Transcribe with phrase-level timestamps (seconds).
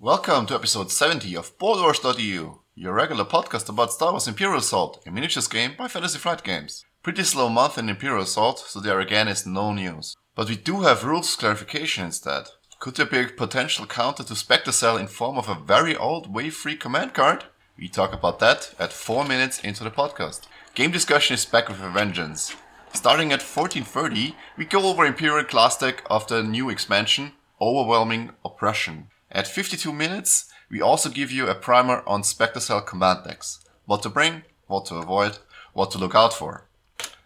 [0.00, 5.10] Welcome to episode 70 of BoardWars.eu, your regular podcast about Star Wars Imperial Assault, a
[5.10, 6.84] miniatures game by Fantasy Flight Games.
[7.02, 10.14] Pretty slow month in Imperial Assault, so there again is no news.
[10.36, 12.44] But we do have rules clarification instead.
[12.78, 16.32] Could there be a potential counter to Spectre Cell in form of a very old
[16.32, 17.46] Wave 3 command card?
[17.76, 20.42] We talk about that at 4 minutes into the podcast.
[20.76, 22.54] Game discussion is back with a vengeance.
[22.94, 29.08] Starting at 1430, we go over Imperial class deck the new expansion, Overwhelming Oppression.
[29.30, 33.60] At 52 minutes, we also give you a primer on Spectre Cell command decks.
[33.84, 35.38] What to bring, what to avoid,
[35.72, 36.64] what to look out for.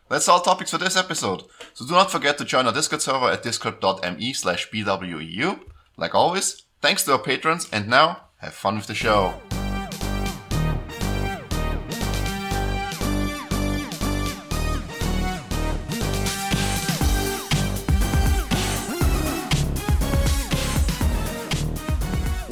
[0.08, 1.44] That's all topics for this episode.
[1.74, 5.60] So do not forget to join our Discord server at discord.me slash bweu.
[5.96, 9.40] Like always, thanks to our patrons and now have fun with the show.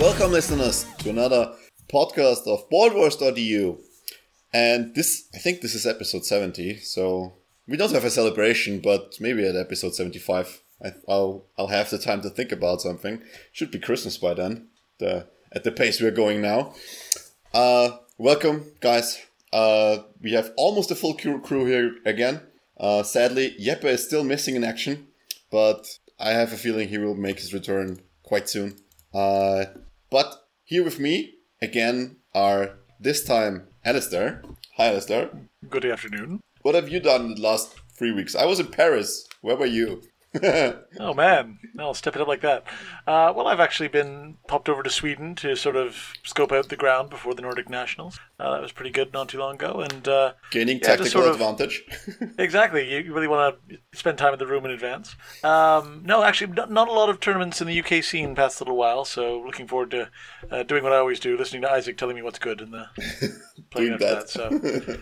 [0.00, 1.54] Welcome, listeners, to another
[1.92, 3.76] podcast of BoardWars.eu.
[4.50, 7.34] And this, I think this is episode 70, so
[7.68, 11.98] we don't have a celebration, but maybe at episode 75, I, will I'll have the
[11.98, 13.20] time to think about something.
[13.52, 14.68] Should be Christmas by then,
[15.00, 16.72] the, at the pace we're going now.
[17.52, 19.20] Uh, welcome, guys.
[19.52, 22.40] Uh, we have almost a full crew here again.
[22.78, 25.08] Uh, sadly, Jeppe is still missing in action,
[25.50, 25.86] but
[26.18, 28.76] I have a feeling he will make his return quite soon.
[29.12, 29.64] Uh,
[30.10, 34.42] but here with me again are this time Alistair.
[34.76, 35.30] Hi, Alistair.
[35.68, 36.40] Good afternoon.
[36.62, 38.34] What have you done in the last three weeks?
[38.34, 39.26] I was in Paris.
[39.40, 40.02] Where were you?
[41.00, 42.62] oh man, no, I'll step it up like that.
[43.04, 46.76] Uh, well, I've actually been popped over to Sweden to sort of scope out the
[46.76, 48.20] ground before the Nordic Nationals.
[48.38, 51.26] Uh, that was pretty good not too long ago, and uh, gaining yeah, tactical sort
[51.26, 51.82] of, advantage.
[52.38, 55.16] exactly, you really want to spend time in the room in advance.
[55.42, 58.76] Um, no, actually, not, not, a lot of tournaments in the UK scene past little
[58.76, 59.04] while.
[59.04, 60.10] So looking forward to
[60.48, 62.72] uh, doing what I always do, listening to Isaac telling me what's good and
[63.70, 64.28] playing after that.
[64.28, 64.28] that.
[64.28, 64.44] So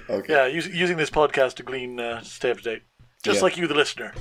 [0.09, 0.33] okay.
[0.33, 2.83] yeah, use, using this podcast to glean, uh, stay up to date,
[3.23, 3.43] just yeah.
[3.43, 4.15] like you, the listener.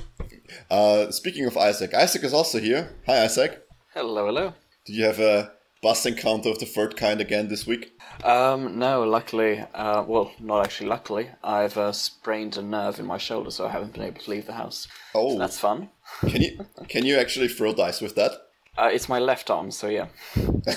[0.70, 2.96] Uh, speaking of Isaac, Isaac is also here.
[3.06, 3.64] Hi, Isaac.
[3.94, 4.54] Hello, hello.
[4.86, 7.92] Did you have a bus encounter of the third kind again this week?
[8.24, 13.18] Um, no, luckily, uh, well, not actually luckily, I've uh, sprained a nerve in my
[13.18, 14.88] shoulder, so I haven't been able to leave the house.
[15.14, 15.90] Oh, so that's fun.
[16.20, 18.32] Can you can you actually throw dice with that?
[18.76, 20.06] Uh, it's my left arm, so yeah.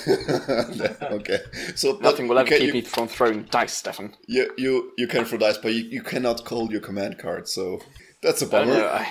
[1.02, 1.38] okay,
[1.76, 4.14] so nothing will ever keep you, me from throwing dice, Stefan.
[4.26, 7.48] You you you can throw dice, but you, you cannot call your command card.
[7.48, 7.80] So
[8.22, 8.72] that's a bummer.
[8.72, 9.08] Oh no, I,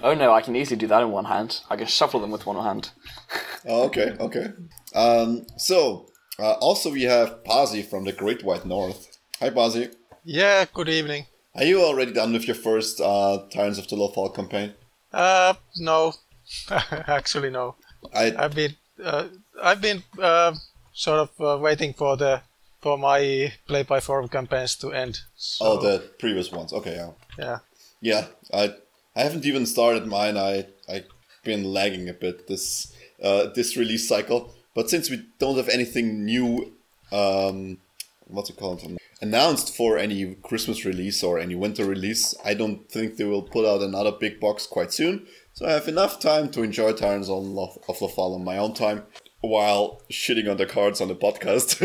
[0.02, 1.60] oh no, I can easily do that in one hand.
[1.70, 2.90] I can shuffle them with one hand.
[3.66, 4.46] oh, okay, okay.
[4.94, 9.18] Um, so, uh, also we have Pasi from the Great White North.
[9.40, 9.88] Hi, Pasi.
[10.24, 11.26] Yeah, good evening.
[11.54, 14.74] Are you already done with your first uh, Tyrants of the Lothal campaign?
[15.12, 16.14] Uh, no.
[16.70, 17.76] Actually, no.
[18.14, 18.34] I...
[18.36, 19.28] I've been, uh,
[19.62, 20.54] I've been uh,
[20.92, 22.42] sort of uh, waiting for the
[22.80, 25.20] for my play by forum campaigns to end.
[25.36, 25.64] So...
[25.64, 26.72] Oh, the previous ones.
[26.72, 27.10] Okay, yeah.
[27.38, 27.58] Yeah.
[28.02, 28.74] Yeah, I
[29.16, 30.36] I haven't even started mine.
[30.36, 31.06] I I've
[31.44, 32.92] been lagging a bit this
[33.22, 34.54] uh, this release cycle.
[34.74, 36.72] But since we don't have anything new,
[37.12, 37.78] um,
[38.26, 38.82] what's it called,
[39.20, 43.66] announced for any Christmas release or any winter release, I don't think they will put
[43.66, 45.26] out another big box quite soon.
[45.52, 49.04] So I have enough time to enjoy Tyrants of Lothal on my own time
[49.42, 51.76] while shitting on the cards on the podcast.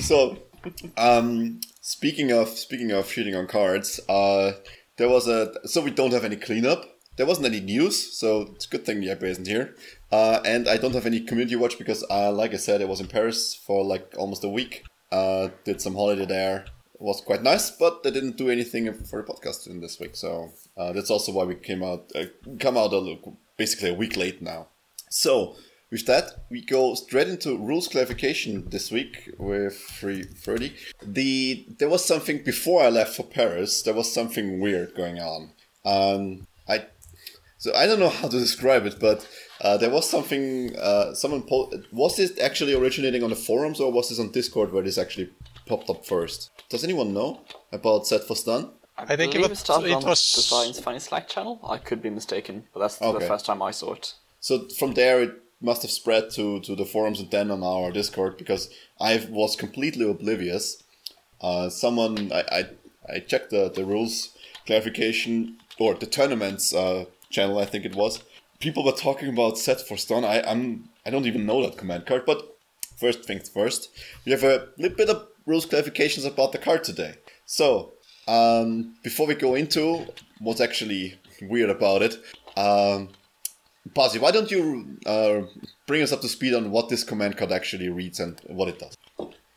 [0.02, 0.38] so,
[0.98, 4.52] um, speaking of speaking of shitting on cards, uh,
[5.02, 6.80] there was a so we don't have any cleanup.
[7.16, 9.74] There wasn't any news, so it's a good thing Jeppe isn't here.
[10.12, 13.00] Uh, and I don't have any community watch because, uh, like I said, I was
[13.00, 14.84] in Paris for like almost a week.
[15.10, 16.58] Uh, did some holiday there.
[16.94, 20.14] It was quite nice, but they didn't do anything for the podcast in this week.
[20.14, 22.26] So uh, that's also why we came out, uh,
[22.60, 23.16] come out a,
[23.56, 24.68] basically a week late now.
[25.10, 25.56] So
[25.92, 30.74] with that, we go straight into rules clarification this week with 330.
[31.02, 33.82] The there was something before I left for Paris.
[33.82, 35.50] There was something weird going on.
[35.84, 36.86] Um, I
[37.58, 39.28] so I don't know how to describe it, but
[39.60, 40.74] uh, there was something.
[40.76, 44.72] Uh, someone po- was this actually originating on the forums or was this on Discord
[44.72, 45.30] where this actually
[45.66, 46.50] popped up first?
[46.70, 48.70] Does anyone know about Set for Stun?
[48.96, 50.34] I, I think it was, it started it on was...
[50.34, 51.60] the Science Funny Slack channel.
[51.62, 53.18] I could be mistaken, but that's okay.
[53.18, 54.14] the first time I saw it.
[54.40, 57.90] So from there, it must have spread to, to the forums and then on our
[57.90, 58.68] Discord because
[59.00, 60.82] I was completely oblivious.
[61.40, 64.36] Uh, someone I, I, I checked the, the rules
[64.66, 68.22] clarification or the tournaments uh, channel I think it was.
[68.60, 70.24] People were talking about set for stun.
[70.24, 72.24] I I'm I don't even know that command card.
[72.26, 72.56] But
[72.96, 73.90] first things first,
[74.24, 77.14] we have a little bit of rules clarifications about the card today.
[77.46, 77.94] So
[78.28, 80.06] um, before we go into
[80.38, 82.16] what's actually weird about it,
[82.56, 83.08] um,
[83.94, 85.42] Pasi, why don't you uh,
[85.86, 88.78] bring us up to speed on what this command card actually reads and what it
[88.78, 88.96] does.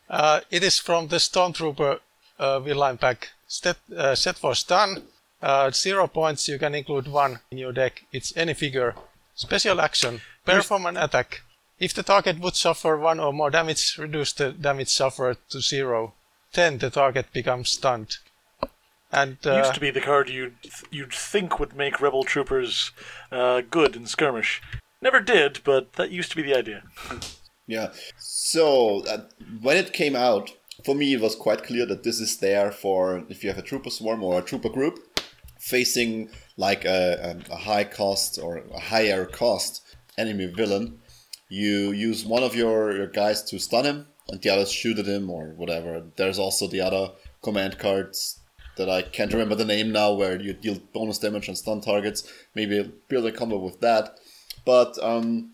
[0.10, 2.00] Uh, it is from the Stormtrooper
[2.39, 3.30] uh, V-Line pack.
[3.48, 5.04] Set, uh, set for stun.
[5.42, 8.04] Uh, zero points, you can include one in your deck.
[8.12, 8.95] It's any figure.
[9.36, 10.22] Special action.
[10.44, 11.42] Perform an attack.
[11.80, 16.13] If the target would suffer one or more damage, reduce the damage suffered to zero.
[16.54, 18.18] Then the target becomes stunned.
[19.16, 20.56] And uh, used to be the card you'd
[20.92, 22.92] you'd think would make rebel troopers
[23.32, 24.62] uh, good in skirmish.
[25.02, 26.84] Never did, but that used to be the idea.
[27.68, 27.92] yeah.
[28.18, 29.26] So uh,
[29.62, 30.52] when it came out,
[30.84, 33.62] for me it was quite clear that this is there for if you have a
[33.62, 35.00] trooper swarm or a trooper group
[35.60, 39.82] facing like a, a high cost or a higher cost
[40.18, 41.00] enemy villain.
[41.50, 45.06] You use one of your, your guys to stun him, and the others shoot at
[45.06, 46.04] him or whatever.
[46.16, 48.40] There's also the other command cards
[48.77, 52.31] that I can't remember the name now, where you deal bonus damage on stun targets.
[52.54, 54.18] Maybe build a combo with that.
[54.66, 55.51] But um,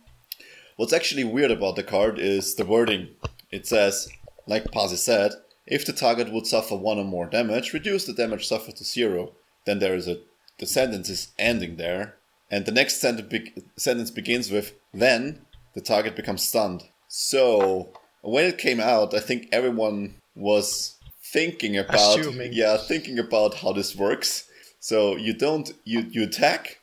[0.77, 3.09] what's actually weird about the card is the wording.
[3.51, 4.09] It says,
[4.47, 5.33] like Pasi said,
[5.67, 9.33] if the target would suffer one or more damage, reduce the damage suffered to zero.
[9.65, 10.19] Then there is a
[10.59, 12.17] the sentence is ending there,
[12.51, 15.41] and the next sentence, be- sentence begins with then
[15.73, 16.83] the target becomes stunned.
[17.07, 17.89] So
[18.21, 20.97] when it came out, I think everyone was
[21.31, 22.53] thinking about Assuming.
[22.53, 24.47] yeah thinking about how this works.
[24.79, 26.79] So you don't you you attack,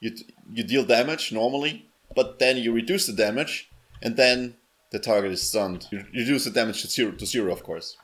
[0.00, 0.12] you
[0.50, 3.68] you deal damage normally, but then you reduce the damage,
[4.02, 4.56] and then
[4.92, 5.86] the target is stunned.
[5.90, 7.96] You reduce the damage to zero to zero, of course.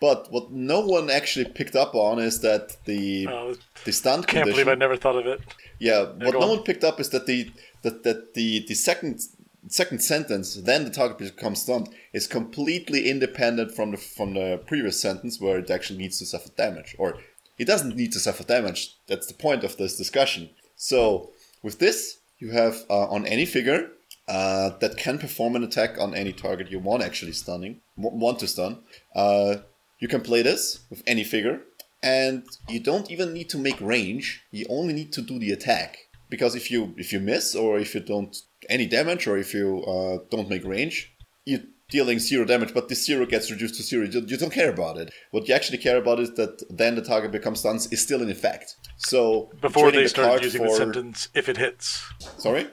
[0.00, 3.54] But what no one actually picked up on is that the oh,
[3.84, 4.52] the stun can't condition.
[4.52, 5.40] believe I never thought of it.
[5.78, 7.50] Yeah, what no one picked up is that the
[7.82, 9.20] that, that the the second
[9.70, 15.00] second sentence, then the target becomes stunned, is completely independent from the from the previous
[15.00, 17.18] sentence where it actually needs to suffer damage, or
[17.58, 18.96] it doesn't need to suffer damage.
[19.06, 20.50] That's the point of this discussion.
[20.76, 21.30] So
[21.62, 23.90] with this, you have uh, on any figure
[24.28, 28.48] uh, that can perform an attack on any target you want actually stunning, want to
[28.48, 28.82] stun.
[29.14, 29.56] Uh,
[29.98, 31.60] you can play this with any figure,
[32.02, 34.42] and you don't even need to make range.
[34.50, 35.98] You only need to do the attack
[36.30, 38.34] because if you if you miss or if you don't
[38.68, 41.12] any damage or if you uh, don't make range,
[41.44, 44.06] you're dealing zero damage, but this zero gets reduced to zero.
[44.06, 45.12] You, you don't care about it.
[45.32, 48.30] What you actually care about is that then the target becomes stunned is still in
[48.30, 48.76] effect.
[48.96, 50.68] So before they the started using for...
[50.68, 52.08] the sentence, if it hits.
[52.38, 52.68] Sorry.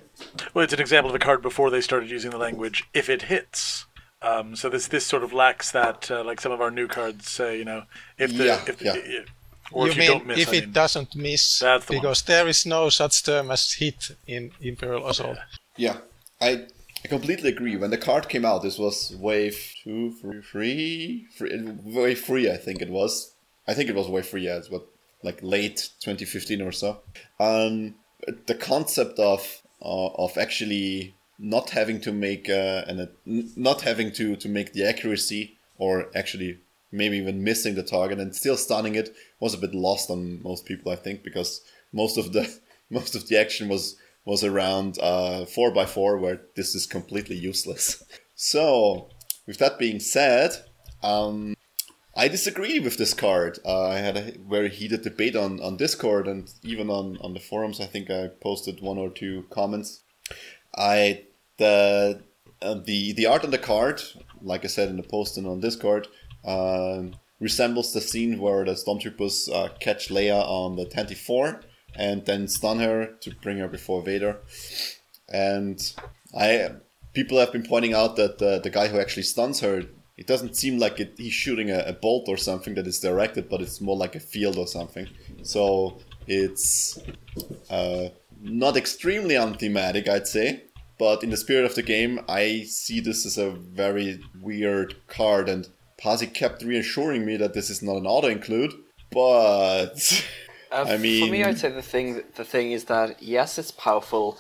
[0.54, 3.24] Well, it's an example of a card before they started using the language if it
[3.24, 3.86] hits.
[4.22, 7.30] Um, so this this sort of lacks that, uh, like some of our new cards
[7.30, 7.84] say, you know,
[8.18, 8.96] if the yeah, if, yeah.
[9.72, 12.36] or you if you don't miss, if I it mean, doesn't miss, the because one.
[12.36, 15.38] there is no such term as hit in Imperial Assault.
[15.38, 15.44] Yeah,
[16.42, 16.66] I
[17.04, 17.76] I completely agree.
[17.76, 21.28] When the card came out, this was wave two, three, three,
[21.84, 22.52] wave three.
[22.52, 23.34] I think it was.
[23.68, 24.46] I think it was wave three.
[24.46, 24.88] Yeah, it's what
[25.24, 27.02] like late 2015 or so.
[27.40, 27.96] Um,
[28.48, 34.36] the concept of uh, of actually not having to make uh, an not having to
[34.36, 36.60] to make the accuracy or actually
[36.92, 40.66] maybe even missing the target and still stunning it was a bit lost on most
[40.66, 41.62] people I think because
[41.94, 42.52] most of the
[42.90, 43.98] most of the action was
[44.28, 48.04] was around uh, 4x4 where this is completely useless.
[48.40, 49.10] So
[49.48, 50.52] with that being said,
[51.02, 51.56] um,
[52.16, 53.58] I disagree with this card.
[53.66, 57.40] Uh, I had a very heated debate on, on Discord and even on, on the
[57.40, 57.82] forums.
[57.82, 60.04] I think I posted one or two comments.
[60.78, 61.24] I
[61.58, 62.22] the
[62.62, 64.04] uh, the the art on the card,
[64.40, 66.08] like I said in the post and on Discord,
[66.46, 67.06] uh,
[67.40, 71.62] resembles the scene where the stormtroopers uh, catch Leia on the Tantive 4
[71.98, 74.38] and then stun her to bring her before Vader.
[75.28, 75.80] And
[76.38, 76.70] I
[77.14, 79.82] people have been pointing out that uh, the guy who actually stuns her,
[80.18, 83.50] it doesn't seem like it, he's shooting a, a, bolt or something that is directed,
[83.50, 85.08] but it's more like a field or something.
[85.42, 87.00] So it's
[87.72, 90.64] uh, not extremely unthematic, I'd say.
[91.00, 95.48] But in the spirit of the game, I see this as a very weird card,
[95.50, 95.68] and
[96.00, 98.74] Pasi kept reassuring me that this is not an auto include.
[99.12, 100.24] But
[100.72, 103.72] uh, I mean, for me, I'd say the thing the thing is that yes, it's
[103.72, 104.38] powerful,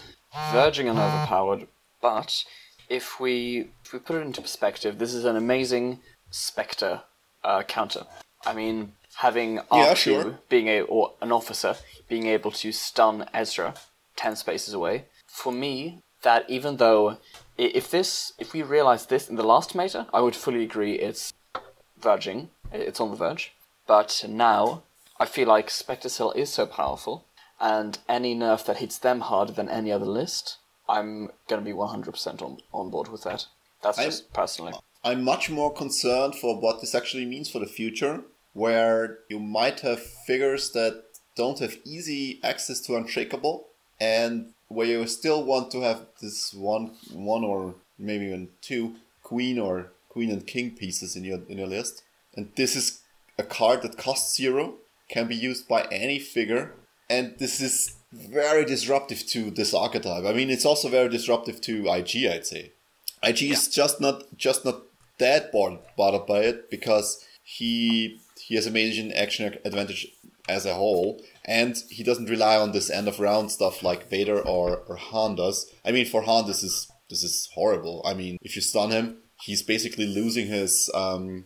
[0.52, 1.68] verging on overpowered,
[2.02, 2.44] but
[2.90, 7.02] if we if we put it into perspective, this is an amazing Spectre
[7.44, 8.06] uh, counter.
[8.46, 10.40] I mean, having R2 yeah, sure.
[10.50, 11.76] being a or an officer
[12.08, 13.76] being able to stun Ezra
[14.16, 15.06] ten spaces away.
[15.28, 17.18] For me, that even though
[17.58, 21.34] if this if we realize this in the last meta, I would fully agree it's
[22.00, 23.54] verging, it's on the verge.
[23.86, 24.84] But now
[25.20, 27.26] I feel like Spectre Cell is so powerful,
[27.60, 30.58] and any nerf that hits them harder than any other list,
[30.88, 33.46] I'm gonna be 100% on on board with that.
[33.82, 34.74] That's just I'm, personally.
[35.04, 39.82] I'm much more concerned for what this actually means for the future, where you might
[39.82, 41.04] have figures that
[41.36, 43.68] don't have easy access to Unshakable,
[44.00, 49.58] and where you still want to have this one, one or maybe even two queen
[49.60, 52.04] or queen and king pieces in your in your list.
[52.36, 53.02] And this is
[53.38, 54.76] a card that costs zero,
[55.10, 56.74] can be used by any figure,
[57.10, 60.26] and this is very disruptive to this archetype.
[60.26, 62.26] I mean, it's also very disruptive to IG.
[62.26, 62.72] I'd say
[63.24, 64.84] IG is just not just not
[65.20, 70.08] that bothered, bothered by it because he he has amazing action advantage
[70.48, 74.40] as a whole, and he doesn't rely on this end of round stuff like Vader
[74.40, 75.70] or, or Han does.
[75.84, 78.02] I mean, for Han, this is this is horrible.
[78.06, 81.46] I mean, if you stun him, he's basically losing his um,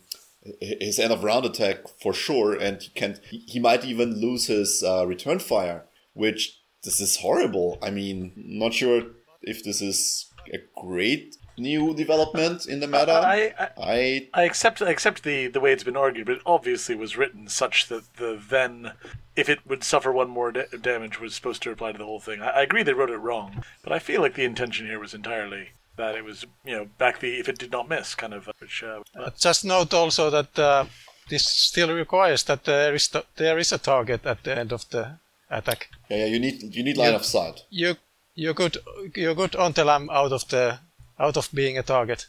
[0.60, 4.84] his end of round attack for sure, and he can he might even lose his
[4.86, 7.78] uh, return fire, which this is horrible.
[7.82, 9.04] I mean, not sure
[9.42, 13.12] if this is a great new development in the meta.
[13.12, 16.42] I, I, I I accept I accept the, the way it's been argued, but it
[16.46, 18.94] obviously was written such that the then,
[19.36, 22.20] if it would suffer one more da- damage, was supposed to apply to the whole
[22.20, 22.42] thing.
[22.42, 25.14] I, I agree they wrote it wrong, but I feel like the intention here was
[25.14, 25.70] entirely
[26.02, 28.50] that it was you know back the if it did not miss kind of.
[28.60, 30.86] Which, uh, Uh, Just note also that uh,
[31.30, 34.84] this still requires that there is t- there is a target at the end of
[34.90, 35.04] the
[35.50, 35.90] attack.
[36.10, 37.20] yeah, yeah you need you need line Yeah.
[37.20, 37.64] of sight.
[37.70, 37.96] You
[38.36, 38.78] you could
[39.16, 40.80] you could on the Lam out of the
[41.20, 42.28] out of being a target.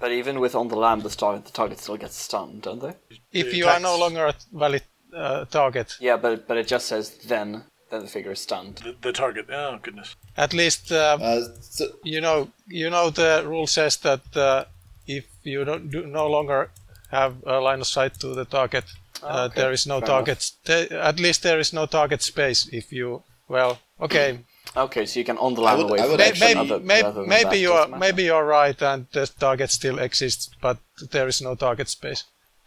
[0.00, 2.94] But even with on the Lam, the, star- the target still gets stunned, don't they?
[3.32, 4.82] If The you are no longer a valid
[5.14, 8.76] uh, target, Yeah, but but it just says then then the figure is stunned.
[8.76, 9.46] the, the target.
[9.50, 10.14] Oh goodness.
[10.36, 14.64] at least uh, Uh, so, you know you know the rule says that uh,
[15.06, 16.70] if you don't do, no longer
[17.10, 18.84] have a line of sight to the target,
[19.22, 19.60] uh, Ah, okay.
[19.60, 20.50] there is no Fair target.
[20.64, 22.68] There, at least there is no target space.
[22.72, 24.38] If you well, okay,
[24.76, 27.02] Okay, so you can on the Lam would- away would the May- actually- action maybe
[27.02, 30.76] other- maybe, maybe you're doesn't maybe you're right, and the target still exists, but
[31.10, 32.24] there is no target space.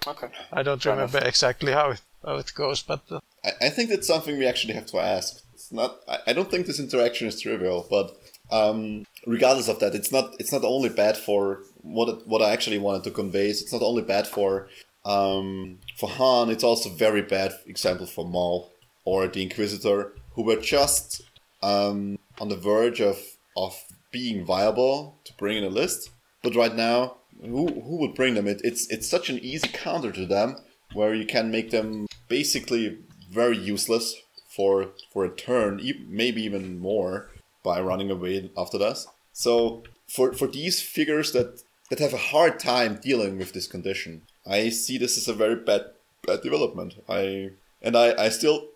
[0.08, 0.28] Okay.
[0.52, 3.90] I don't Fair remember exactly how it, how it goes, but uh, I, I think
[3.90, 5.42] that's something we actually have to ask.
[5.54, 6.00] It's not.
[6.08, 8.18] I, I don't think this interaction is trivial, but
[8.52, 10.36] um, regardless of that, it's not.
[10.40, 13.50] It's not only bad for what what I actually wanted to convey.
[13.50, 14.68] It's not only bad for
[15.06, 16.50] um, for Han.
[16.50, 18.72] It's also very bad, example for Maul
[19.06, 21.22] or the Inquisitor, who were just
[21.62, 23.18] um, on the verge of
[23.56, 23.76] of
[24.12, 26.10] being viable to bring in a list.
[26.42, 28.48] But right now, who who would bring them?
[28.48, 30.58] It, it's it's such an easy counter to them,
[30.94, 33.00] where you can make them basically
[33.34, 34.16] very useless
[34.48, 37.30] for for a turn, maybe even more
[37.64, 38.98] by running away after that.
[39.32, 44.22] So for for these figures that that have a hard time dealing with this condition,
[44.46, 45.86] I see this as a very bad
[46.28, 46.96] bad development.
[47.10, 48.68] I and I I still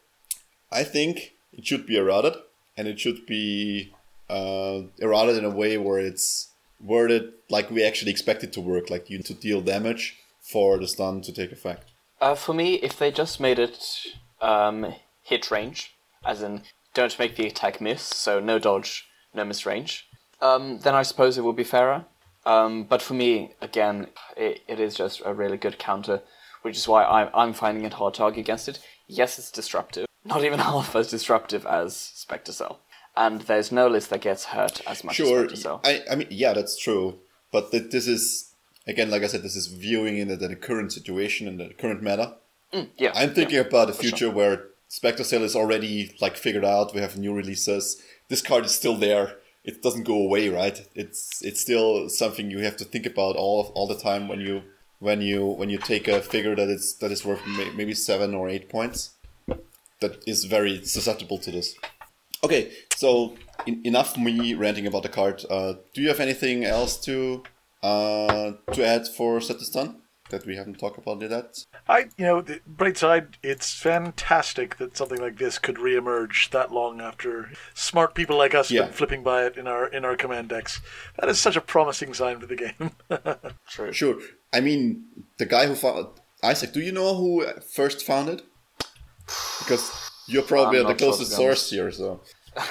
[0.71, 2.37] I think it should be errata'd,
[2.75, 3.93] and it should be
[4.29, 6.49] uh, errata'd in a way where it's
[6.79, 10.87] worded like we actually expect it to work, like you to deal damage for the
[10.87, 11.91] stun to take effect.
[12.19, 13.77] Uh, for me, if they just made it
[14.41, 16.61] um, hit range, as in
[16.93, 20.07] don't make the attack miss, so no dodge, no miss range,
[20.41, 22.05] um, then I suppose it would be fairer.
[22.45, 26.21] Um, but for me, again, it, it is just a really good counter,
[26.61, 28.79] which is why I'm, I'm finding it hard to argue against it.
[29.07, 32.79] Yes, it's disruptive, not even half as disruptive as Spectre Cell.
[33.15, 35.81] And there's no list that gets hurt as much Sure, as Spectre Cell.
[35.83, 37.19] I, I mean, yeah, that's true.
[37.51, 38.53] But th- this is,
[38.87, 42.01] again, like I said, this is viewing in the, the current situation and the current
[42.01, 42.35] meta.
[42.97, 44.11] Yeah, I'm thinking yeah, about a for sure.
[44.11, 46.93] future where Spectre Cell is already like figured out.
[46.93, 48.01] We have new releases.
[48.29, 49.37] This card is still there.
[49.63, 50.87] It doesn't go away, right?
[50.95, 54.63] It's it's still something you have to think about all all the time when you
[54.99, 58.33] when you when you take a figure that is that is worth may, maybe seven
[58.33, 59.11] or eight points.
[59.99, 61.75] That is very susceptible to this.
[62.43, 65.43] Okay, so in, enough me ranting about the card.
[65.49, 67.43] Uh, do you have anything else to
[67.83, 71.65] uh, to add for Stun that we haven't talked about yet?
[71.87, 76.71] I, you know, the bright side, it's fantastic that something like this could reemerge that
[76.71, 78.83] long after smart people like us have Yeah.
[78.85, 80.81] been flipping by it in our in our command decks.
[81.19, 82.91] That is such a promising sign for the game.
[83.69, 83.93] True.
[83.93, 84.15] Sure.
[84.53, 85.05] I mean,
[85.37, 86.07] the guy who found
[86.43, 86.71] Isaac.
[86.73, 88.41] Do you know who first found it?
[89.59, 91.91] Because you're probably the not sure, to closest be source here.
[91.91, 92.21] So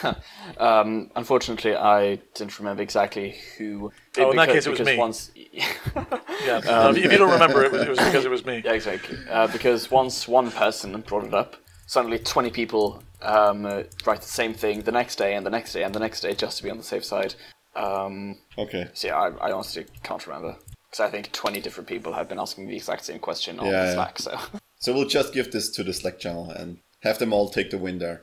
[0.58, 3.92] Um, unfortunately, I didn't remember exactly who.
[4.16, 4.96] Oh, in that case, it was me.
[4.96, 8.62] Once, yeah, no, if you don't remember, it was, it was because it was me.
[8.64, 9.18] yeah, exactly.
[9.28, 14.28] Uh, because once one person brought it up, suddenly twenty people um, uh, write the
[14.28, 16.62] same thing the next day and the next day and the next day just to
[16.62, 17.34] be on the safe side.
[17.74, 18.88] Um, okay.
[18.94, 22.38] so yeah, I, I honestly can't remember because I think twenty different people have been
[22.38, 23.94] asking the exact same question on Yeah, yeah.
[23.94, 24.18] Slack.
[24.18, 24.38] So
[24.78, 27.78] So we'll just give this to the Slack channel and have them all take the
[27.78, 28.22] win there.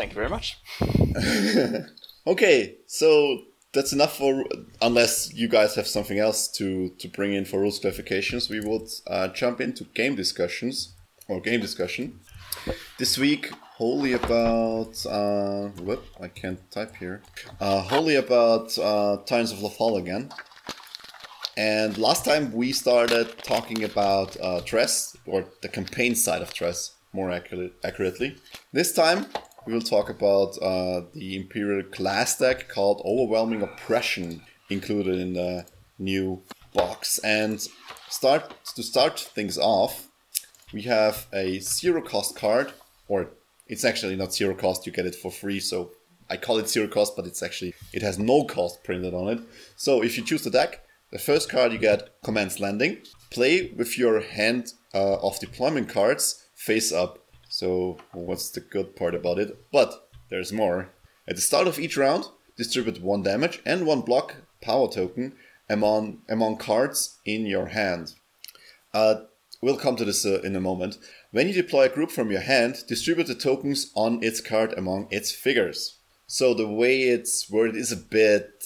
[0.00, 0.56] Thank you very much.
[2.26, 4.44] Okay, so that's enough for.
[4.82, 8.88] Unless you guys have something else to to bring in for rules clarifications, we would
[9.06, 10.94] uh, jump into game discussions
[11.28, 12.20] or game discussion.
[12.98, 17.22] This week wholly about uh, whoop, I can't type here.
[17.58, 20.30] Uh, wholly about uh, Tyrants of Lothal again.
[21.56, 26.92] And last time we started talking about uh, Tress, or the campaign side of Tress,
[27.12, 28.36] more accurate, accurately.
[28.72, 29.26] This time
[29.70, 35.64] we will talk about uh, the Imperial class deck called Overwhelming Oppression, included in the
[35.96, 36.42] new
[36.74, 37.20] box.
[37.20, 37.60] And
[38.08, 40.08] start to start things off,
[40.72, 42.72] we have a zero cost card,
[43.06, 43.30] or
[43.68, 45.92] it's actually not zero cost, you get it for free, so
[46.28, 49.40] I call it zero cost, but it's actually, it has no cost printed on it.
[49.76, 53.02] So if you choose the deck, the first card you get commands landing.
[53.30, 57.19] Play with your hand uh, of deployment cards face up.
[57.60, 59.70] So what's the good part about it?
[59.70, 60.88] But there's more.
[61.28, 62.24] At the start of each round,
[62.56, 65.34] distribute one damage and one block power token
[65.68, 68.14] among among cards in your hand.
[68.94, 69.24] Uh,
[69.60, 70.96] we'll come to this uh, in a moment.
[71.32, 75.08] When you deploy a group from your hand, distribute the tokens on its card among
[75.10, 75.98] its figures.
[76.26, 78.64] So the way it's worded is a bit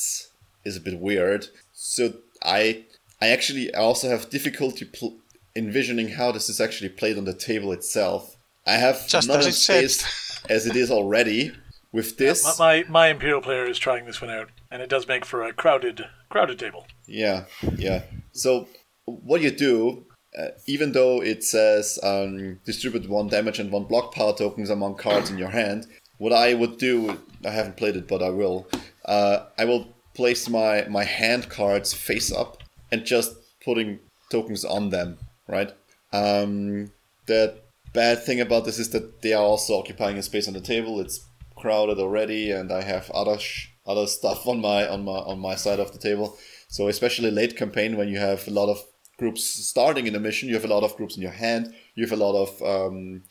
[0.64, 1.48] is a bit weird.
[1.72, 2.84] So I
[3.20, 5.18] I actually also have difficulty pl-
[5.56, 8.36] envisioning how this is actually played on the table itself.
[8.66, 10.50] I have Just not as enough said.
[10.50, 11.52] as it is already.
[11.92, 15.06] With this, My, my my Imperial player is trying this one out, and it does
[15.06, 16.88] make for a crowded crowded table.
[17.06, 17.44] Yeah,
[17.76, 18.02] yeah.
[18.32, 18.66] So
[19.04, 20.04] what you do,
[20.36, 24.96] uh, even though it says um, distribute one damage and one block power tokens among
[24.96, 25.86] cards in your hand,
[26.18, 28.66] what I would do, I haven't played it, but I will.
[29.04, 34.90] Uh, I will place my my hand cards face up and just putting tokens on
[34.90, 35.18] them.
[35.46, 35.70] Right.
[36.12, 36.90] Um,
[37.26, 37.60] the
[37.94, 41.00] bad thing about this is that they are also occupying a space on the table.
[41.00, 45.38] It's crowded already, and I have other sh- other stuff on my on my on
[45.38, 46.36] my side of the table.
[46.68, 48.84] So especially late campaign when you have a lot of
[49.16, 51.74] groups starting in a mission, you have a lot of groups in your hand.
[51.94, 53.22] You have a lot of um,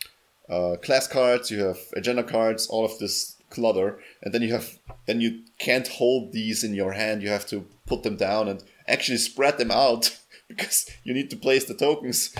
[0.49, 1.51] uh, class cards.
[1.51, 2.67] You have agenda cards.
[2.67, 6.93] All of this clutter, and then you have then you can't hold these in your
[6.93, 7.21] hand.
[7.21, 10.17] You have to put them down and actually spread them out
[10.47, 12.35] because you need to place the tokens.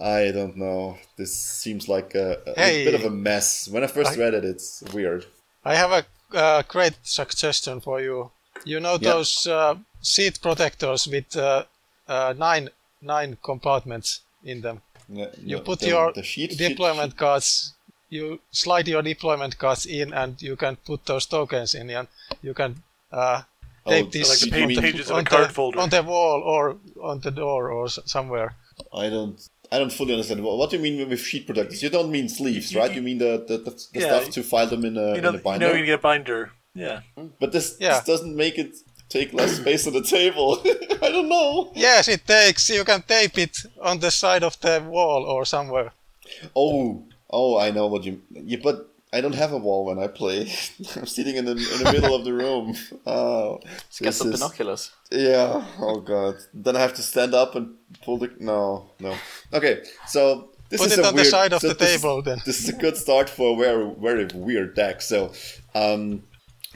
[0.00, 0.98] I don't know.
[1.16, 2.84] This seems like a, a Hey.
[2.84, 3.68] bit of a mess.
[3.68, 5.26] When I first I- read it, it's weird.
[5.64, 6.04] I have a
[6.36, 8.30] uh, great suggestion for you.
[8.64, 9.12] You know Yeah.
[9.12, 11.64] those uh, seat protectors with uh,
[12.08, 12.70] uh, nine
[13.02, 14.82] nine compartments in them.
[15.08, 17.74] You no, put the- your the sheet- sheet- deployment cards.
[18.10, 22.08] You slide your deployment cards in, and you can put those tokens in, and
[22.42, 22.82] you can
[23.12, 23.42] uh,
[23.84, 25.80] Oh, tape this like the you page- mean- pages on card the, folder.
[25.80, 28.54] on the wall or on the door or somewhere.
[28.94, 29.38] I don't.
[29.70, 30.42] I don't fully understand.
[30.42, 31.82] What, what do you mean with sheet protectors?
[31.82, 32.92] You don't mean sleeves, right?
[32.94, 35.28] You mean the the, the, the Yeah, stuff to file them in a, You know,
[35.30, 35.68] in a you binder.
[35.68, 36.52] know, you get a binder.
[36.74, 37.28] Yeah, hmm.
[37.40, 37.94] but this Yeah.
[37.96, 38.76] this doesn't make it
[39.08, 40.60] take less space on the table.
[41.02, 41.72] I don't know.
[41.74, 42.68] Yes, it takes.
[42.70, 45.92] You can tape it on the side of the wall or somewhere.
[46.54, 48.20] Oh, oh, I know what you.
[48.30, 50.40] Yeah, but I don't have a wall when I play.
[50.96, 52.74] I'm sitting in the in the middle of the room.
[53.06, 53.60] Oh,
[54.00, 54.90] Get some is- binoculars.
[55.10, 55.64] Yeah.
[55.80, 56.34] Oh god.
[56.52, 58.30] Then I have to stand up and pull the.
[58.38, 59.14] No, no.
[59.52, 62.02] Okay, so this Put is it a on the side of so the this is-
[62.02, 62.38] table then.
[62.44, 65.00] This is a good start for a very very weird deck.
[65.00, 65.32] So,
[65.74, 66.22] um,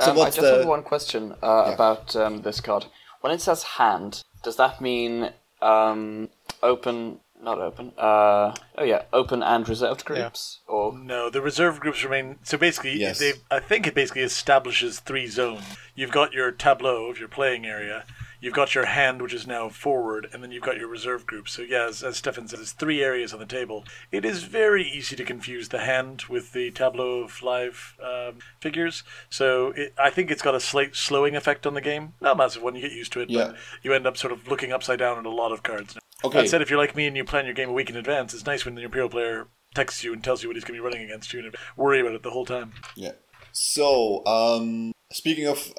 [0.01, 0.57] so Um, I what's just the?
[0.59, 2.87] have one question uh, about um, this card.
[3.21, 6.31] When it says hand, does that mean um,
[6.63, 7.21] open?
[7.43, 7.93] Not open.
[7.99, 12.39] Uh, oh yeah, open and reserved groups, or no, the reserve groups remain.
[12.45, 13.19] So basically, Yes.
[13.19, 15.65] they I think it basically establishes three zones.
[15.97, 18.05] You've got your tableau of your playing area.
[18.41, 21.49] You've got your hand, which is now forward, and then you've got your reserve group.
[21.49, 23.85] So yeah, as, as Stefan said, there's three areas on the table.
[24.11, 29.05] It is very easy to confuse the hand with the tableau of live um, figures.
[29.31, 32.15] So it, I think it's got a slight slowing effect on the game.
[32.21, 32.75] Not a massive one.
[32.75, 33.47] You get used to it, Yeah.
[33.49, 35.97] but you end up sort of looking upside down at a lot of cards.
[36.25, 36.43] Okay.
[36.43, 38.35] That said, if you're like me and you plan your game a week in advance,
[38.35, 40.83] it's nice when the Imperial player texts you and tells you what he's going to
[40.83, 42.73] be running against you and worry about it the whole time.
[42.95, 43.13] Yeah.
[43.53, 45.73] So, um, speaking of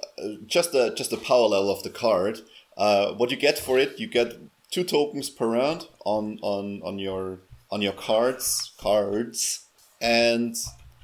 [0.45, 2.41] just the just the power level of the card,
[2.77, 4.33] uh, what you get for it, you get
[4.71, 7.39] two tokens per round on on on your
[7.71, 9.65] on your cards cards,
[10.01, 10.55] and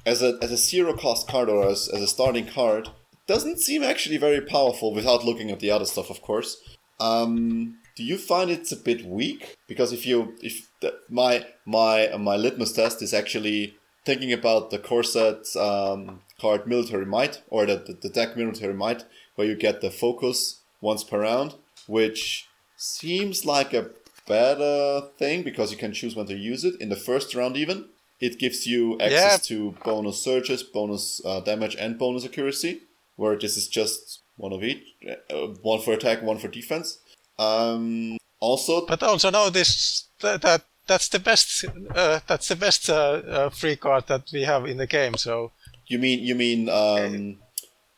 [0.06, 3.58] as a as a zero cost card or as, as a starting card, it doesn't
[3.58, 6.56] seem actually very powerful without looking at the other stuff, of course.
[7.00, 9.56] Um, do you find it's a bit weak?
[9.66, 14.78] Because if you if the, my my my litmus test is actually thinking about the
[14.78, 19.54] core set um, card military might or the, the, the deck military might where you
[19.54, 21.54] get the focus once per round
[21.86, 23.90] which seems like a
[24.26, 26.80] better thing because you can choose when to use it.
[26.80, 27.86] In the first round even
[28.20, 32.82] it gives you access to bonus surges bonus uh, damage and bonus accuracy
[33.16, 34.82] where this is just one of each
[35.30, 36.98] uh, one for attack one for defense
[37.40, 41.64] um, also But also notice that, that that's the best.
[41.94, 42.94] Uh, that's the best uh,
[43.36, 45.14] uh, free card that we have in the game.
[45.16, 45.52] So
[45.86, 47.36] You mean you mean um,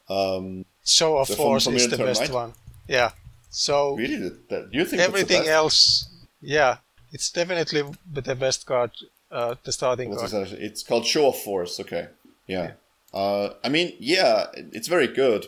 [0.09, 2.33] um, show of The from- force from is the best Might?
[2.43, 2.53] one.
[2.89, 3.11] Yeah.
[3.51, 4.31] So really?
[4.51, 5.63] That, you think everything that's the best?
[5.63, 6.09] else,
[6.41, 6.77] yeah,
[7.13, 7.83] it's definitely
[8.23, 8.91] the best card.
[9.31, 10.31] Uh, the starting card.
[10.69, 11.81] It's called Show of Force.
[11.81, 12.09] Okay.
[12.47, 12.73] Yeah.
[13.15, 15.47] Uh, I mean, yeah, it's very good,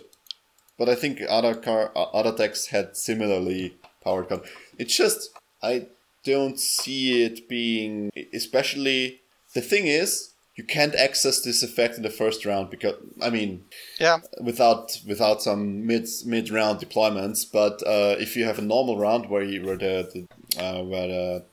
[0.79, 4.43] but I think other car uh, other decks had similarly powered card.
[4.79, 5.31] It's just
[5.63, 5.87] I
[6.25, 9.21] don't see it being, especially
[9.55, 13.65] the thing is you can't access this effect in the first round because I mean
[13.99, 14.19] Yeah.
[14.41, 17.45] without without some mid mid round deployments.
[17.51, 21.09] But uh, if you have a normal round where you, where the, the uh, where
[21.09, 21.45] the,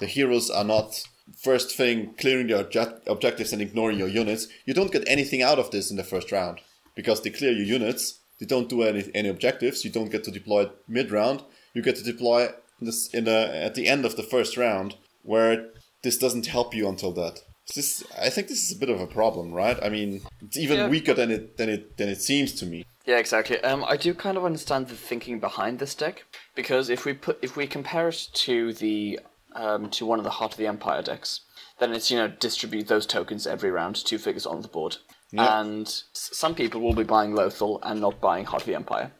[0.00, 1.02] the heroes are not
[1.42, 5.58] first thing clearing the object- objectives and ignoring your units, you don't get anything out
[5.58, 6.58] of this in the first round
[6.96, 8.18] because they clear your units.
[8.40, 9.84] They don't do any any objectives.
[9.84, 11.42] You don't get to deploy it mid round.
[11.78, 12.48] You get to deploy
[12.80, 15.68] this in the at the end of the first round where
[16.02, 17.38] this doesn't help you until that.
[17.72, 19.78] This, I think this is a bit of a problem, right?
[19.80, 20.88] I mean, it's even Yeah.
[20.88, 22.84] weaker than it than it than it seems to me.
[23.06, 23.60] Yeah, exactly.
[23.62, 26.24] Um, I do kind of understand the thinking behind this deck
[26.56, 29.20] because if we put if we compare it to the
[29.54, 31.42] um, to one of the Heart of the Empire decks,
[31.78, 34.96] then it's you know distribute those tokens every round, two figures on the board,
[35.30, 35.60] Yeah.
[35.60, 36.04] and s-
[36.42, 39.12] some people will be buying Lothal and not buying Heart of the Empire.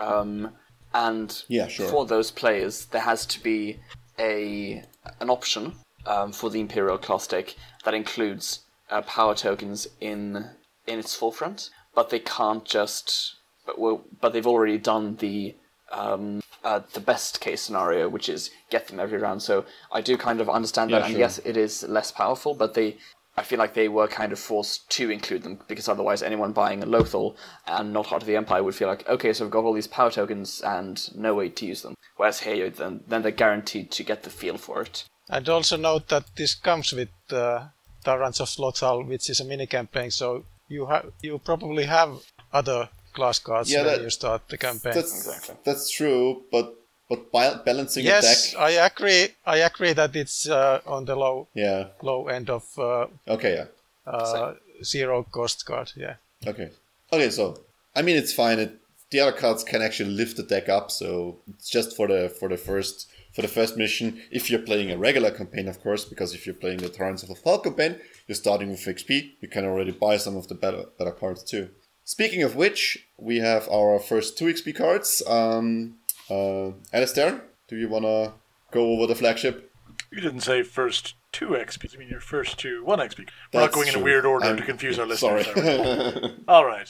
[0.00, 0.56] Um,
[0.94, 1.88] and Yeah, sure.
[1.88, 3.80] for those players, there has to be
[4.18, 4.82] a
[5.20, 5.74] an option
[6.06, 10.50] um, for the Imperial class deck that includes uh, power tokens in
[10.86, 13.36] in its forefront, but they can't just.
[13.66, 15.54] But well, but they've already done the
[15.92, 19.42] um, uh, the best case scenario, which is get them every round.
[19.42, 22.74] So I do kind of understand that, Yeah, and yes, it is less powerful, but
[22.74, 22.96] they.
[23.40, 26.82] I feel like they were kind of forced to include them because otherwise, anyone buying
[26.82, 29.64] a Lothal and not Heart of the Empire would feel like, okay, so I've got
[29.64, 31.94] all these power tokens and no way to use them.
[32.16, 35.04] Whereas here, then, then they're guaranteed to get the feel for it.
[35.28, 37.68] And also note that this comes with uh,
[38.04, 40.10] Tyrants of Lothal, which is a mini campaign.
[40.10, 42.10] So you have you probably have
[42.52, 44.92] other class cards Yeah, when that- you start the campaign.
[44.94, 45.56] That's Exactly.
[45.64, 46.74] that's true, but
[47.10, 49.28] but balancing yes, a deck, I agree.
[49.44, 54.12] I agree that it's uh, on the low yeah, low end of uh, okay, yeah,
[54.12, 55.92] uh, zero cost card.
[55.96, 56.14] Yeah.
[56.46, 56.70] okay,
[57.12, 57.30] okay.
[57.30, 57.60] So
[57.96, 58.60] I mean, it's fine.
[58.60, 58.76] It,
[59.10, 62.48] the other cards can actually lift the deck up, so it's just for the for
[62.48, 64.22] the first for the first mission.
[64.30, 67.30] If you're playing a regular campaign, of course, because if you're playing the Tyrants of
[67.30, 67.96] Lothal campaign,
[68.28, 69.32] you're starting with XP.
[69.40, 71.70] You can already buy some of the better better cards too.
[72.04, 75.22] Speaking of which, we have our first two XP cards.
[75.26, 75.96] Um,
[76.30, 78.32] uh, Alistair, do you wanna
[78.70, 79.72] go over the flagship?
[80.12, 81.94] You didn't say first two XP.
[81.94, 83.18] I mean your first two one XP.
[83.52, 85.44] We're not That's going in a weird order I'm- to confuse our Sorry.
[85.44, 86.22] listeners.
[86.22, 86.44] we?
[86.48, 86.88] All right.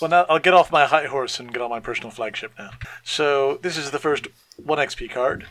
[0.00, 2.70] Well, now I'll get off my high horse and get on my personal flagship now.
[3.02, 5.46] So this is the first one XP card.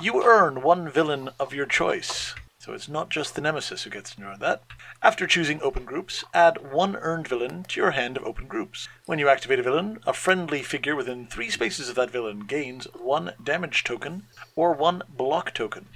[0.00, 2.34] You earn one villain of your choice.
[2.68, 4.62] So it's not just the nemesis who gets to know that.
[5.02, 8.90] After choosing open groups, add one earned villain to your hand of open groups.
[9.06, 12.84] When you activate a villain, a friendly figure within three spaces of that villain gains
[12.92, 15.86] one damage token or one block token.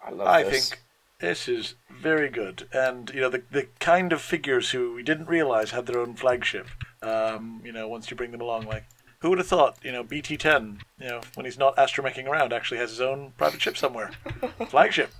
[0.00, 0.68] I love I this.
[0.68, 0.82] think
[1.18, 5.26] this is very good, and you know the the kind of figures who we didn't
[5.26, 6.68] realize had their own flagship.
[7.02, 8.84] Um, you know, once you bring them along, like
[9.18, 9.78] who would have thought?
[9.82, 10.78] You know, BT10.
[11.00, 14.12] You know, when he's not astromeching around, actually has his own private ship somewhere,
[14.68, 15.10] flagship.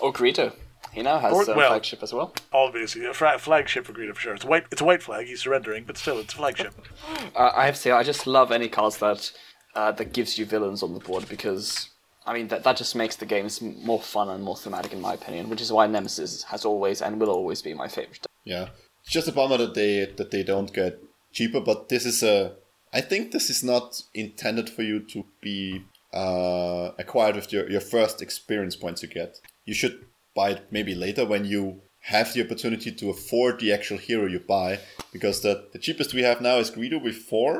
[0.00, 0.52] Or Greedo.
[0.92, 2.34] He now has Or- a well- flagship as well.
[2.52, 4.34] Obviously, a fra- flagship for Greedo for sure.
[4.34, 4.64] It's a white.
[4.72, 5.26] It's a white flag.
[5.26, 6.74] He's surrendering, but still, it's a flagship.
[7.34, 9.30] Uh, I have to say, I just love any cards that
[9.74, 11.90] uh, that gives you villains on the board because
[12.26, 15.12] I mean that that just makes the games more fun and more thematic in my
[15.14, 15.50] opinion.
[15.50, 18.26] Which is why Nemesis has always and will always be my favorite.
[18.44, 18.68] Yeah,
[19.02, 20.98] it's just a bummer that they that they don't get
[21.32, 21.60] cheaper.
[21.60, 22.54] But this is a,
[22.94, 27.82] I think this is not intended for you to be uh, acquired with your your
[27.82, 29.40] first experience points you get.
[29.66, 31.82] You should buy it maybe later when you
[32.14, 34.78] have the opportunity to afford the actual hero you buy,
[35.12, 37.50] because the the cheapest we have now is Greedo with four,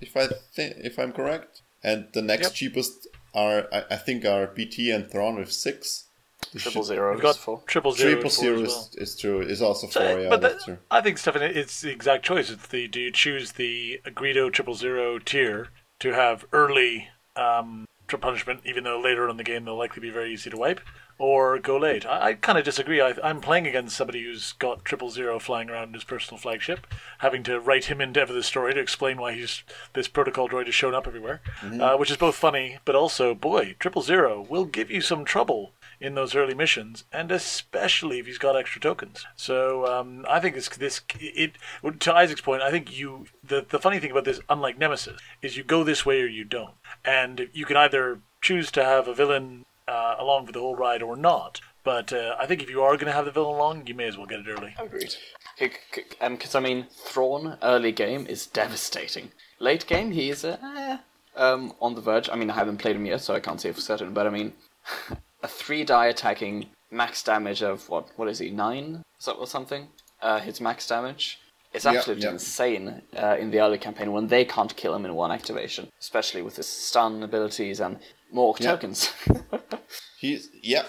[0.00, 2.52] if I think if I'm correct, and the next Yep.
[2.54, 6.04] cheapest are I, I think are BT and Thrawn with six.
[6.52, 7.62] This Triple should- zero We've got is full.
[7.66, 8.10] triple zero.
[8.12, 9.02] Triple is four zero as is, well.
[9.04, 9.40] is true.
[9.54, 10.20] Is also So, four.
[10.20, 10.78] Yeah, but that's that- true.
[10.90, 12.50] I think, Stefan, it's the exact choice.
[12.50, 15.68] It's the do you choose the Greedo triple zero tier
[16.00, 20.00] to have early um, tri- punishment, even though later on in the game they'll likely
[20.00, 20.80] be very easy to wipe,
[21.18, 22.06] or go late.
[22.06, 23.00] I, I kind of disagree.
[23.00, 26.86] I, I'm playing against somebody who's got triple zero flying around in his personal flagship,
[27.18, 30.74] having to write him into the story to explain why he's this protocol droid has
[30.74, 31.40] shown up everywhere,
[31.80, 35.72] uh, which is both funny, but also, boy, triple zero will give you some trouble
[36.00, 39.26] in those early missions, and especially if he's got extra tokens.
[39.36, 41.56] So um, I think this this it
[42.00, 42.62] to Isaac's point.
[42.62, 46.06] I think you the the funny thing about this, unlike Nemesis, is you go this
[46.06, 49.64] way or you don't, and you can either choose to have a villain.
[49.88, 51.60] Uh, along for the whole ride or not.
[51.82, 54.04] But uh, I think if you are going to have the villain along, you may
[54.04, 54.74] as well get it early.
[54.78, 55.16] Agreed.
[55.58, 59.32] Because, I mean, Thrawn, early game, is devastating.
[59.58, 60.98] Late game, he is uh,
[61.36, 62.28] um, on the verge.
[62.30, 64.30] I mean, I haven't played him yet, so I can't say for certain, but I
[64.30, 64.52] mean,
[65.42, 68.08] a three die attacking max damage of what?
[68.16, 68.50] What is he?
[68.50, 69.02] Nine?
[69.18, 69.88] Is that or something?
[70.22, 71.40] Uh, his max damage.
[71.72, 72.32] It's absolutely yeah.
[72.32, 76.42] insane uh, in the early campaign when they can't kill him in one activation, especially
[76.42, 77.98] with his stun abilities and
[78.32, 78.72] more Yeah.
[78.72, 79.10] tokens.
[80.18, 80.84] He's yeah.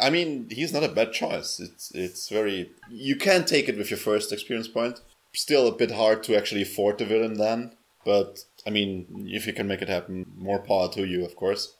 [0.00, 1.58] I mean, he's not a bad choice.
[1.58, 5.00] It's it's very you can take it with your first experience point.
[5.32, 7.72] Still a bit hard to actually afford the villain then,
[8.04, 11.74] but I mean, if you can make it happen, more power to you, of course.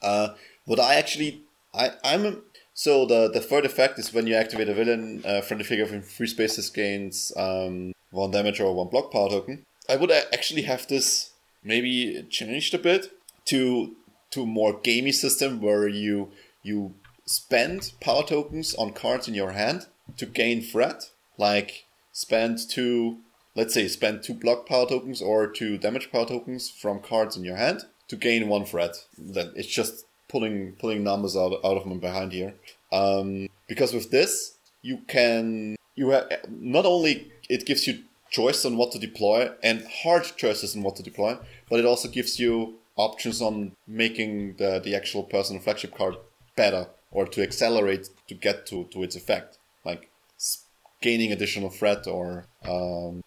[0.00, 0.28] Uh,
[0.64, 1.42] what I actually
[1.74, 2.36] I I'm a,
[2.74, 6.02] so the the third effect is when you activate a villain, uh, friendly figure from
[6.02, 9.64] free spaces gains um, one damage or one block power token.
[9.88, 13.12] I would actually have this maybe changed a bit
[13.46, 13.94] to
[14.30, 16.30] to more gamey system where you
[16.62, 16.94] you
[17.26, 21.10] spend power tokens on cards in your hand to gain threat.
[21.36, 23.18] Like spend two,
[23.54, 27.44] let's say, spend two block power tokens or two damage power tokens from cards in
[27.44, 28.96] your hand to gain one threat.
[29.16, 32.54] Then it's just pulling pulling numbers out out of my behind here.
[32.92, 37.94] Um, because with this you can you have not only it gives you
[38.30, 41.36] choice on what to deploy and hard choices on what to deploy,
[41.68, 46.16] but it also gives you options on making the, the actual personal flagship card
[46.56, 50.10] better or to accelerate to get to, to its effect, like
[51.00, 53.22] gaining additional threat or um,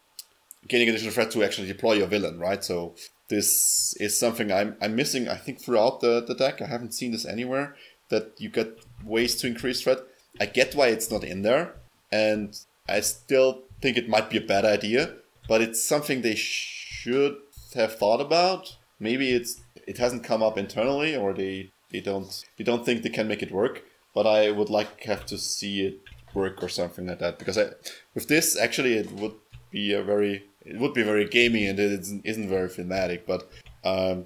[0.68, 2.64] gaining additional threat to actually deploy your villain, right?
[2.64, 2.96] So
[3.30, 6.62] this is something I'm, I'm missing, I think, throughout the, the deck.
[6.62, 7.76] I haven't seen this anywhere
[8.10, 10.00] that you get ways to increase threat.
[10.40, 11.74] I get why it's not in there,
[12.12, 15.16] and I still think it might be a bad idea,
[15.48, 17.38] but it's something they should
[17.74, 18.76] have thought about.
[19.00, 23.10] Maybe it's it hasn't come up internally, or they they don't they don't think they
[23.10, 23.84] can make it work.
[24.14, 26.02] But I would like have to see it
[26.34, 27.68] work or something like that because I,
[28.14, 29.36] with this actually it would
[29.70, 31.92] be a very it would be very gamey and it
[32.24, 33.50] isn't, very thematic, but
[33.84, 34.26] um,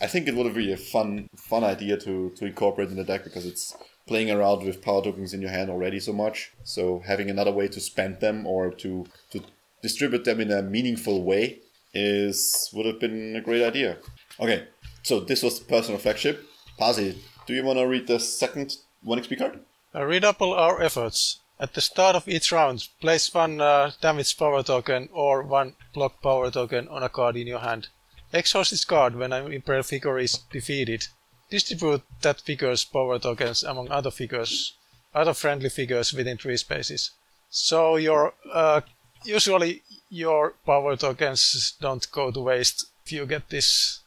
[0.00, 3.24] I think it would be a fun fun idea to to incorporate in the deck
[3.24, 6.52] because it's playing around with power tokens in your hand already so much.
[6.64, 9.40] So having another way to spend them or to to
[9.82, 11.60] distribute them in a meaningful way
[11.94, 13.98] is would have been a great idea.
[14.40, 14.66] Okay,
[15.02, 16.44] so this was the personal flagship.
[16.78, 19.60] Pasi, do you want to read the second one XP card?
[19.94, 21.40] Uh, redouble our efforts.
[21.60, 26.22] At the start of each round, place one uh, damage power token or one block
[26.22, 27.88] power token on a card in your hand.
[28.32, 31.06] Exhaust this card when an Imperial figure is defeated.
[31.52, 34.72] Distribute that figure's power tokens among other figures,
[35.14, 37.10] other friendly figures within three spaces.
[37.50, 38.80] So your uh,
[39.26, 44.00] usually your power tokens don't go to waste if you get this.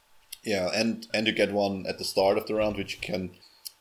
[0.43, 3.29] Yeah, and and you get one at the start of the round which you can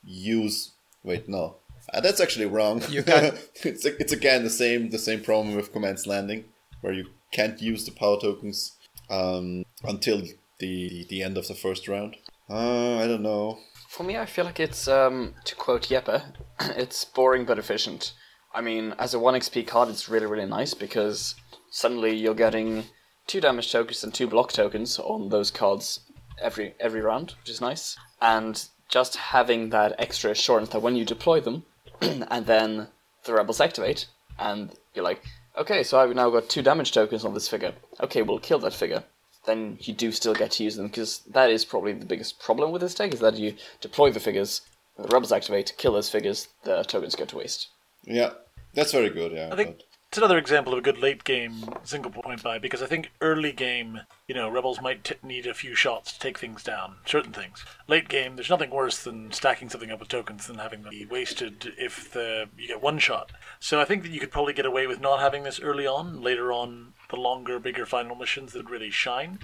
[0.05, 0.73] use.
[1.03, 1.57] Wait, no,
[1.95, 2.83] uh, that's actually wrong.
[2.91, 3.33] You can-
[3.65, 6.45] it's it's again the same the same problem with Command's Landing,
[6.83, 8.77] where you can't use the power tokens
[9.09, 10.21] um, until
[10.59, 12.17] the the end of the first round.
[12.49, 13.59] Uh, I don't know.
[13.89, 16.23] For me, I feel like it's, um, to quote Jeppe,
[16.61, 18.13] it's boring but efficient.
[18.55, 21.35] I mean, as a 1 XP card, it's really, really nice because
[21.71, 22.85] suddenly you're getting
[23.27, 26.01] two damage tokens and two block tokens on those cards
[26.41, 27.97] every every round, which is nice.
[28.21, 31.65] And just having that extra assurance that when you deploy them,
[32.01, 32.89] and then
[33.25, 34.07] the rebels activate,
[34.39, 35.23] and you're like,
[35.57, 37.75] okay, so I've now got two damage tokens on this figure.
[38.01, 39.05] Okay, we'll kill that figure
[39.47, 42.73] then you do still get to use them because that is probably the biggest problem
[42.73, 44.63] with this deck is that you deploy the figures,
[44.97, 47.69] the rebels activate, kill those figures, the tokens go to waste.
[48.05, 48.31] Yeah,
[48.75, 49.33] that's very good.
[49.33, 52.57] Yeah, I think but- it's another example of a good late game single point buy
[52.57, 56.21] because I think early game, you know, rebels might t- need a few shots to
[56.21, 57.65] take things down, certain things.
[57.89, 61.05] Late game, there's nothing worse than stacking something up with tokens than having them be
[61.05, 63.33] wasted if the, you get one shot.
[63.59, 66.23] So I think that you could probably get away with not having this early on.
[66.23, 69.41] Later on, the longer, bigger final missions that really shine.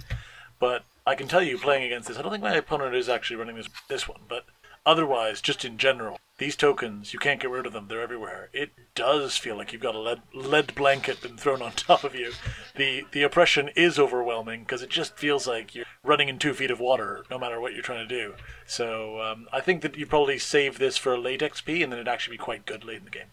[0.61, 3.38] But I can tell you, playing against this, I don't think my opponent is actually
[3.38, 4.20] running this this one.
[4.28, 4.44] But
[4.87, 7.87] otherwise, just in general, these tokens, you can't get rid of them.
[7.87, 8.48] They're everywhere.
[8.55, 12.14] It does feel like you've got a lead lead blanket been thrown on top of
[12.14, 12.33] you.
[12.74, 16.70] The the oppression is overwhelming because it just feels like you're running in two feet
[16.70, 18.35] of water, no matter what you're trying to do.
[18.66, 22.09] So um, I think that you probably save this for late XP, and then it'd
[22.09, 23.31] actually be quite good late in the game.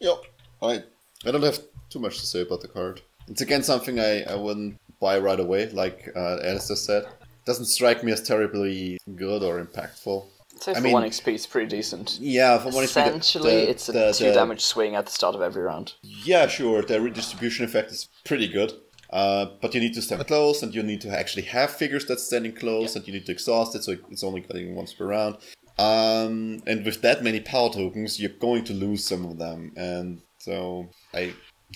[0.00, 0.24] Yep.
[0.62, 0.84] I
[1.24, 3.00] I don't have too much to say about the card.
[3.26, 7.04] It's again something I, I wouldn't buy right away, like uh, Alistair said.
[7.46, 10.26] Doesn't strike me as terribly good or impactful.
[10.68, 12.18] I'd I mean- 1 XP it's pretty decent.
[12.20, 14.94] Yeah, from what I see, the- Essentially, the- it's a the- 2 the- damage swing
[14.94, 15.94] at the start of every round.
[16.02, 16.82] Yeah, sure.
[16.82, 18.72] The redistribution effect is pretty good.
[19.10, 22.22] Uh, but you need to stand close, and you need to actually have figures that's
[22.22, 25.36] standing close, and you need to exhaust it, so it's only cutting once per round.
[25.78, 30.20] Um, and with that many power tokens, you're going to lose some of them, and
[30.38, 31.32] so I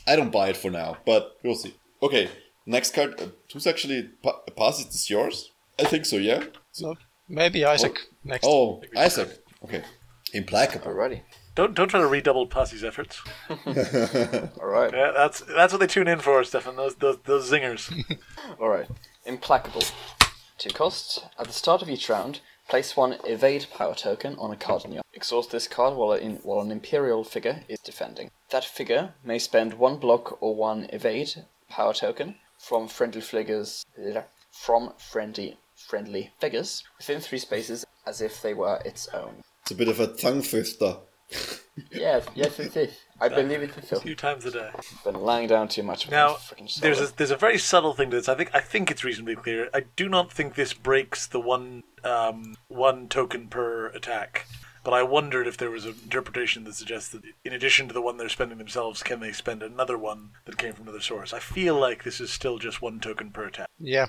[0.07, 1.75] I don't buy it for now, but we'll see.
[2.03, 2.29] Okay,
[2.67, 3.21] next card.
[3.21, 4.79] Uh, who's actually pa- pass?
[4.81, 5.51] Is this yours?
[5.79, 6.17] I think so.
[6.17, 6.45] Yeah.
[6.73, 6.95] So
[7.29, 8.15] maybe Isaac oh.
[8.25, 8.47] next.
[8.47, 9.45] Oh, Isaac.
[9.65, 9.83] Okay.
[10.33, 10.89] Implacable.
[10.89, 11.21] Alrighty.
[11.55, 13.23] Don't don't try to redouble Posse's efforts.
[14.59, 14.93] Alright.
[14.93, 16.77] Yeah, that's that's what they tune in for, Stefan.
[16.77, 17.93] Those those, those zingers.
[18.61, 18.89] Alright.
[19.25, 19.83] Implacable.
[20.59, 21.21] Two costs.
[21.39, 24.93] At the start of each round, place one evade power token on a card in
[24.93, 28.31] your exhaust this card while, in, while an Imperial figure is defending.
[28.51, 33.85] That figure may spend one block or one evade power token from friendly figures
[34.51, 35.59] from friendly
[35.89, 39.43] friendly figures within three spaces as if they were its own.
[39.63, 40.97] It's a bit of a tongue twister.
[41.91, 42.93] Yes, yes it is.
[43.21, 44.01] I believe it is A so.
[44.01, 44.71] few times a day.
[45.05, 46.11] Been lying down too much.
[46.11, 46.37] Now,
[46.81, 48.29] there's a, there's a very subtle thing to this.
[48.29, 49.71] I think I think it's reasonably clear.
[49.73, 54.47] I do not think this breaks the one um, one token per attack.
[54.85, 58.03] But I wondered if there was an interpretation that suggests that in addition to the
[58.03, 61.33] one they're spending themselves, can they spend another one that came from another source?
[61.33, 63.71] I feel like this is still just one token per attack.
[63.81, 64.09] Yeah.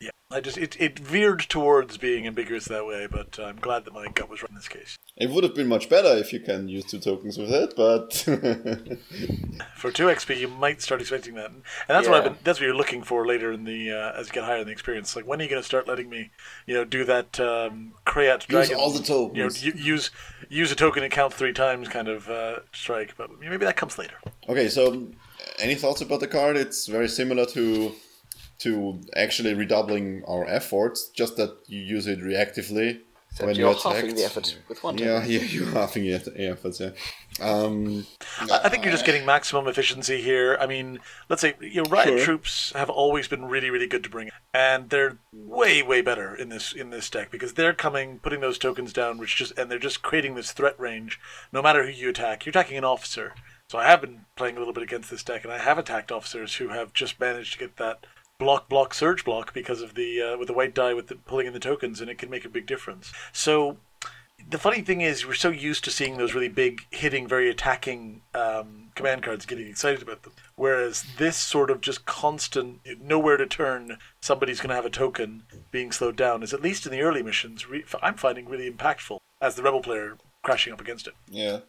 [0.00, 3.94] Yeah, I just it, it veered towards being ambiguous that way, but I'm glad that
[3.94, 4.96] my gut was right in this case.
[5.16, 8.12] It would have been much better if you can use two tokens with it, but
[9.76, 12.36] For two XP, you might start expecting that, and that's what I've been.
[12.42, 14.72] That's what you're looking for later in the uh, as you get higher in the
[14.72, 15.14] experience.
[15.14, 16.30] Like when are you going to start letting me,
[16.66, 19.02] you know, do that um, Krayat use all the
[19.34, 19.64] you know, tokens.
[19.64, 20.10] use
[20.48, 23.98] use a token and count three times kind of uh, strike, but maybe that comes
[23.98, 24.16] later.
[24.48, 25.08] Okay, so
[25.58, 26.56] any thoughts about the card?
[26.56, 27.92] It's very similar to
[28.60, 33.00] to actually redoubling our efforts, just that you use it reactively
[33.34, 35.12] Except when you're you're halving the effort with one token.
[35.12, 36.78] Yeah, yeah, you're halving the the efforts.
[36.78, 36.90] Yeah.
[37.40, 38.06] Um,
[38.38, 40.56] I I think you're just getting maximum efficiency here.
[40.60, 42.24] I mean, let's say you know, riot Sure.
[42.24, 44.32] troops have always been really, really good to bring, in.
[44.52, 48.56] and they're way, way better in this in this deck because they're coming, putting those
[48.56, 51.18] tokens down, which just and they're just creating this threat range.
[51.52, 53.34] No matter who you attack, you're attacking an officer.
[53.68, 56.12] So I have been playing a little bit against this deck, and I have attacked
[56.12, 58.06] officers who have just managed to get that
[58.38, 61.46] block, block, surge block because of the uh, with the white die with the pulling
[61.46, 63.12] in the tokens, and it can make a big difference.
[63.32, 63.78] So
[64.48, 68.22] the funny thing is, we're so used to seeing those really big, hitting, very attacking
[68.34, 70.32] um, command cards, getting excited about them.
[70.56, 75.44] Whereas this sort of just constant, nowhere to turn, somebody's going to have a token
[75.70, 77.68] being slowed down is at least in the early missions.
[77.68, 81.14] Re- I'm finding really impactful as the rebel player crashing up against it.
[81.30, 81.60] yeah.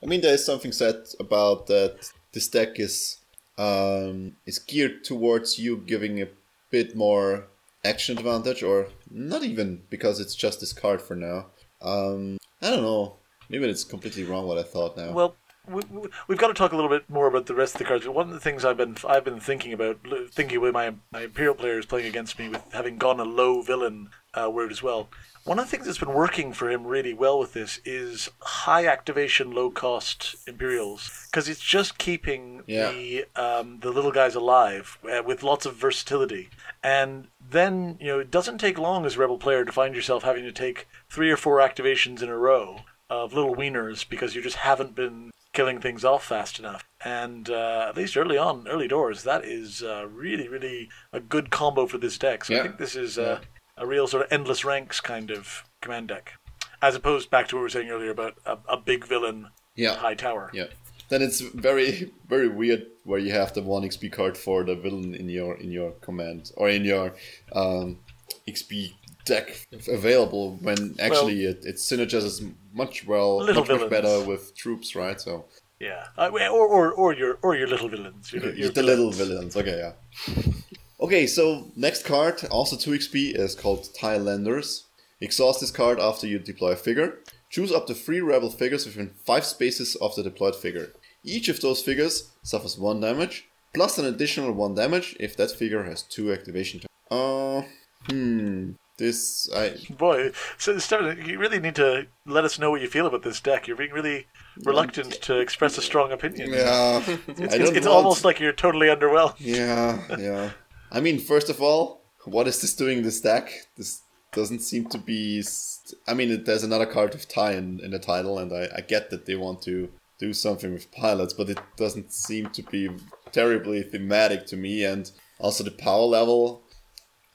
[0.00, 2.12] I mean, there is something said about that.
[2.32, 3.18] This deck is
[3.58, 6.28] um, is geared towards you giving a
[6.70, 7.48] bit more
[7.84, 11.46] action advantage, or not even because it's just this card for now.
[11.82, 13.16] Um, I don't know.
[13.50, 15.12] Maybe it's completely wrong what I thought now.
[15.12, 15.36] Well,
[15.68, 15.82] we,
[16.28, 18.06] we've got to talk a little bit more about the rest of the cards.
[18.06, 19.98] One of the things I've been I've been thinking about,
[20.30, 24.10] thinking with my my imperial players playing against me with having gone a low villain
[24.44, 25.08] uh, word as well.
[25.44, 28.86] One of the things that's been working for him really well with this is high
[28.86, 32.90] activation, low cost Imperials, because it's just keeping Yeah.
[32.92, 36.50] the um, the little guys alive uh, with lots of versatility.
[36.82, 40.22] And then you know it doesn't take long as a rebel player to find yourself
[40.22, 44.42] having to take three or four activations in a row of little wieners because you
[44.42, 46.84] just haven't been killing things off fast enough.
[47.04, 51.48] And uh, at least early on, early doors, that is uh, really, really a good
[51.50, 52.44] combo for this deck.
[52.44, 53.40] So I think this is uh,
[53.78, 56.34] a real sort of endless ranks kind of command deck,
[56.82, 59.94] as opposed back to what we were saying earlier about a, a big villain yeah.
[59.94, 60.50] high tower.
[60.52, 60.66] Yeah.
[61.08, 65.14] Then it's very very weird where you have the one XP card for the villain
[65.14, 67.14] in your in your command or in your
[67.52, 67.98] um,
[68.46, 68.92] XP
[69.24, 74.94] deck available when actually it, it synergizes much well Little much, much better with troops,
[74.94, 75.20] right?
[75.20, 75.46] So
[75.80, 78.32] Yeah, uh, or, or or your or your little villains.
[78.32, 79.56] Your, your the little villains.
[79.56, 79.92] Okay, yeah.
[81.00, 84.84] okay, so next card, also two XP, is called Thailanders.
[85.20, 87.18] Exhaust this card after you deploy a figure.
[87.50, 90.92] Choose up to three rebel figures within five spaces of the deployed figure.
[91.24, 95.84] Each of those figures suffers one damage, plus an additional one damage if that figure
[95.84, 96.80] has two activation.
[96.80, 97.62] T- uh,
[98.08, 98.72] hmm.
[98.98, 103.06] This I Boy, so Stefan, you really need to let us know what you feel
[103.06, 103.68] about this deck.
[103.68, 104.26] You're being really
[104.64, 106.52] reluctant to express a strong opinion.
[106.52, 107.00] yeah.
[107.28, 109.36] It's, it's want- almost like you're totally underwhelmed.
[109.38, 110.50] Yeah, yeah.
[110.90, 113.50] I mean, first of all, what is this doing in this deck?
[113.76, 115.42] This doesn't seem to be.
[115.42, 118.68] St- I mean, it- there's another card of Thai in, in the title, and I,
[118.76, 122.62] I get that they want to do something with pilots, but it doesn't seem to
[122.62, 122.88] be
[123.32, 124.84] terribly thematic to me.
[124.84, 126.62] And also, the power level,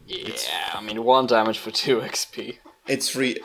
[0.06, 2.58] Yeah, I mean one damage for two XP.
[2.88, 3.38] it's free.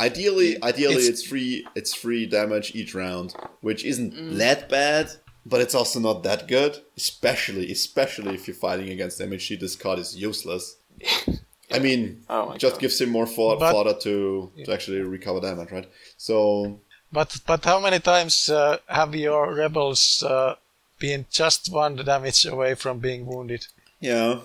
[0.00, 1.66] Ideally, ideally, It's- it's, free.
[1.74, 4.36] It's free damage each round, which isn't mm.
[4.38, 5.10] that bad,
[5.50, 6.72] but it's also not that good.
[6.96, 10.76] Especially, especially if you're fighting against MHD, this card is useless.
[11.76, 12.80] I mean, Oh just God.
[12.82, 15.88] gives him more fo- But- fodder to, to actually recover damage, right?
[16.16, 16.80] So,
[17.12, 20.54] But but how many times uh, have your rebels uh,
[20.98, 23.66] been just one damage away from being wounded?
[24.00, 24.40] yeah,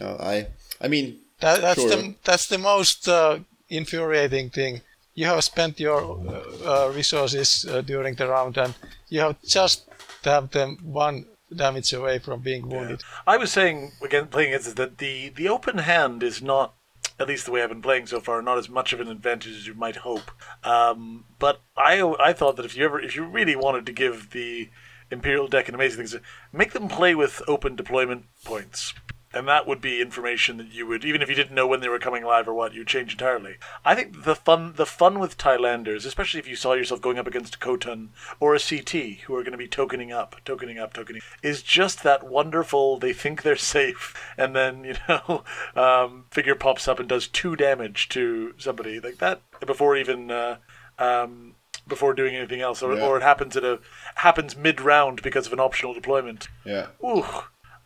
[0.00, 0.46] yeah I,
[0.80, 1.06] I mean,
[1.40, 1.90] That, that's Sure.
[1.90, 3.38] the that's the most uh,
[3.68, 4.80] infuriating thing.
[5.14, 8.74] You have spent your uh, uh, resources uh, during the round, and
[9.08, 9.84] you have just
[10.24, 13.02] to have them one damage away from being wounded.
[13.26, 16.74] I was saying again playing against that the the open hand is not
[17.18, 19.56] at least the way I've been playing so far, not as much of an advantage
[19.56, 20.30] as you might hope.
[20.64, 24.30] Um, but I I thought that if you ever if you really wanted to give
[24.30, 24.70] the
[25.10, 26.16] Imperial deck an amazing things,
[26.52, 28.94] make them play with open deployment points.
[29.34, 31.88] And that would be information that you would, even if you didn't know when they
[31.88, 33.56] were coming live or what, you'd change entirely.
[33.84, 37.26] I think the fun, the fun with Thailanders, especially if you saw yourself going up
[37.26, 40.94] against a Khoton or a CT who are going to be tokening up, tokening up,
[40.94, 42.98] tokening, is just that wonderful.
[42.98, 45.42] They think they're safe, and then you know,
[45.74, 50.30] um, figure pops up and does two damage to somebody like that before even.
[50.30, 50.56] Uh,
[50.98, 51.56] um,
[51.86, 53.04] before doing anything else, or, Yeah.
[53.04, 53.78] or it happens at a
[54.14, 56.48] happens mid round because of an optional deployment.
[56.64, 56.86] yeah.
[57.04, 57.26] Ooh,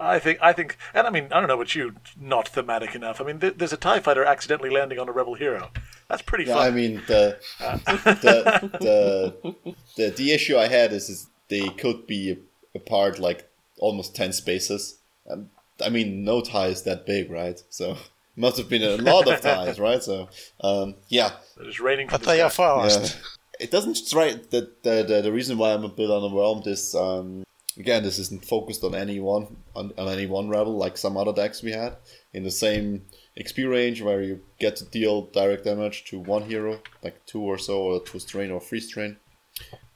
[0.01, 3.20] I think I think, and I mean, I don't know about you, not thematic enough.
[3.20, 5.70] I mean, th- there's a Tie Fighter accidentally landing on a Rebel hero.
[6.09, 6.66] That's pretty Yeah, fun.
[6.66, 9.55] I mean the the, the
[9.96, 12.38] the the issue I had is, is they could be
[12.74, 14.99] apart like almost ten spaces.
[15.28, 15.51] Um,
[15.84, 17.61] I mean, no tie is that big, right?
[17.70, 17.96] So
[18.36, 20.03] must have been a lot of ties, right?
[20.03, 20.28] So
[20.61, 22.07] um, yeah, They're raining.
[22.07, 23.03] But from the they are fast.
[23.03, 23.22] yeah.
[23.61, 27.42] It doesn't strike the, the the the reason why I'm a bit underwhelmed is um,
[27.78, 31.32] again this isn't focused on any one on, on any one rebel like some other
[31.32, 31.96] decks we had
[32.32, 33.04] in the same
[33.38, 37.58] XP range where you get to deal direct damage to one hero like two or
[37.58, 39.16] so or two strain or three strain.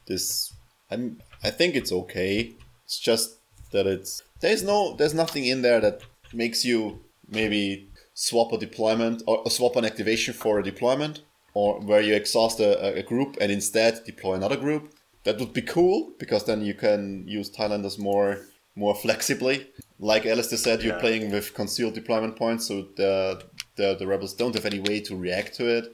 [0.06, 0.52] This
[0.90, 2.54] I'm I think it's okay.
[2.84, 3.38] It's just
[3.72, 6.02] that it's there's no there's nothing in there that
[6.32, 11.22] makes you maybe swap a deployment or, swap an activation for a deployment
[11.54, 14.92] or where you exhaust a, a group and instead deploy another group.
[15.24, 18.38] That would be cool because then you can use Thailanders more
[18.74, 19.66] more flexibly.
[19.98, 21.00] Like Alistair said, you're Yeah.
[21.00, 23.42] playing with concealed deployment points, so the,
[23.76, 25.84] the the rebels don't have any way to react to it.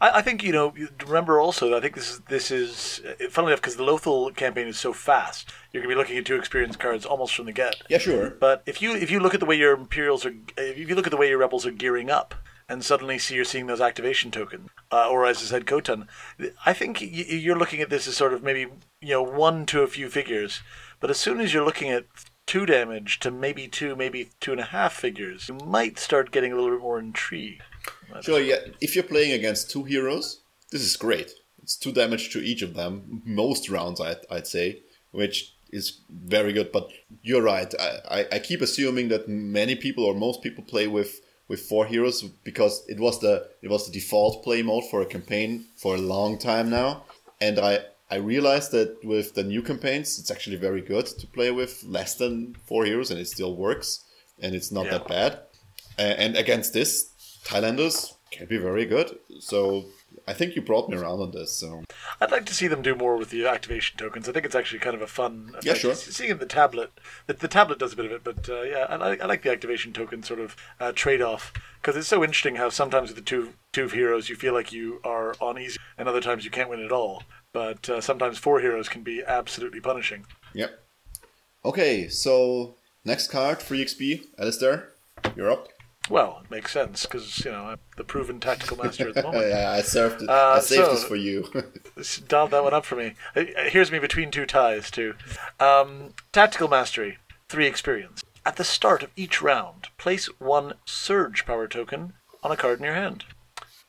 [0.00, 0.74] I, I think you know.
[1.06, 4.66] Remember also, I think this is this is uh, funnily enough because the Lothal campaign
[4.68, 5.50] is so fast.
[5.72, 7.76] You're going to be looking at two experience cards almost from the get.
[7.88, 8.30] Yeah, sure.
[8.30, 11.06] But if you if you look at the way your Imperials are, if you look
[11.06, 12.34] at the way your rebels are gearing up,
[12.68, 16.06] and suddenly see you're seeing those activation tokens, uh, or as I said, Khoton,
[16.64, 18.66] I think y- you're looking at this as sort of maybe
[19.00, 20.60] you know one to a few figures.
[21.00, 22.06] But as soon as you're looking at
[22.46, 26.52] two damage to maybe two, maybe two and a half figures, you might start getting
[26.52, 27.62] a little bit more intrigued.
[28.22, 28.56] Sure, yeah.
[28.80, 30.40] If you're playing against two heroes,
[30.70, 31.32] this is great.
[31.62, 36.52] It's two damage to each of them, most rounds, I'd, I'd say, which is very
[36.52, 36.72] good.
[36.72, 36.88] But
[37.22, 37.72] you're right.
[37.78, 41.20] I, I, I keep assuming that many people or most people play with,
[41.54, 42.18] with four heroes
[42.50, 43.34] because it was the
[43.64, 45.50] it was the default play mode for a campaign
[45.82, 46.90] for a long time now,
[47.46, 47.74] and I.
[48.10, 52.12] I realized that with the new campaigns, it's actually very good to play with less
[52.22, 53.88] than four heroes, and it still works,
[54.42, 54.92] and it's not Yeah.
[54.98, 55.32] that bad.
[55.98, 56.90] And against this,
[57.48, 57.96] Thailanders
[58.30, 59.08] can be very good.
[59.40, 59.86] So
[60.26, 61.52] I think you brought me around on this.
[61.52, 61.84] So
[62.20, 64.28] I'd like to see them do more with the activation tokens.
[64.28, 65.46] I think it's actually kind of a fun.
[65.50, 65.64] Effect.
[65.64, 65.94] Yeah, sure.
[65.94, 66.92] Seeing the tablet,
[67.26, 69.42] the, the tablet does a bit of it, but uh, yeah, I like, I like
[69.42, 73.16] the activation token sort of uh, trade off because it's so interesting how sometimes with
[73.16, 76.50] the two two heroes you feel like you are on easy, and other times you
[76.50, 77.22] can't win at all.
[77.52, 80.26] But uh, sometimes four heroes can be absolutely punishing.
[80.54, 80.80] yep.
[81.64, 84.90] Okay, so next card, free XP, Alistair,
[85.34, 85.68] you're up.
[86.10, 89.46] Well, it makes sense because you know I'm the proven tactical master at the moment.
[89.48, 90.28] yeah, I served it.
[90.28, 91.48] Uh, I saved so- this for you.
[91.96, 93.14] This- Dial that one up for me.
[93.36, 95.14] Uh, Here's me between two ties, too.
[95.60, 98.22] Um, tactical mastery, three experience.
[98.44, 102.84] At the start of each round, place one surge power token on a card in
[102.84, 103.24] your hand.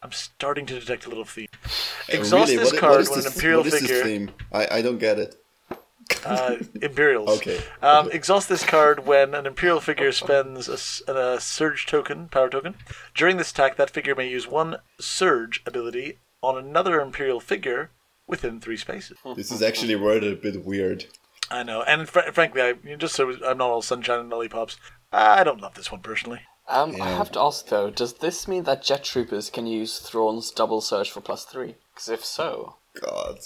[0.02, 1.48] I'm starting to detect a little theme.
[2.08, 3.96] Exhaust really, this what, card what is when this, an imperial what is figure.
[3.96, 4.32] this theme?
[4.54, 5.36] I, I don't get it.
[6.26, 7.30] Uh, Imperials.
[7.38, 7.62] Okay.
[7.84, 12.74] Um, exhaust this card when an Imperial figure spends a Surge token, power token.
[13.14, 17.92] During this attack, that figure may use one Surge ability on another Imperial figure
[18.28, 19.18] within three spaces.
[19.36, 21.06] This is actually worded a bit weird.
[21.52, 24.78] I know, and fr- frankly, I you just so I'm not all sunshine and lollipops.
[25.12, 26.42] I don't love this one personally.
[26.68, 30.50] Um, I have to ask though, does this mean that jet troopers can use Thrawn's
[30.50, 31.76] double surge for plus three?
[31.94, 33.38] Because if so, God.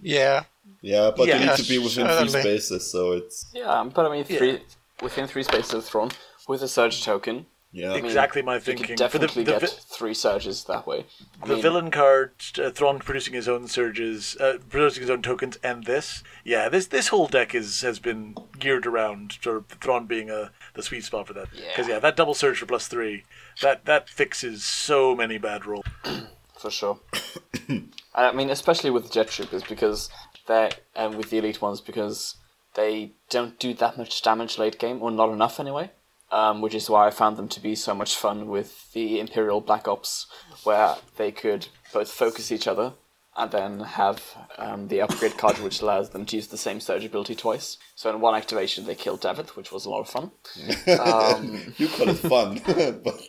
[0.00, 0.44] Yeah,
[0.80, 4.10] Yeah, but Yeah, you need to be within three spaces, so it's yeah, but I
[4.10, 4.58] mean, Yeah.
[5.02, 6.10] within three spaces of Thrawn
[6.48, 7.46] with a surge token.
[7.72, 7.90] yeah.
[7.92, 8.86] I mean, Exactly my You thinking.
[8.96, 11.06] could For the- definitely the get vi- three surges that way.
[11.42, 15.22] I The mean, villain card, uh, Thrawn producing his own surges, uh, producing his own
[15.22, 19.66] tokens, and this, yeah, this this whole deck is has been geared around sort of
[19.80, 21.50] Thrawn being a the sweet spot for that.
[21.50, 21.94] Because Yeah.
[21.94, 23.24] yeah, that double surge for plus three,
[23.62, 25.84] that that fixes so many bad rolls.
[26.58, 27.00] for sure.
[28.14, 30.08] I mean, especially with jet troopers because
[30.46, 32.36] they and with the elite ones because
[32.74, 35.90] they don't do that much damage late game or not enough anyway.
[36.32, 39.60] Um, which is why I found them to be so much fun with the Imperial
[39.60, 40.26] Black Ops,
[40.64, 42.94] where they could both focus each other
[43.36, 44.22] and then have
[44.58, 47.78] um, the upgrade card which allows them to use the same surge ability twice.
[47.94, 50.30] So in one activation they killed Davith, which was a lot of fun.
[51.00, 52.60] Um, You call it fun,
[53.04, 53.20] but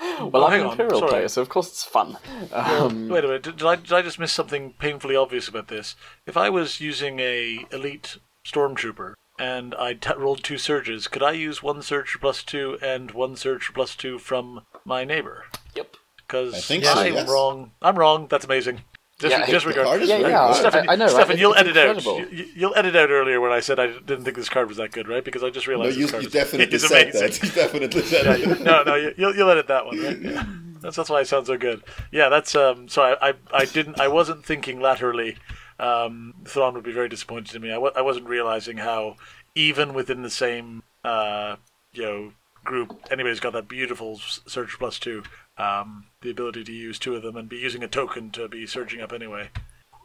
[0.32, 1.10] well, I'm hang an on, Imperial sorry.
[1.10, 2.18] player, so of course it's fun.
[2.52, 5.68] Um, Wait a minute, did, did I did I just miss something painfully obvious about
[5.68, 5.96] this?
[6.26, 11.32] If I was using a elite stormtrooper and I t- rolled two surges, could I
[11.32, 15.46] use one surge for plus two and one surge for plus two from my neighbor?
[15.74, 15.96] yep.
[16.16, 17.28] Because I think so, I'm yes.
[17.28, 17.72] wrong.
[17.82, 18.28] I'm wrong.
[18.28, 18.82] That's amazing.
[19.20, 19.86] Dis- Yeah, disregard.
[19.86, 20.56] card is Yeah, yeah, good.
[20.56, 21.10] Stefan, I, I know, right?
[21.12, 21.96] Stefan, It's- you'll it's edit out.
[21.96, 22.34] incredible.
[22.34, 24.90] You, you'll edit out earlier when I said I didn't think this card was that
[24.92, 25.24] good, right?
[25.24, 27.20] Because I just no, realized you, this card you is, definitely is said amazing.
[27.20, 27.42] that.
[27.42, 28.60] You definitely said Yeah, it.
[28.60, 30.02] no, no, you, you'll you'll edit that one.
[30.02, 30.20] Right?
[30.20, 30.44] Yeah.
[30.80, 31.82] That's that's why it sounds so good.
[32.10, 32.88] Yeah, that's um.
[32.88, 34.00] So I, I, I didn't.
[34.00, 35.36] I wasn't thinking laterally.
[35.78, 37.70] Um, Thrawn would be very disappointed in me.
[37.70, 39.16] I w- I wasn't realizing how
[39.54, 41.56] even within the same uh
[41.92, 42.32] you know
[42.64, 45.22] group, anybody's got that beautiful s- surge plus two.
[45.60, 48.66] Um, the ability to use two of them and be using a token to be
[48.66, 49.50] surging up anyway.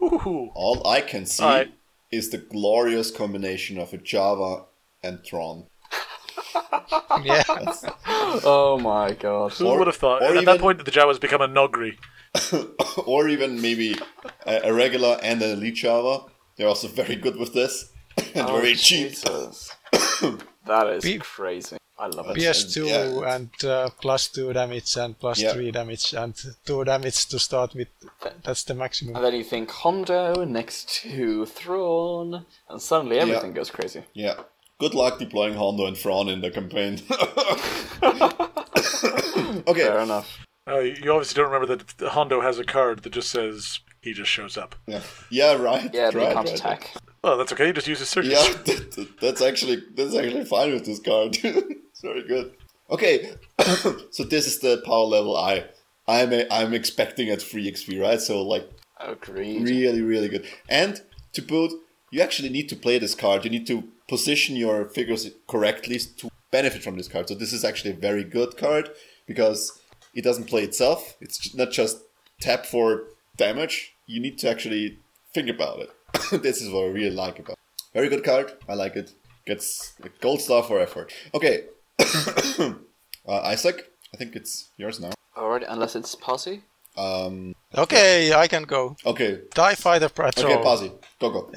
[0.02, 0.50] Ooh.
[0.54, 1.74] All I can see Alright.
[2.12, 4.66] is the glorious combination of a Jawa
[5.04, 5.68] and Thrawn.
[7.24, 7.44] Yeah.
[8.44, 9.54] Oh my god.
[9.54, 10.22] Who Or- would have thought?
[10.22, 11.98] or At even- that point, the Jawas become a Noghri.
[13.06, 13.96] or even maybe
[14.46, 16.30] a, a regular and an elite Jawa.
[16.58, 17.92] They're also very good with this
[18.36, 19.10] and Oh, very cheap.
[19.12, 19.72] Jesus.
[20.66, 21.78] that is Be- crazy.
[21.98, 22.38] I love it.
[22.38, 23.36] PS2 Yeah.
[23.36, 25.54] and uh, plus 2 damage and plus Yeah.
[25.54, 26.34] 3 damage and
[26.66, 27.88] 2 damage to start with.
[28.44, 29.16] That's the maximum.
[29.16, 34.04] And then you think Hondo next to Thrawn, and suddenly everything goes crazy.
[34.14, 34.36] Yeah.
[34.78, 37.00] Good luck deploying Hondo and Thrawn in the campaign.
[39.68, 39.88] okay.
[39.88, 40.40] Fair enough.
[40.68, 44.14] Oh, you you obviously don't remember that Hondo has a card that just says he
[44.14, 44.76] just shows up.
[44.88, 45.02] Yeah.
[45.30, 45.54] Yeah.
[45.56, 45.90] Right.
[45.94, 46.60] Yeah, they right, can't right.
[46.60, 46.92] attack.
[47.24, 47.68] Oh, that's okay.
[47.68, 48.34] You just use his surges.
[48.34, 51.38] Yeah, that- that- that's actually that's actually fine with this card.
[52.06, 52.54] very good.
[52.90, 53.34] Okay,
[54.12, 55.66] so this is the power level I
[56.08, 58.22] I'm a, I'm expecting at free XP, right?
[58.22, 59.68] So like oh, Agreed.
[59.68, 60.46] really really good.
[60.70, 61.02] And
[61.34, 61.74] to boot,
[62.12, 63.44] you actually need to play this card.
[63.44, 67.28] You need to position your figures correctly to benefit from this card.
[67.28, 68.90] So this is actually a very good card
[69.26, 69.80] because
[70.14, 71.18] it doesn't play itself.
[71.20, 71.98] It's not just
[72.40, 73.04] tap for
[73.36, 73.96] damage.
[74.06, 75.00] You need to actually
[75.34, 75.90] think about it.
[76.44, 77.54] this is what I really like about.
[77.54, 77.84] it.
[77.94, 78.54] Very good card.
[78.70, 79.14] I like it.
[79.46, 81.14] Gets a gold star for effort.
[81.34, 81.66] Okay,
[82.00, 82.74] uh,
[83.28, 83.92] Isaac.
[84.14, 85.12] I think it's yours now.
[85.38, 86.62] Alright, unless it's Posse.
[86.98, 88.96] Um, Okay, I can go.
[89.06, 89.40] okay.
[89.54, 90.54] TIE Fighter Patrol.
[90.54, 90.92] Okay, Pazzi.
[91.20, 91.52] Go go.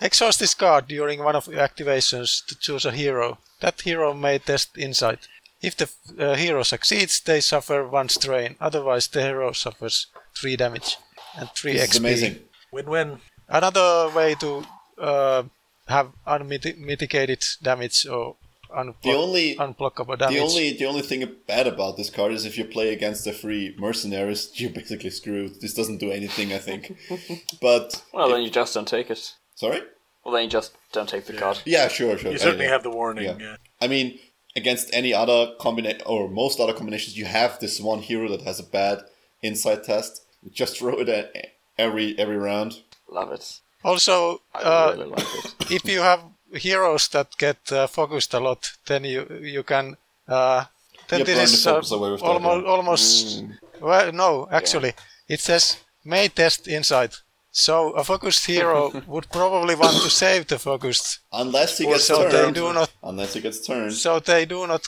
[0.00, 3.38] Exhaust this card during one of your activations to choose a hero.
[3.60, 5.26] That hero may test insight.
[5.62, 8.56] If the uh, hero succeeds, they suffer one strain.
[8.60, 10.06] Otherwise, the hero suffers
[10.36, 10.98] 3 damage
[11.36, 11.90] and 3 This XP.
[11.92, 12.38] is amazing.
[12.70, 13.18] Win-win.
[13.48, 14.64] Another way to
[14.98, 15.42] uh,
[15.88, 18.36] have unmitigated damage or
[18.76, 20.34] unblock- The only unblockable damage.
[20.36, 23.32] The only the only thing bad about this card is if you play against the
[23.32, 25.60] free mercenaries, you're basically screwed.
[25.60, 26.96] This doesn't do anything, I think.
[27.60, 29.34] but Well, then you just don't take it.
[29.54, 29.80] sorry?
[30.24, 31.60] Well, then you just don't take the card.
[31.64, 32.32] Yeah, sure, sure.
[32.32, 32.72] You certainly Yeah.
[32.72, 33.24] have the warning.
[33.24, 33.36] Yeah.
[33.38, 33.56] Yeah.
[33.80, 34.18] I mean,
[34.56, 38.58] against any other combination or most other combinations, you have this one hero that has
[38.58, 39.02] a bad
[39.42, 40.22] insight test.
[40.42, 41.32] You just throw it at
[41.78, 42.82] every every round.
[43.08, 43.60] Love it.
[43.84, 45.70] Also, uh, really like it.
[45.70, 46.20] if you have
[46.56, 49.96] heroes that get uh, focused a lot, then you you can.
[50.28, 50.64] Uh,
[51.08, 52.70] then Yeah, this is uh, focus away with almost yeah.
[52.72, 53.44] almost.
[53.80, 54.92] Well, no, actually,
[55.28, 57.22] it says may test insight.
[57.52, 62.24] So a focused hero would probably want to save the focused, Unless he gets so
[62.24, 62.54] they turned.
[62.54, 63.92] do not- Unless he gets turned.
[63.94, 64.82] so they do not.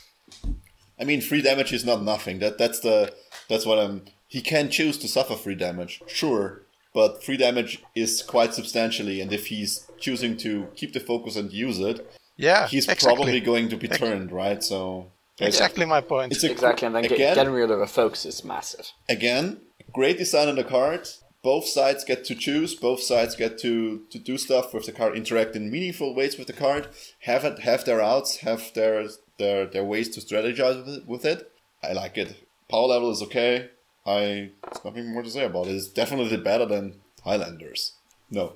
[1.01, 2.41] I mean, free damage is not nothing.
[2.41, 3.13] That that's the
[3.49, 4.03] that's what I'm.
[4.27, 6.63] He can choose to suffer free damage, sure,
[6.93, 9.23] but free damage is quite substantially.
[9.23, 11.99] And if he's choosing to keep the focus and use it,
[12.37, 13.07] Yeah, he's exactly.
[13.07, 14.63] probably going to be turned, right?
[14.63, 16.33] So exactly my point.
[16.33, 18.87] It's a Exactly, and then get, again, getting rid of a focus is massive.
[19.09, 19.61] again,
[19.93, 21.09] great design on the card.
[21.43, 22.75] Both sides get to choose.
[22.75, 26.49] Both sides get to, to do stuff with the card, interact in meaningful ways with
[26.49, 26.89] the card.
[27.21, 29.07] Have it, have their outs, have their
[29.39, 31.07] their their ways to strategize with it.
[31.07, 31.51] With it.
[31.83, 32.31] I like it.
[32.69, 33.71] Power level is okay.
[34.05, 35.77] I there's nothing more to say about it.
[35.77, 37.93] It's definitely better than Highlanders.
[38.31, 38.55] No.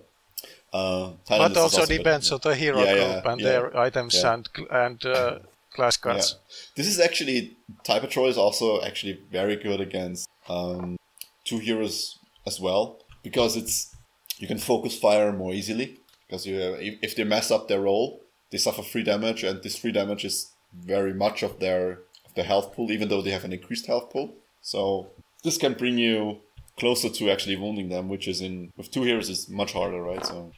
[0.73, 4.15] Uh, but is also depends on the hero Yeah, group yeah, and yeah, their items
[4.15, 5.39] and and uh,
[5.75, 6.37] class cards.
[6.77, 10.97] This is actually Type Patrol is also actually very good against um,
[11.45, 13.95] two heroes as well because it's
[14.39, 18.23] you can focus fire more easily because you if, if they mess up their roll
[18.53, 22.45] they suffer free damage and this free damage is very much of their of the
[22.45, 24.35] health pool, even though they have an increased health pool.
[24.61, 25.11] So
[25.43, 26.41] this can bring you
[26.79, 30.25] closer to actually wounding them, which is in with two heroes is much harder, right?
[30.25, 30.53] So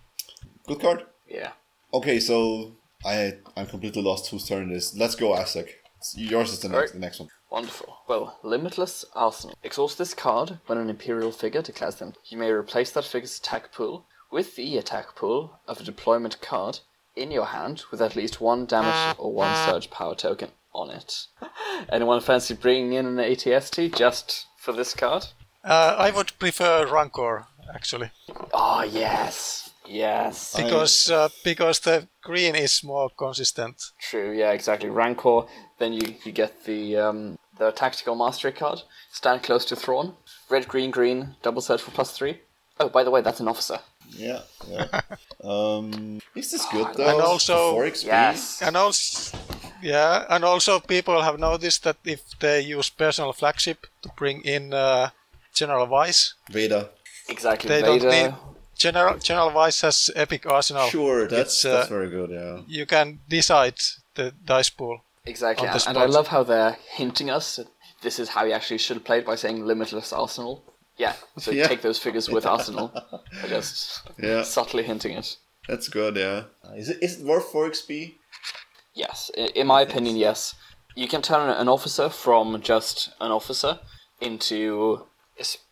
[0.66, 1.04] good card.
[1.28, 1.52] Yeah.
[1.92, 2.72] Okay, so
[3.04, 4.96] I I'm completely lost whose turn it is.
[4.96, 5.66] Let's go, Isaac.
[5.66, 6.92] It's- Yours is the next Alright.
[6.92, 7.28] the next one.
[7.50, 7.98] Wonderful.
[8.08, 9.56] Well, Limitless Arsenal.
[9.62, 12.14] Exhaust this card when an Imperial figure declares them.
[12.26, 16.80] You may replace that figure's attack pool with the attack pool of a deployment card
[17.14, 21.26] in your hand with at least one damage or one surge power token on it.
[21.92, 25.26] Anyone fancy bringing in an ATST just for this card?
[25.62, 28.10] Uh, I would prefer Rancor actually
[28.52, 29.63] Oh, yes.
[29.86, 30.54] Yes.
[30.56, 33.82] because uh, because the green is more consistent.
[34.00, 34.88] True, yeah, exactly.
[34.88, 35.42] Rancor,
[35.78, 38.82] then you, you get the um, the tactical mastery card.
[39.12, 40.14] Stand close to Thrawn.
[40.50, 42.40] Red, green, green, double surge for plus three.
[42.80, 43.78] Oh, by the way, that's an officer.
[44.10, 45.00] Yeah, yeah.
[45.44, 47.08] um, is this good though?
[47.08, 48.62] And also- For 4 Yes.
[48.62, 49.38] And also,
[49.82, 54.74] yeah, and also people have noticed that if they use personal flagship to bring in
[54.74, 55.10] uh,
[55.54, 56.88] General Weiss, Vader.
[57.28, 57.68] Exactly.
[57.68, 57.98] they Vader.
[57.98, 58.34] don't need
[58.76, 60.88] General General Weiss has epic arsenal.
[60.88, 62.30] Sure, that's It's, uh, that's very good.
[62.30, 62.60] Yeah.
[62.66, 63.74] You can decide
[64.14, 65.00] the dice pool.
[65.26, 65.68] Exactly.
[65.68, 67.68] And, and I love how they're hinting us that
[68.02, 70.62] this is how you actually should have played by saying limitless arsenal.
[70.96, 71.66] Yeah, so Yeah.
[71.66, 72.92] take those figures with arsenal.
[73.42, 74.02] I guess.
[74.22, 74.42] Yeah.
[74.42, 75.36] subtly hinting it.
[75.68, 76.16] That's good.
[76.16, 76.44] Yeah.
[76.76, 78.14] Is it is it worth 4 XP?
[78.94, 80.54] Yes, in my opinion, yes.
[80.94, 83.80] You can turn an officer from just an officer
[84.20, 85.06] into.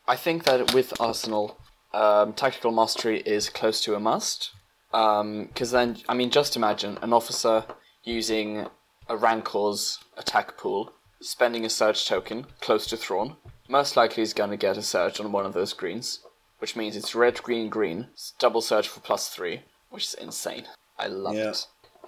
[0.09, 1.57] I think that with Arsenal,
[1.95, 4.51] um, tactical mastery is close to a must.
[4.91, 7.65] Because then, I mean, just imagine an officer
[8.05, 8.67] using
[9.09, 13.37] a Rancor's attack pool, spending a surge token close to Thrawn.
[13.69, 16.21] Most likely, he's going to get a surge on one of those greens,
[16.59, 20.67] which means it's red, green, green, s- double surge for plus three, which is insane.
[20.99, 21.55] I love Yeah.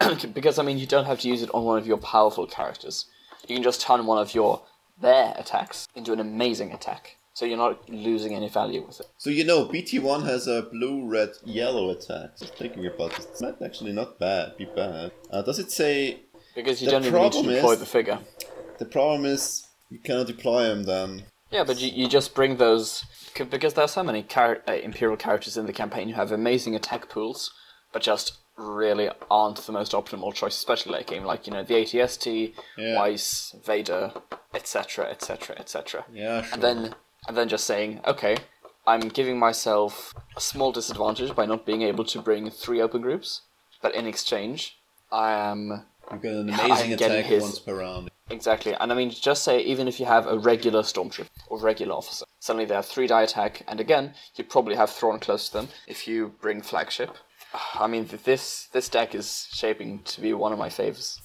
[0.02, 2.46] it because I mean you don't have to use it on one of your powerful
[2.46, 3.06] characters.
[3.48, 4.62] You can just turn one of your
[5.00, 9.06] their attacks into an amazing attack, so you're not losing any value with it.
[9.18, 12.38] So you know, BT1 has a blue, red, yellow attack.
[12.38, 14.56] Just thinking about this, it's not actually not bad.
[14.56, 15.10] Be bad.
[15.30, 16.20] Uh, does it say
[16.54, 18.18] Because you don't even need to deploy is- the figure.
[18.78, 21.24] the problem is you cannot deploy them then?
[21.50, 23.04] Yeah, but you, you just bring those
[23.50, 26.74] because there are so many char- uh, imperial characters in the campaign who have amazing
[26.76, 27.52] attack pools,
[27.92, 31.24] but just really aren't the most optimal choice, especially late game.
[31.24, 32.96] Like you know the ATST, Yeah.
[32.96, 34.12] Weiss, Vader,
[34.52, 36.04] etc., etc., etc.
[36.12, 36.54] Yeah, sure.
[36.54, 36.94] and then
[37.26, 38.36] and then just saying, okay,
[38.86, 43.42] I'm giving myself a small disadvantage by not being able to bring three open groups,
[43.82, 44.76] but in exchange,
[45.10, 48.10] I am you get an amazing attack his- once per round.
[48.30, 48.74] exactly.
[48.74, 52.26] And I mean, just say even if you have a regular stormtrooper or regular officer,
[52.40, 55.68] suddenly they have three die attack, and again, you probably have Thrawn close to them
[55.86, 57.16] if you bring flagship.
[57.74, 61.22] I mean, this this deck is shaping to be one of my favorites,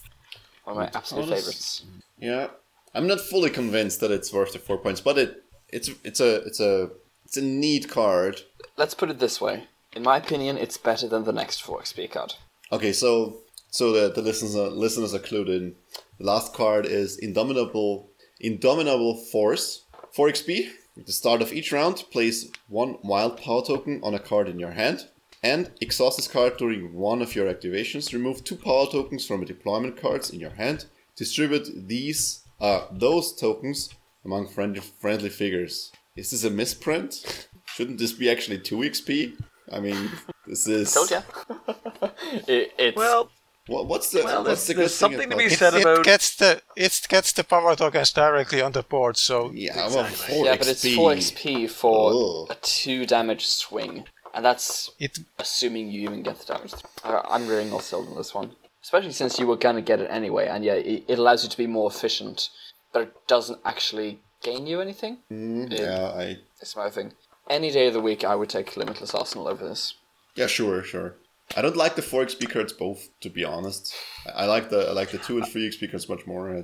[0.63, 1.85] one of my absolute honest- favorites.
[2.17, 2.47] Yeah,
[2.95, 6.35] I'm not fully convinced that it's worth the four points, but it it's it's a
[6.43, 6.89] it's a
[7.25, 8.41] it's a neat card.
[8.77, 9.65] Let's put it this way.
[9.95, 12.35] In my opinion, it's better than the next 4 XP card.
[12.71, 13.37] Okay, so
[13.71, 15.75] so the the listeners are, listeners are clued in.
[16.17, 18.09] The last card is Indomitable
[18.39, 19.83] Indomitable Force.
[20.13, 20.69] 4 XP.
[20.97, 24.59] At the start of each round, place one wild power token on a card in
[24.59, 25.07] your hand.
[25.41, 28.11] And exhaust this card during one of your activations.
[28.11, 30.85] Remove two power tokens from the deployment cards in your hand.
[31.15, 33.89] Distribute these uh those tokens
[34.25, 35.91] among friendly friendly figures.
[36.15, 37.47] Is this a misprint?
[37.65, 39.33] Shouldn't this be actually two XP?
[39.71, 40.09] I mean,
[40.47, 40.93] this is.
[40.93, 41.21] Told ya.
[42.47, 43.29] it, it's Well,
[43.67, 45.51] What, what's the Well, what's there's- the there's something thing to be it?
[45.53, 49.15] It, said it about- gets the it gets the power tokens directly on the board,
[49.17, 50.59] so Yeah, well, four yeah, XP.
[50.59, 52.47] but it's 4 XP for Oh.
[52.49, 54.05] a 2 damage swing.
[54.33, 56.73] And that's it assuming you even get the damage.
[57.03, 58.51] Uh, I'm really not sold on this one.
[58.81, 61.57] Especially since you were gonna get it anyway, and yeah, it, it allows you to
[61.57, 62.49] be more efficient,
[62.93, 65.19] but it doesn't actually gain you anything.
[65.31, 67.13] Mm, It- yeah, I It's my thing.
[67.49, 69.95] Any day of the week, I would take Limitless Arsenal over this.
[70.35, 71.15] yeah, sure, sure.
[71.57, 73.95] I don't like the four XP cards both, to be honest.
[74.27, 76.63] I I like the I like the two and three XP cards much more.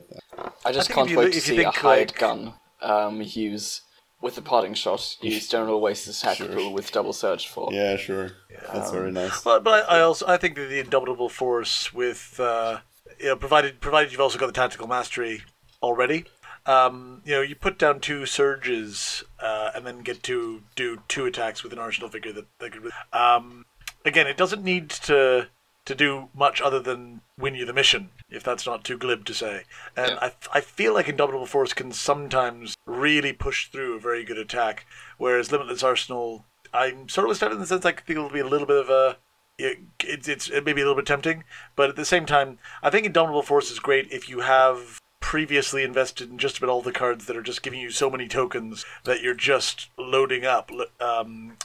[0.63, 2.53] I just think can't if you wait look- to see a think, hired like- gun
[2.81, 3.81] um, use
[4.21, 5.17] with the parting shot.
[5.21, 6.47] Use General Weiss's attack Sure.
[6.49, 7.73] pool with double surge for.
[7.73, 8.31] Yeah, sure.
[8.73, 9.41] That's very nice.
[9.43, 12.79] But, but I, I also I think that the indomitable force with uh,
[13.19, 15.41] you know provided provided you've also got the tactical mastery
[15.81, 16.25] already.
[16.65, 21.25] Um, you know, you put down two surges uh, and then get to do two
[21.25, 22.91] attacks with an arsenal figure that, that could.
[23.13, 23.65] Um,
[24.03, 25.49] again, it doesn't need to
[25.85, 29.35] to do much other than win you the mission, if that's not too glib to
[29.35, 29.63] say.
[29.95, 30.17] And Yeah.
[30.19, 34.87] I, I feel like Indomitable Force can sometimes really push through a very good attack,
[35.19, 38.47] whereas Limitless Arsenal, I'm sort of Stefan in the sense I think it'll be a
[38.47, 39.17] little bit of a.
[39.59, 41.43] It, it's it's it may be a little bit tempting,
[41.75, 45.83] but at the same time, I think Indomitable Force is great if you have previously
[45.83, 48.85] invested in just about all the cards that are just giving you so many tokens
[49.05, 50.69] that you're just loading up
[50.99, 51.57] um,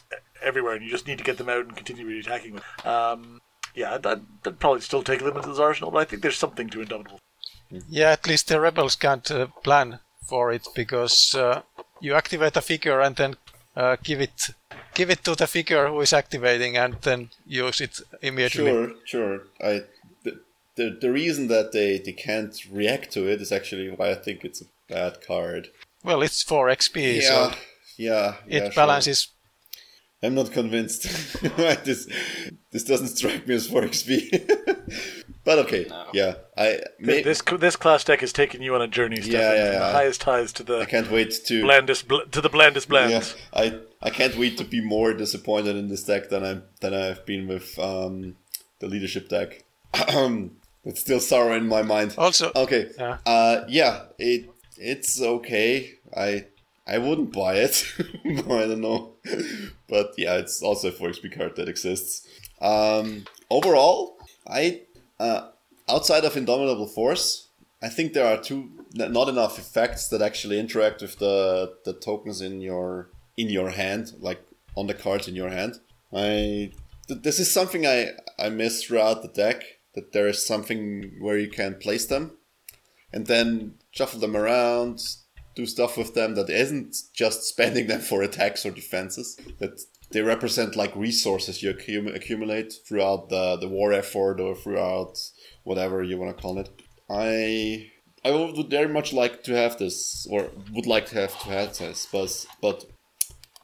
[0.42, 2.62] everywhere, and you just need to get them out and continue attacking them.
[2.86, 3.40] Um,
[3.74, 7.20] yeah, that would probably still take Limitless Arsenal, but I think there's something to Indomitable.
[7.86, 11.60] Yeah, at least the rebels can't uh, plan for it because uh,
[12.00, 13.36] you activate a figure and then
[13.76, 14.50] uh, give it
[14.94, 18.72] give it to the figure who is activating and then use it immediately.
[18.72, 19.42] Sure, sure.
[19.62, 19.82] I
[20.80, 24.14] the, the, the reason that they, they can't react to it is actually why I
[24.14, 25.68] think it's a bad card.
[26.02, 27.52] Well, it's for XP, Yeah, so
[27.96, 28.72] yeah, it yeah, sure.
[28.74, 29.28] balances.
[30.22, 31.02] I'm not convinced.
[31.84, 32.06] this
[32.70, 35.16] this doesn't strike me as 4 XP.
[35.44, 36.34] but okay, yeah.
[36.56, 39.70] I may, This this class deck is taking you on a journey, Stefan, Yeah, yeah,
[39.70, 42.88] from the highest highs to the I can't wait to blandest bl- to the blandest
[42.88, 43.34] yeah, blands.
[43.54, 47.24] I I can't wait to be more disappointed in this deck than I than I've
[47.24, 48.36] been with um,
[48.78, 49.64] the leadership deck.
[50.84, 52.14] it's still sorrow in my mind.
[52.18, 52.90] Also, Okay.
[52.98, 53.18] Yeah.
[53.26, 54.04] Uh, yeah.
[54.18, 55.94] It it's okay.
[56.16, 56.46] I
[56.86, 57.84] I wouldn't buy it.
[58.24, 59.14] I don't know.
[59.88, 62.26] But yeah, it's also a 4XP card that exists.
[62.60, 64.16] Um, overall,
[64.46, 64.82] I
[65.18, 65.48] uh,
[65.88, 67.48] outside of Indomitable Force,
[67.82, 72.40] I think there are two not enough effects that actually interact with the the tokens
[72.40, 74.40] in your in your hand, like
[74.76, 75.74] on the cards in your hand.
[76.12, 76.72] I
[77.08, 78.08] th- this is something I
[78.38, 79.62] I miss throughout the deck.
[79.94, 82.38] That there is something where you can place them
[83.12, 85.00] and then shuffle them around,
[85.56, 89.36] do stuff with them that isn't just spending them for attacks or defenses.
[89.58, 89.80] That
[90.10, 95.18] they represent like resources you accum- accumulate throughout the, the war effort or throughout
[95.64, 96.68] whatever you want to call it.
[97.08, 97.90] I
[98.24, 101.78] I would very much like to have this, or would like to have to have
[101.78, 102.84] this, but but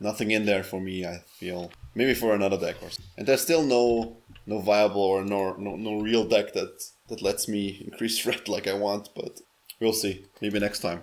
[0.00, 1.04] nothing in there for me.
[1.04, 2.88] I feel maybe for another deck or.
[3.16, 7.48] And there's still no no viable or no no, no real deck that that lets
[7.48, 9.10] me increase threat like I want.
[9.14, 9.40] But
[9.80, 10.24] we'll see.
[10.40, 11.02] Maybe next time.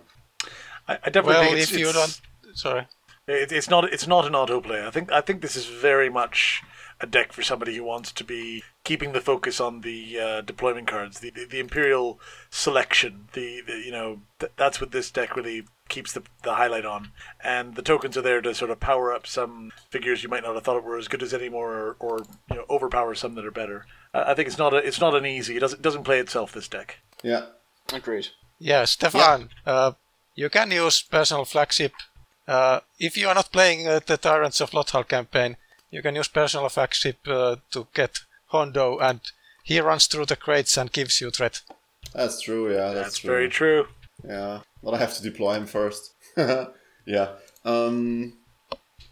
[0.88, 2.88] I, I definitely well, think it's, if you it's- don't, sorry.
[3.26, 3.86] It, it's not.
[3.86, 4.86] It's not an autoplay.
[4.86, 5.12] I think.
[5.12, 6.62] I think this is very much
[7.00, 10.88] a deck for somebody who wants to be keeping the focus on the uh, deployment
[10.88, 12.20] cards, the, the the imperial
[12.50, 13.30] selection.
[13.32, 17.12] The, the you know th- that's what this deck really keeps the the highlight on.
[17.44, 20.56] And the tokens are there to sort of power up some figures you might not
[20.56, 22.20] have thought were as good as anymore, or, or
[22.50, 23.86] you know overpower some that are better.
[24.14, 24.78] I, I think it's not a.
[24.78, 25.56] It's not an easy.
[25.58, 26.54] It doesn't doesn't play itself.
[26.54, 27.00] This deck.
[27.24, 27.46] Yeah.
[27.92, 28.28] Agreed.
[28.60, 29.92] Yeah, Stefan, Uh,
[30.36, 31.92] you can use personal flagship.
[32.48, 35.58] Uh, if you are not playing uh, the Tyrants of Lothal campaign,
[35.92, 39.20] you can use personal flagship uh, to get Hondo, and
[39.64, 41.62] he runs through the crates and gives you threat.
[42.14, 42.70] That's true.
[42.72, 42.94] Yeah.
[42.94, 43.30] That's, That's true.
[43.30, 43.88] very true.
[44.28, 44.62] Yeah.
[44.84, 46.14] But I have to deploy him first.
[47.06, 47.30] yeah.
[47.66, 48.34] Um.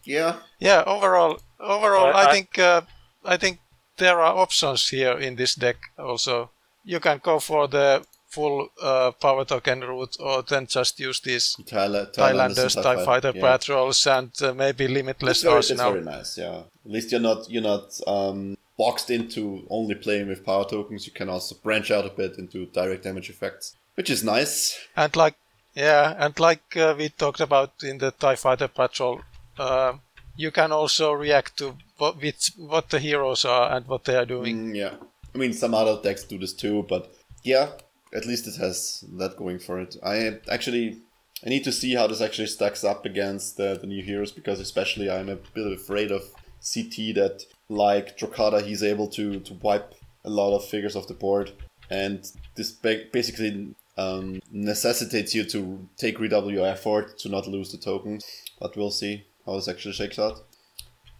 [0.03, 0.37] Yeah.
[0.59, 2.81] Yeah, overall, overall, I- I, I- think uh,
[3.23, 3.59] I think
[3.97, 5.77] there are options here in this deck.
[5.97, 6.49] Also,
[6.83, 11.55] you can go for the full uh, power token route, or then just use these
[11.65, 13.41] Thailand, Thailanders, and Tie Fighter yeah.
[13.41, 16.63] patrols, and uh, maybe It's limitless very, it's very nice, yeah.
[16.85, 21.05] At least you're not you're not um, boxed into only playing with power tokens.
[21.05, 24.77] You can also branch out a bit into direct damage effects, which is nice.
[24.95, 25.35] And like,
[25.73, 29.21] yeah, and like uh, we talked about in the TIE Fighter Patrol,
[29.57, 29.93] uh,
[30.35, 34.25] you can also react to what, which, what the heroes are and what they are
[34.25, 34.71] doing.
[34.71, 34.95] Mm, yeah,
[35.33, 37.13] I mean some other decks do this too, but
[37.43, 37.71] yeah,
[38.13, 39.97] at least it has that going for it.
[40.03, 40.97] I actually
[41.45, 44.59] I need to see how this actually stacks up against the, the new heroes because
[44.59, 46.21] especially I'm a bit afraid of
[46.61, 51.15] CT that like Drokkatta he's able to to wipe a lot of figures off the
[51.15, 51.51] board
[51.89, 57.77] and this ba- basically um, necessitates you to take reW effort to not lose the
[57.77, 58.25] tokens.
[58.59, 60.43] But we'll see how this actually shakes out.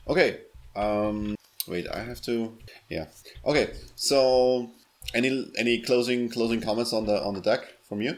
[0.07, 0.41] Okay.
[0.75, 1.35] Um,
[1.67, 2.57] wait, I have to.
[2.89, 3.07] Yeah.
[3.45, 3.73] Okay.
[3.95, 4.69] So,
[5.13, 8.17] any any closing closing comments on the on the deck from you?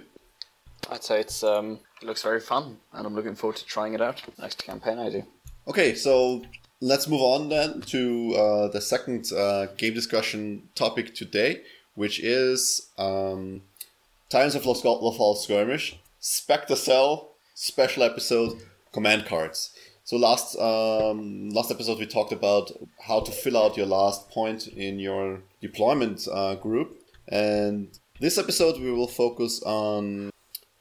[0.89, 4.01] I'd say it's um, it looks very fun, and I'm looking forward to trying it
[4.01, 5.24] out next campaign I do.
[5.68, 6.43] Okay, so
[6.82, 11.62] let's move on then to uh, the second uh, game discussion topic today,
[11.95, 13.62] which is um,
[14.34, 19.75] Tyrants of Lothal Skirmish, Spectre Cell special episode command cards.
[20.05, 24.65] So last um, last episode we talked about how to fill out your last point
[24.69, 27.89] in your deployment uh, group, and
[28.21, 30.31] this episode we will focus on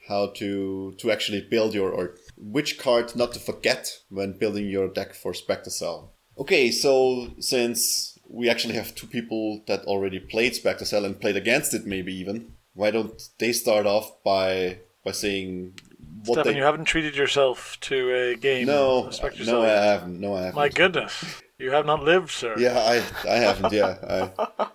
[0.08, 4.88] how to to actually build your or which card not to forget when building your
[4.88, 6.10] deck for Spectre Cell.
[6.38, 11.36] Okay, so since we actually have two people that already played Spectre Cell and played
[11.36, 15.78] against it, maybe even, why don't they start off by by saying
[16.24, 16.58] what Stefan, they?
[16.58, 18.66] you haven't treated yourself to a game.
[18.66, 19.10] no,
[19.44, 20.20] no, I haven't.
[20.20, 20.54] No, I haven't.
[20.54, 22.54] My goodness, you have not lived, sir.
[22.58, 23.72] Yeah, I I haven't.
[23.72, 24.66] Yeah, I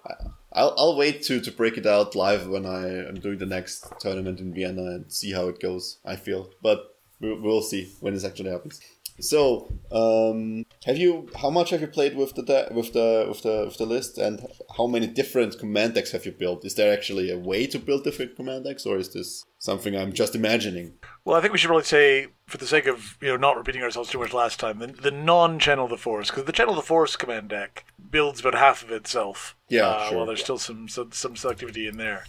[0.58, 3.94] I'll, I'll wait to, to break it out live when I am doing the next
[4.00, 6.00] tournament in Vienna and see how it goes.
[6.04, 8.82] I feel, but we'll, we'll see when this actually happens.
[9.20, 11.30] So, um, have you?
[11.42, 14.18] How much have you played with the de- with the with the with the list,
[14.18, 14.46] and
[14.78, 16.64] how many different command decks have you built?
[16.64, 20.14] Is there actually a way to build different command decks, or is this something I'm
[20.14, 20.94] just imagining?
[21.26, 23.82] Well, I think we should probably say, for the sake of you know not repeating
[23.82, 26.78] ourselves too much last time, the, the non-channel of the force, because the channel of
[26.78, 29.56] the force command deck builds about half of itself.
[29.68, 30.18] Yeah, uh, sure.
[30.18, 32.26] While there's still some, some some selectivity in there.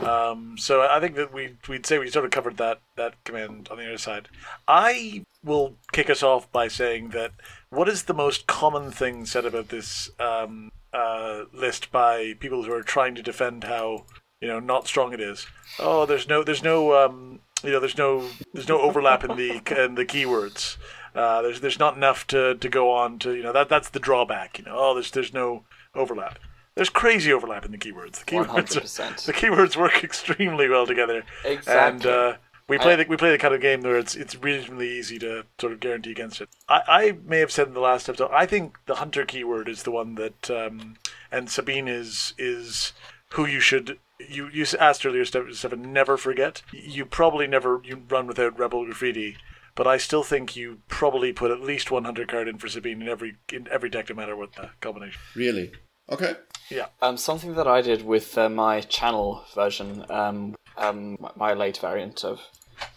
[0.00, 3.68] Um, so I think that we we'd say we sort of covered that that command
[3.70, 4.28] on the other side.
[4.66, 7.32] I will kick us off by saying that
[7.70, 12.72] what is the most common thing said about this um, uh, list by people who
[12.72, 14.04] are trying to defend how
[14.40, 15.46] you know not strong it is?
[15.78, 19.50] Oh, there's no there's no um, you know there's no there's no overlap in the
[19.84, 20.76] in the keywords.
[21.14, 24.00] Uh, there's there's not enough to, to go on to you know that that's the
[24.00, 24.58] drawback.
[24.58, 25.64] You know, oh there's there's no
[25.94, 26.38] overlap.
[26.74, 28.24] There's crazy overlap in the keywords.
[28.24, 29.24] The keywords, are- 100%.
[29.26, 31.22] the keywords work extremely well together.
[31.66, 32.36] And uh,
[32.68, 35.18] we play I- the we play the kind of game where it's it's reasonably easy
[35.18, 36.48] to sort of guarantee against it.
[36.68, 39.82] I, I may have said in the last episode, I think the hunter keyword is
[39.82, 40.96] the one that, um,
[41.30, 42.92] and Sabine is is
[43.32, 43.98] who you should.
[44.18, 46.62] You you asked earlier, Steph- Stefan, never forget.
[46.72, 49.36] You probably never you run without Rebel Graffiti,
[49.74, 53.02] but I still think you probably put at least one hunter card in for Sabine
[53.02, 55.20] in every in every deck, no matter what the combination.
[55.34, 55.72] Really?
[56.12, 56.34] Okay.
[56.70, 56.86] Yeah.
[57.00, 61.78] Um, something that I did with uh, my channel version, um, um, my- my late
[61.78, 62.40] variant of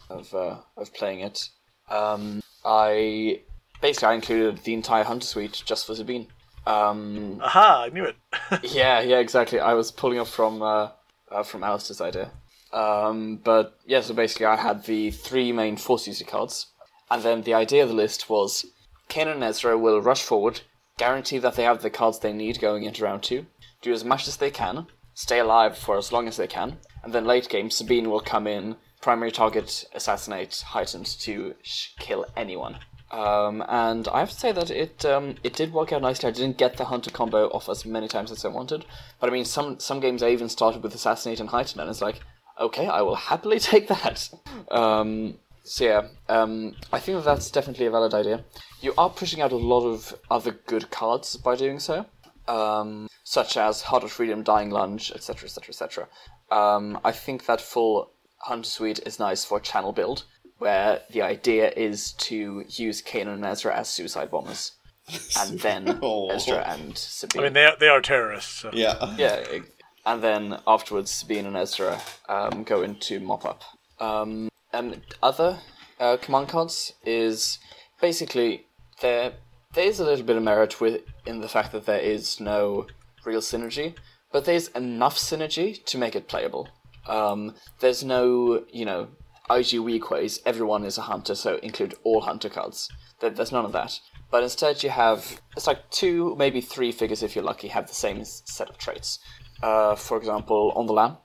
[0.09, 1.49] of uh, of playing it,
[1.89, 3.41] um, I
[3.81, 6.27] basically I included the entire hunter suite just for Sabine.
[6.67, 7.83] Um, Aha!
[7.85, 8.15] I knew it.
[8.63, 9.59] yeah, yeah, exactly.
[9.59, 10.89] I was pulling off from uh,
[11.31, 12.31] uh, from Alistair's idea.
[12.73, 16.67] Um, but yeah, so basically, I had the three main force user cards,
[17.09, 18.65] and then the idea of the list was
[19.09, 20.61] Kanan and Ezra will rush forward,
[20.97, 23.45] guarantee that they have the cards they need going into round two,
[23.81, 27.13] do as much as they can, stay alive for as long as they can, and
[27.13, 32.79] then late game, Sabine will come in, primary target, assassinate, heightened to sh- kill anyone.
[33.11, 36.27] Um, and I have to say that it um, it did work out nicely.
[36.27, 38.83] I didn't get the hunter combo off as many times as I wanted,
[39.19, 42.01] but I mean, some some games I even started with assassinate and heighten, and it's
[42.01, 42.21] like,
[42.59, 44.29] okay, I will happily take that.
[44.71, 48.43] Um, so yeah, um, I think that that's definitely a valid idea.
[48.81, 52.05] You are pushing out a lot of other good cards by doing so,
[52.47, 56.07] um, such as Heart of Freedom, Dying Lunge, etc., etc., etc.
[56.51, 60.23] Um, I think that full Hunter Suite is nice for channel build,
[60.59, 64.73] where the idea is to use Kanan and Ezra as suicide bombers,
[65.39, 66.29] and then Oh.
[66.29, 67.41] Ezra and Sabine.
[67.41, 68.59] I mean, they are, they are terrorists.
[68.61, 68.69] So.
[68.73, 69.15] Yeah.
[69.17, 69.71] Yeah, it-
[70.07, 71.99] and then afterwards, Sabine and Ezra
[72.29, 73.63] um, go into mop up.
[73.99, 75.59] Um, and other
[75.99, 77.59] uh, command cards is
[78.01, 78.65] basically
[79.01, 79.33] there.
[79.73, 82.87] There is a little bit of merit with in the fact that there is no
[83.25, 83.95] real synergy,
[84.31, 86.69] but there's enough synergy to make it playable.
[87.07, 89.09] Um, there's no, you know,
[89.49, 90.39] IG weak ways.
[90.45, 92.89] Everyone is a hunter, so include all hunter cards.
[93.19, 93.99] There, there's none of that.
[94.31, 97.93] But instead, you have it's like two, maybe three figures if you're lucky, have the
[97.93, 99.19] same set of traits.
[99.61, 101.17] Uh, for example, on the Lam.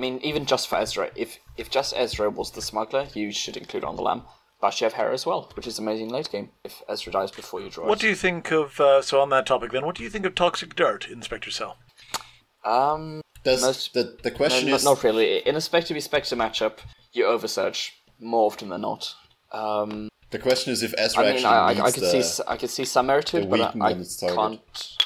[0.00, 3.58] I mean, even just for Ezra, if if just Ezra was the smuggler, you should
[3.58, 4.22] include on the Lam.
[4.58, 6.48] But you have Hera as well, which is amazing late game.
[6.64, 8.00] If Ezra dies before you draw What it.
[8.02, 9.84] do you think of uh, so on that topic then?
[9.84, 11.76] What do you think of toxic dart Inspector Cell?
[12.64, 15.38] um, Does Most- the the question no, is not really.
[15.46, 16.78] In a spectre spectre matchup.
[17.12, 19.14] you oversearch more often than not.
[19.52, 22.10] Um, the question is if Ezra I mean, actually I, I, needs I could the,
[22.10, 24.36] see s- I could see some merit to it, but I, I when it's target.
[24.36, 24.96] can't.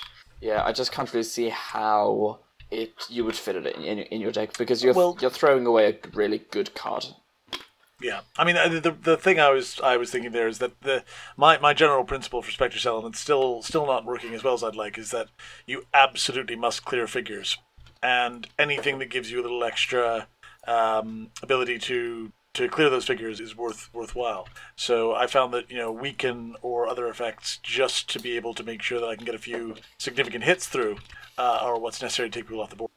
[0.40, 2.40] Yeah, I just can't really see how
[2.82, 5.66] it you would fit it in in, in your deck because you're Well- you're throwing
[5.66, 7.06] away a really good card.
[8.00, 10.80] Yeah, I mean uh, the the thing I was I was thinking there is that
[10.82, 11.04] the
[11.36, 14.54] my, my general principle for Spectre Cell and it's still still not working as well
[14.54, 15.28] as I'd like is that
[15.66, 17.56] you absolutely must clear figures,
[18.02, 20.26] and anything that gives you a little extra
[20.66, 24.48] um, ability to to clear those figures is worth worthwhile.
[24.76, 28.64] So I found that you know weaken or other effects just to be able to
[28.64, 30.98] make sure that I can get a few significant hits through
[31.38, 32.90] uh, are what's necessary to take people off the board.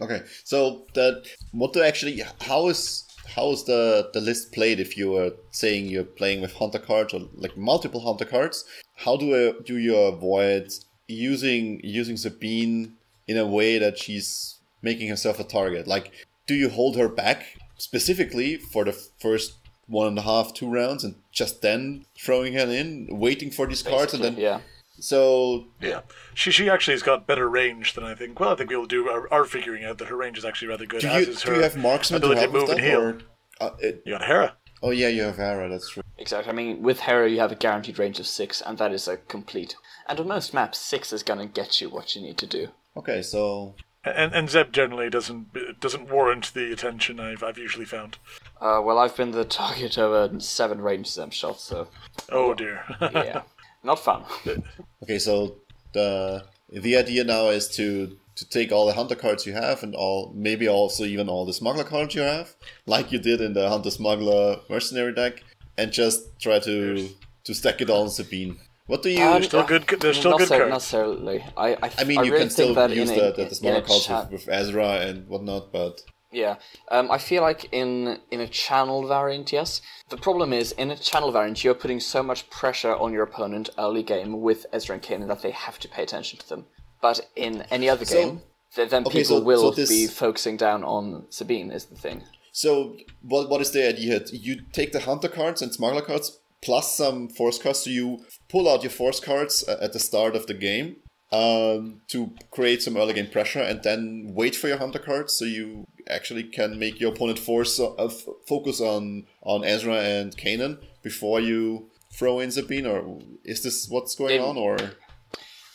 [0.00, 3.04] Okay, so that what do actually how is
[3.36, 7.14] how is the the list played if you are saying you're playing with hunter cards
[7.14, 8.64] or like multiple hunter cards?
[8.96, 10.72] How do uh, do you avoid
[11.06, 12.94] using using Sabine
[13.26, 15.86] in a way that she's making herself a target?
[15.86, 16.12] Like,
[16.46, 17.44] do you hold her back
[17.78, 19.54] specifically for the first
[19.86, 23.82] one and a half two rounds and just then throwing her in, waiting for these
[23.82, 24.60] cards, and then yeah.
[25.00, 26.00] So Yeah,
[26.34, 28.38] she she actually has got better range than I think.
[28.40, 30.86] Well, I think we'll do are, are figuring out that her range is actually rather
[30.86, 31.00] good.
[31.00, 32.78] do as you is do her you have marksman to ability help with move and
[32.78, 33.00] that heal.
[33.00, 33.18] or?
[33.60, 34.56] Uh, it, You got Hera.
[34.82, 35.68] oh yeah, you have Hera.
[35.68, 36.02] That's true.
[36.18, 36.50] Exactly.
[36.52, 39.16] I mean, with Hera, you have a guaranteed range of six, and that is a
[39.16, 39.76] complete.
[40.08, 42.68] And on most maps, six is gonna get you what you need to do.
[42.96, 43.74] Okay, so
[44.04, 48.18] And and Zeb generally doesn't doesn't warrant the attention I've I've usually found.
[48.60, 51.88] Uh, well, I've been the target of a seven range Zeb shot, so
[52.30, 52.84] Oh dear.
[53.00, 53.42] yeah,
[53.84, 54.24] not fun.
[55.02, 55.56] Okay, so
[55.92, 59.94] the the idea now is to to take all the hunter cards you have and
[59.94, 62.56] all maybe also even all the smuggler cards you have,
[62.86, 65.42] like you did in the hunter smuggler mercenary deck,
[65.78, 67.08] and just try to
[67.44, 68.56] to stack it all on Sabine.
[68.86, 69.22] What do you?
[69.22, 70.72] Um, still good- there's still not good so- cards.
[70.72, 71.44] necessarily.
[71.56, 73.36] I, I, I mean, I you really can still think that use in the, a,
[73.36, 76.02] the, the smaller cards with, with Ezra and whatnot, but
[76.34, 76.56] Yeah,
[76.90, 79.80] um, I feel like in in a channel variant, yes.
[80.08, 83.70] The problem is in a channel variant, you're putting so much pressure on your opponent
[83.78, 86.62] early game with Ezra and Kanan that they have to pay attention to them.
[87.00, 88.42] But in any other So- game,
[88.74, 91.70] th- then okay, people so- will so this- be focusing down on Sabine.
[91.70, 92.18] Is the thing.
[92.52, 94.20] So what what is the idea?
[94.32, 97.80] You take the hunter cards and smuggler cards plus some force cards.
[97.84, 100.96] So you pull out your force cards at the start of the game
[101.34, 105.44] um, to create some early game pressure, and then wait for your hunter cards so
[105.44, 110.78] you actually can make your opponent force uh, f- focus on on Ezra and Kanan
[111.02, 112.86] before you throw in Sabine.
[112.86, 114.56] Or is this what's going In- on?
[114.56, 114.76] Or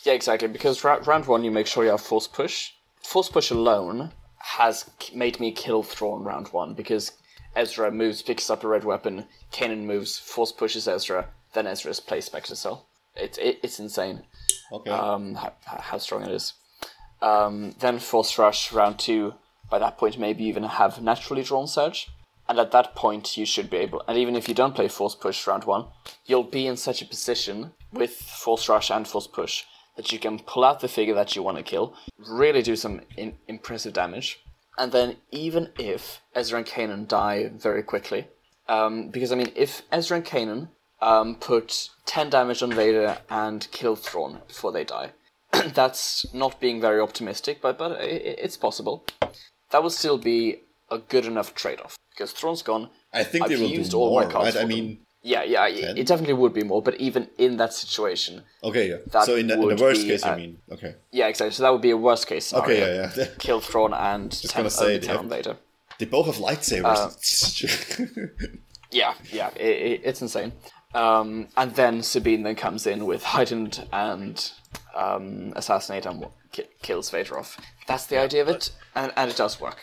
[0.03, 0.47] Yeah, exactly.
[0.47, 2.72] Because ra- round one, you make sure you have force push.
[3.03, 7.12] Force push alone has k- made me kill Thrawn round one because
[7.55, 9.26] Ezra moves, picks up a red weapon.
[9.51, 11.28] Kanan moves, force pushes Ezra.
[11.53, 12.86] Then Ezra's plays Spectre Cell.
[13.16, 14.24] It's it, it's insane.
[14.72, 16.54] Okay, um, how, how strong it is.
[17.22, 19.34] Um, then Force Rush round two.
[19.70, 22.10] By that point, maybe even have naturally drawn Surge,
[22.48, 24.02] and at that point, you should be able.
[24.08, 25.86] And even if you don't play Force Push round one,
[26.26, 29.66] you'll be in such a position with Force Rush and Force Push
[29.96, 33.02] that you can pull out the figure that you want to kill, really do some
[33.18, 34.40] in- impressive damage,
[34.78, 38.28] and then even if Ezra and Kanan die very quickly,
[38.68, 40.70] um, because I mean, if Ezra and Kanan
[41.02, 45.12] um, put 10 damage on Vader and kill Thrawn before they die,
[45.74, 49.06] that's not being very optimistic, but but i- i it's possible.
[49.72, 52.89] That would still be a good enough trade-off because Thrawn's gone.
[53.14, 54.64] I think they I've will used do all more, my cards right?
[54.64, 56.82] I mean, Yeah, yeah, it, it definitely would be more.
[56.82, 59.22] But even in that situation, okay, yeah.
[59.24, 61.52] So in the, in the worst case, I uh, mean, okay, yeah, exactly.
[61.54, 62.66] So that would be a worst case scenario.
[62.66, 63.26] okay, yeah, yeah.
[63.39, 65.18] Kill Thrawn and ten, gonna say, yeah.
[65.18, 65.58] on Vader.
[66.00, 67.10] They both have Uh, lightsabers.
[68.91, 70.52] Yeah, yeah, it, it, it's insane.
[70.94, 74.52] Um, and then Sabine then comes in with heightened and
[74.96, 77.60] um, assassinate and ki- kills Vader off.
[77.88, 79.78] That's the idea of it, and, and it does work.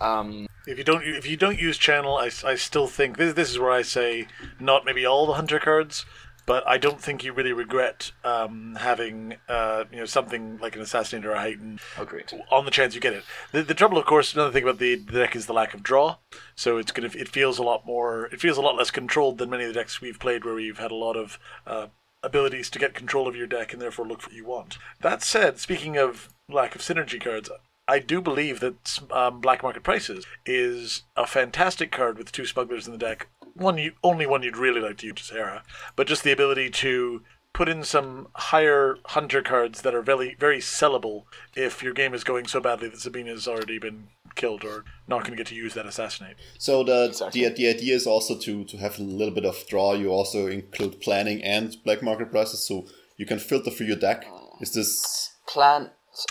[0.00, 3.50] Um, If you don't if you don't use channel, I, I still think this this
[3.50, 4.26] is where I say
[4.58, 6.04] not maybe all the hunter cards,
[6.46, 10.82] but I don't think you really regret um, having uh, you know something like an
[10.82, 12.32] assassinator or a heighten agreed.
[12.50, 13.24] on the chance you get it.
[13.52, 15.82] The, the trouble, of course, another thing about the, the deck is the lack of
[15.82, 16.16] draw.
[16.54, 19.50] So it's gonna it feels a lot more it feels a lot less controlled than
[19.50, 21.88] many of the decks we've played where we've had a lot of uh,
[22.22, 24.78] abilities to get control of your deck and therefore look for what you want.
[25.00, 27.50] That said, speaking of lack of synergy cards.
[27.88, 32.86] I do believe that um, Black Market Prices is a fantastic card with two smugglers
[32.86, 33.28] in the deck.
[33.56, 35.62] One, you, only one you'd really like to use is Hera,
[35.96, 40.58] but just the ability to put in some higher hunter cards that are very very
[40.58, 44.84] sellable if your game is going so badly that Sabine has already been killed or
[45.08, 46.36] not going to get to use that assassinate.
[46.58, 47.48] So the, Exactly.
[47.48, 49.94] the the idea is also to to have a little bit of draw.
[49.94, 52.86] You also include planning and black market prices, so
[53.16, 54.26] you can filter through your deck.
[54.60, 55.90] Is this Plan.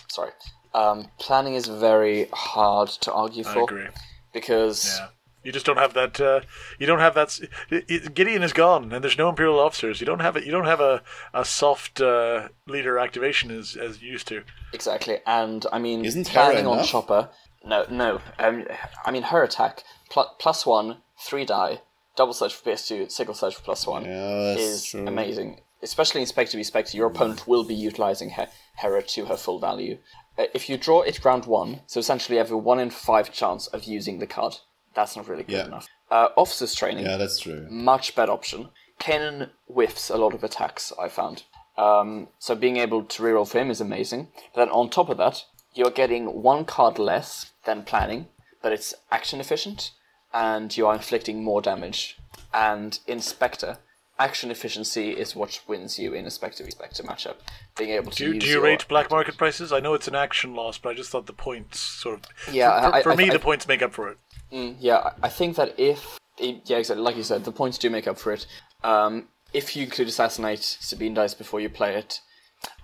[0.10, 0.32] Sorry.
[0.76, 3.88] Um, planning is very hard to argue I for agree.
[4.34, 5.08] because Yeah.
[5.46, 6.20] You just don't have that.
[6.20, 6.42] Uh,
[6.80, 7.40] you don't have that.
[7.70, 10.02] it- it- Gideon is gone, and there's no Imperial officers.
[10.02, 10.44] You don't have it.
[10.44, 14.44] You don't have a, a soft uh, leader activation as as you used to.
[14.74, 16.88] Exactly, and I mean, Isn't Hera planning on enough?
[16.90, 17.30] Chopper.
[17.64, 18.22] No, no.
[18.40, 18.66] Um,
[19.06, 21.82] I mean, her attack pl- plus one, three die,
[22.16, 25.06] double surge for PS2, single surge for plus one Yeah, is true.
[25.08, 25.62] amazing.
[25.84, 28.46] Especially in Spectre v Spectre, your opponent will be utilizing He-
[28.78, 29.98] Hera to her full value.
[30.38, 33.32] Uh, if you draw it round one, so essentially you have a one in five
[33.32, 34.56] chance of using the card.
[34.96, 35.66] That's not really good Yeah.
[35.66, 35.88] enough.
[36.10, 37.18] Uh, officers training yeah?
[37.18, 37.68] That's true.
[37.70, 38.70] much better option.
[39.00, 41.44] Kanan whiffs a lot of attacks, I found.
[41.78, 44.30] Um, so being able to reroll for him is amazing.
[44.54, 45.44] But then on top of that,
[45.74, 48.28] you're getting one card less than planning,
[48.62, 49.92] but it's action efficient,
[50.34, 52.18] and you are inflicting more damage.
[52.54, 53.80] And in Spectre,
[54.18, 57.36] action efficiency is what wins you in a Spectre v Spectre matchup.
[57.78, 59.72] Being able to Do, do you rate black market prices?
[59.74, 62.54] I know it's an action loss, but I just thought the points sort of.
[62.54, 64.18] Yeah, For, I- for I- me, I- the points make up for it.
[64.52, 68.08] Mm, yeah, I think that if yeah, exactly like you said, the points do make
[68.08, 68.46] up for it.
[68.84, 72.20] Um, if you could assassinate Sabine dice before you play it,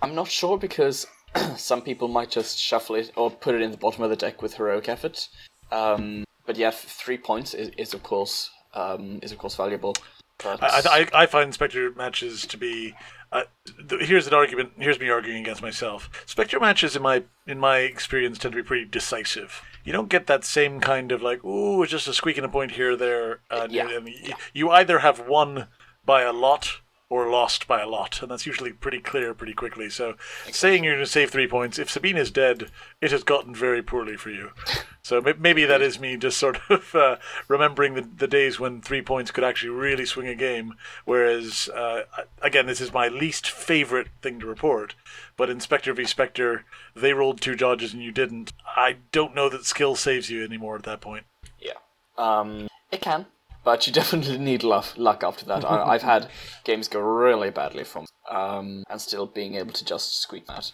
[0.00, 1.06] I'm not sure because
[1.56, 4.42] some people might just shuffle it or put it in the bottom of the deck
[4.42, 5.28] with heroic effort.
[5.70, 9.94] Um, but yeah, three points is, is of course um, is of course valuable.
[10.62, 12.94] I, I, I find Spectre matches to be.
[13.30, 13.44] Uh,
[13.88, 14.72] th- here's an argument.
[14.76, 16.10] Here's me arguing against myself.
[16.26, 19.62] Spectre matches, in my in my experience, tend to be pretty decisive.
[19.84, 22.48] You don't get that same kind of like, ooh, it's just a squeak in a
[22.48, 23.40] point here or there.
[23.50, 25.66] Uh, Yeah, and y- You either have won
[26.04, 26.80] by a lot
[27.12, 29.90] or lost by a lot, and that's usually pretty clear pretty quickly.
[29.90, 30.14] So,
[30.50, 32.70] saying you're going to save three points, if Sabine is dead,
[33.02, 34.52] it has gotten very poorly for you.
[35.02, 37.16] So maybe that is me just sort of uh,
[37.48, 40.72] remembering the, the days when three points could actually really swing a game.
[41.04, 42.04] Whereas, uh,
[42.40, 44.94] again, this is my least favorite thing to report.
[45.36, 46.64] But in Spectre v Spectre,
[46.96, 48.54] they rolled two dodges and you didn't.
[48.64, 51.24] I don't know that skill saves you anymore at that point.
[51.60, 51.72] Yeah.
[52.16, 53.26] Um, it can,
[53.64, 55.64] but you definitely need luck, luck after that.
[55.64, 56.28] I, I've had
[56.64, 60.70] games go really badly from, um, and still being able to just squeak that.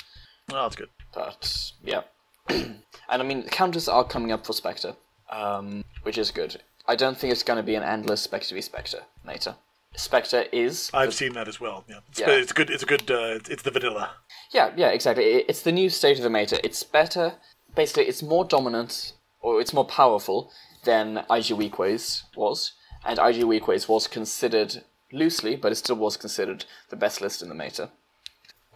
[0.51, 0.89] Oh, that's good.
[1.15, 2.03] But yeah,
[2.49, 4.95] and I mean counters are coming up for Spectre,
[5.31, 6.61] um, which is good.
[6.87, 9.57] I don't think it's going to be an endless Spectre v Spectre later.
[9.97, 11.85] Spectre is I've seen that as well.
[11.89, 12.31] Yeah, it's, Yeah.
[12.31, 12.71] it's good.
[12.71, 13.11] It's a good.
[13.11, 14.11] Uh, it's, it's the vanilla.
[14.53, 15.25] Yeah, yeah, exactly.
[15.25, 16.65] It's the new state of the meta.
[16.65, 17.35] It's better.
[17.75, 20.51] Basically, it's more dominant, or it's more powerful
[20.85, 22.73] than IG Weequays was.
[23.05, 24.83] And IG Weequays was considered
[25.13, 27.91] loosely, but it still was considered the best list in the meta.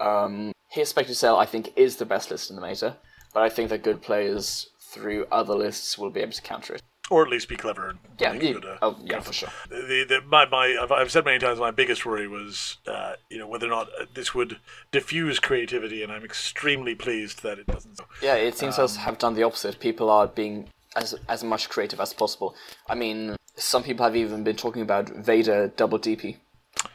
[0.01, 2.97] Um, here, Spectre Cell, I think, is the best list in the meta,
[3.35, 6.83] but I think that good players through other lists will be able to counter it.
[7.11, 7.97] Or at least be clever.
[8.19, 9.51] Yeah, you- good, uh, oh, yeah, for sure.
[9.69, 13.39] the, the my, my I've, I've said many times my biggest worry was uh, you
[13.39, 14.59] know whether or not uh, this would
[14.93, 18.01] diffuse creativity, and I'm extremely pleased that it doesn't.
[18.23, 19.79] Yeah, it seems to us have done the opposite.
[19.79, 22.55] People are being as as much creative as possible.
[22.89, 26.37] I mean, some people have even been talking about Vader double DP.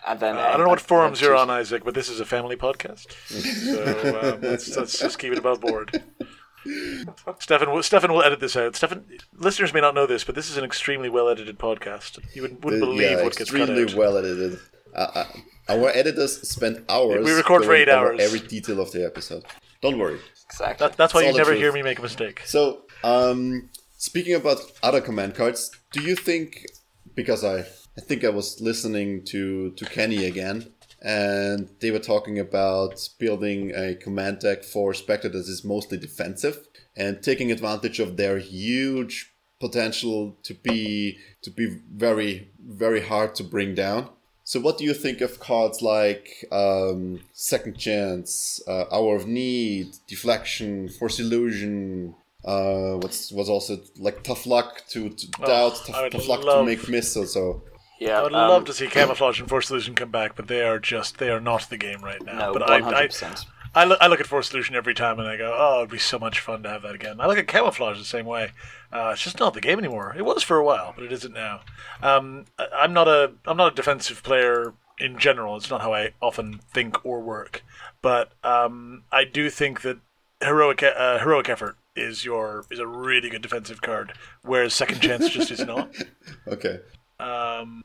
[0.07, 2.55] And then I don't know what forums you're on, Isaac, but this is a family
[2.55, 6.03] podcast, so um, let's, let's just keep it above board.
[7.39, 8.75] Stefan, will- Stefan will edit this out.
[8.75, 12.19] Stefan, listeners may not know this, but this is an extremely well edited podcast.
[12.33, 13.69] You would, wouldn't believe yeah, what gets cut out.
[13.69, 14.59] extremely well edited.
[14.95, 15.25] Uh, uh,
[15.69, 17.23] our editors spend hours.
[17.23, 18.19] We record for eight hours.
[18.19, 19.45] Every detail of the episode.
[19.81, 20.19] Don't worry.
[20.49, 20.87] Exactly.
[20.87, 21.59] That, that's why you never truth.
[21.59, 22.41] hear me make a mistake.
[22.45, 26.65] So, um, speaking about other command cards, do you think?
[27.15, 27.59] Because I,
[27.97, 30.71] I think I was listening to to Kenny again,
[31.01, 36.67] and they were talking about building a command deck for Spectre that is mostly defensive
[36.95, 43.43] and taking advantage of their huge potential to be to be very very hard to
[43.43, 44.09] bring down.
[44.43, 49.97] So, what do you think of cards like um, Second Chance, uh, Hour of Need,
[50.07, 52.15] Deflection, Force Illusion?
[52.47, 56.39] Uh, what's was also like Tough Luck to, to doubt, I tough, would tough Luck
[56.41, 57.13] to love- make miss.
[57.13, 57.61] So,
[57.99, 60.61] yeah, I would um, love to see Camouflage and Force Illusion come back, but they
[60.61, 62.39] are just they are not the game right now.
[62.39, 63.45] No, but one I, hundred I, percent.
[63.75, 65.97] I, look, I look at Force Illusion every time and I go, oh, it'd be
[65.99, 67.19] so much fun to have that again.
[67.19, 68.51] I look at Camouflage the same way.
[68.93, 70.15] Uh, it's just not the game anymore.
[70.17, 71.59] It was for a while, but it isn't now.
[72.01, 75.57] Um, I- I'm not a I'm not a defensive player in general.
[75.57, 77.61] It's not how I often think or work.
[78.01, 79.97] But um, I do think that
[80.41, 85.29] heroic uh, heroic effort is your is a really good defensive card, whereas Second Chance
[85.29, 85.93] just is not.
[86.47, 86.79] okay.
[87.19, 87.83] Um,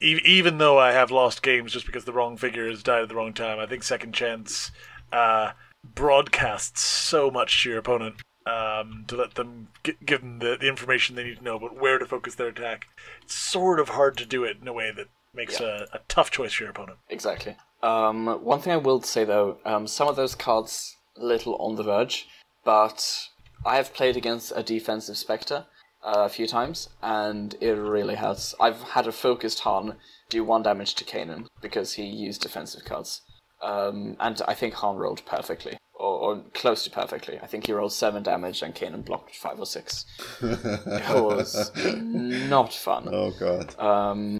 [0.00, 3.08] e- even though I have lost games just because the wrong figure has died at
[3.08, 4.70] the wrong time, I think Second Chance
[5.12, 5.52] uh,
[5.94, 8.16] broadcasts so much to your opponent
[8.46, 11.80] um, to let them g- give them the, the information they need to know about
[11.80, 12.86] where to focus their attack.
[13.22, 16.30] It's sort of hard to do it in a way that makes a, a tough
[16.30, 16.98] choice for your opponent.
[17.08, 17.56] Exactly.
[17.82, 21.76] Um, one thing I will say though, um, some of those cards a little on
[21.76, 22.28] the verge,
[22.64, 23.28] but
[23.64, 25.66] I have played against a defensive Spectre
[26.02, 28.54] uh, a few times, and it really has.
[28.60, 29.96] I've had a focused Han
[30.28, 33.22] do one damage to Kanan because he used defensive cards,
[33.62, 35.78] um, and I think Han rolled perfectly.
[35.94, 37.38] Or, or close to perfectly.
[37.40, 40.04] I think he rolled seven damage and Kanan blocked five or six.
[40.42, 43.08] it was not fun.
[43.12, 43.78] Oh god.
[43.78, 44.38] Um,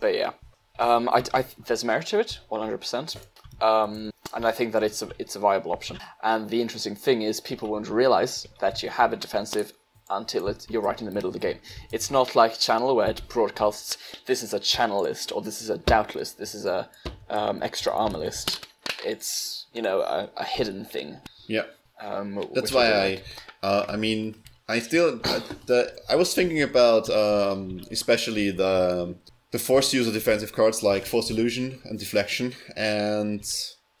[0.00, 0.30] but yeah,
[0.78, 3.16] um, I, I, there's merit to it, 100%.
[3.62, 5.98] Um, and I think that it's a, it's a viable option.
[6.22, 9.72] And the interesting thing is, people won't realize that you have a defensive
[10.10, 11.58] until it, you're right in the middle of the game.
[11.92, 15.70] It's not like Channel where it broadcasts this is a channel list, or this is
[15.70, 16.90] a doubt list, this is a
[17.30, 18.66] um, extra armor list.
[19.04, 21.18] It's, you know, a, a hidden thing.
[21.46, 21.66] Yeah.
[22.00, 23.24] Um, That's why I, like.
[23.62, 24.34] uh, I mean,
[24.68, 29.14] I still, uh, the I was thinking about um, especially the
[29.52, 33.44] the force of defensive cards like force illusion and deflection, and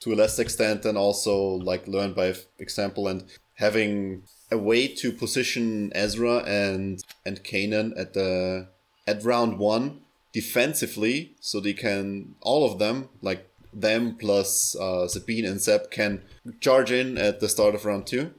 [0.00, 1.34] to a less extent, and also
[1.70, 3.24] like learn by example, and
[3.54, 8.68] having a way to position Ezra and and Kanan at the
[9.06, 10.00] at round one
[10.32, 16.22] defensively, so they can all of them like them plus uh, Sabine and Zeb can
[16.60, 18.34] charge in at the start of round two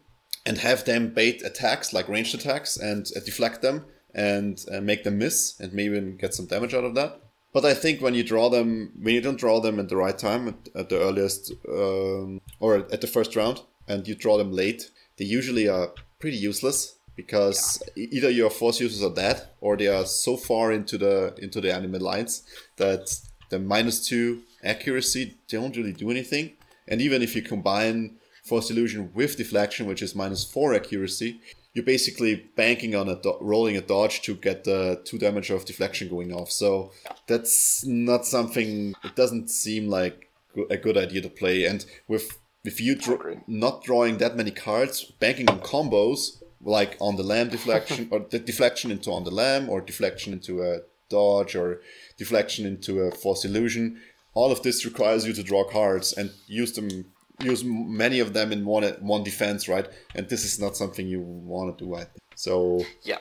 [0.46, 5.04] and have them bait attacks like ranged attacks and uh, deflect them and uh, make
[5.04, 7.20] them miss and maybe even get some damage out of that.
[7.54, 10.18] But I think when you draw them, when you don't draw them at the right
[10.18, 14.52] time, at, at the earliest, um, or at the first round, and you draw them
[14.52, 19.78] late, they usually are pretty useless because e- either your force users are dead or
[19.78, 22.44] they are so far into the into the enemy lines
[22.78, 23.20] that
[23.50, 26.54] the minus two accuracy don't really do anything.
[26.88, 31.40] And even if you combine force illusion with deflection, which is minus four accuracy,
[31.74, 35.66] you're basically banking on a do- rolling a dodge to get the two damage of
[35.66, 36.52] deflection going off.
[36.52, 36.92] So
[37.28, 38.94] that's not something.
[39.04, 40.30] It doesn't seem like
[40.70, 41.66] a good idea to play.
[41.66, 43.40] And with if you agree.
[43.48, 48.40] not drawing that many cards, banking on combos like on the lam deflection or the
[48.40, 50.80] deflection into on the lam or deflection into a
[51.10, 51.82] dodge or
[52.18, 54.00] deflection into a force illusion.
[54.34, 58.52] All of this requires you to draw cards and use them use many of them
[58.52, 59.88] in one one defense, right?
[60.16, 61.96] And this is not something you want to do.
[61.96, 62.22] I think.
[62.36, 63.20] So Yeah.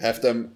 [0.00, 0.54] have them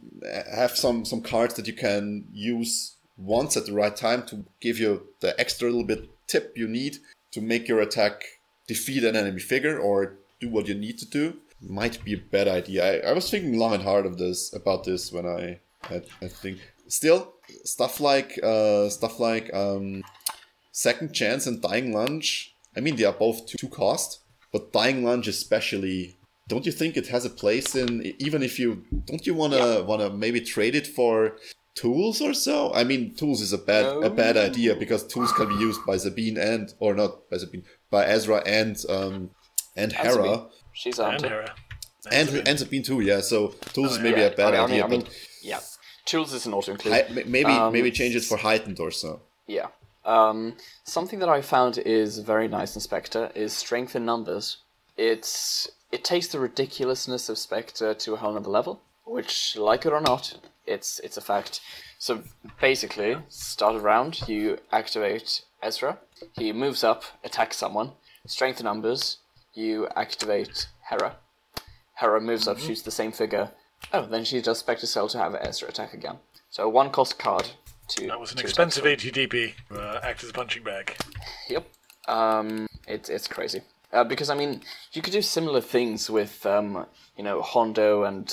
[0.55, 4.79] have some some cards that you can use once at the right time to give
[4.79, 6.99] you the extra little bit tip you need
[7.33, 8.25] to make your attack
[8.67, 12.49] defeat an enemy figure or do what you need to do might be a bad
[12.49, 15.61] idea i, I was thinking long and hard of this about this when i
[15.95, 17.33] i, I think still
[17.65, 20.03] stuff like uh stuff like um
[20.73, 24.21] second chance and dying lunge i mean they are both two, two cost
[24.53, 26.17] but dying lunge especially
[26.49, 29.83] don't you think it has a place in even if you don't you want to
[29.87, 31.37] want to maybe trade it for
[31.75, 35.49] tools or so i mean tools is a bad a bad idea because tools can
[35.49, 39.31] be used by Sabine and or not by Sabine by ezra and um
[39.77, 40.41] and hera Sabine.
[40.73, 41.31] She's And on.
[41.31, 41.55] Hera.
[42.13, 44.29] and and Sabine too yeah so tools is maybe yeah.
[44.29, 45.11] a bad I mean, idea I mean, but
[45.43, 45.61] yeah.
[46.07, 47.27] Tools is an auto include.
[47.27, 49.69] maybe Um, maybe change it for heightened or so Yeah.
[50.07, 50.55] Um,
[50.85, 54.59] something that I found is very nice in Spectre is strength in numbers.
[54.97, 59.93] It's it takes the ridiculousness of Spectre to a whole nother level, which, like it
[59.93, 61.61] or not, it's it's a fact.
[61.99, 62.23] So
[62.61, 65.99] basically, start a round, you activate Ezra.
[66.35, 67.93] He moves up, attacks someone.
[68.27, 69.19] Strength in numbers,
[69.55, 71.17] you activate Hera.
[71.95, 73.51] Hera moves up, shoots the same figure.
[73.93, 76.19] Oh, then she does Spectre Cell to have Ezra attack again.
[76.51, 77.51] So one cost card
[77.89, 78.07] to.
[78.07, 78.99] That was an expensive someone.
[78.99, 79.55] ATDP.
[79.71, 80.97] Uh, act as a punching bag.
[81.49, 81.67] Yep.
[82.09, 83.63] Um, it's it's crazy.
[83.93, 86.87] Uh, because I mean, you could do similar things with um,
[87.17, 88.27] you know, Hondo and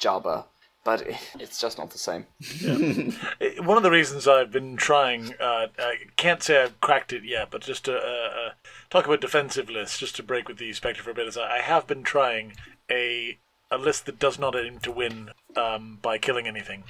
[0.00, 0.44] Jabba,
[0.84, 1.02] but
[1.38, 2.26] it's just not the same.
[2.64, 7.24] Uh, One of the reasons I've been trying, uh, I can't say I've cracked it
[7.24, 8.50] yet, but just to uh, uh,
[8.88, 11.58] talk about defensive lists, just to break with the Spectre for a bit, is I
[11.58, 12.54] I have been trying
[12.90, 13.38] a
[13.70, 16.84] a list that does not aim to win um, by killing anything,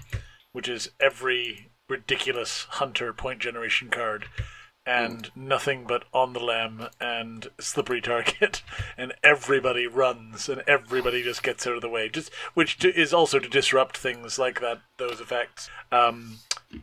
[0.53, 4.27] which is every ridiculous hunter point generation card.
[4.87, 8.63] And nothing but on the lam and slippery target,
[8.97, 12.09] and everybody runs, and everybody just gets out of the way.
[12.09, 15.69] Just which to, is also to disrupt things like that, those effects.
[15.93, 16.39] Um,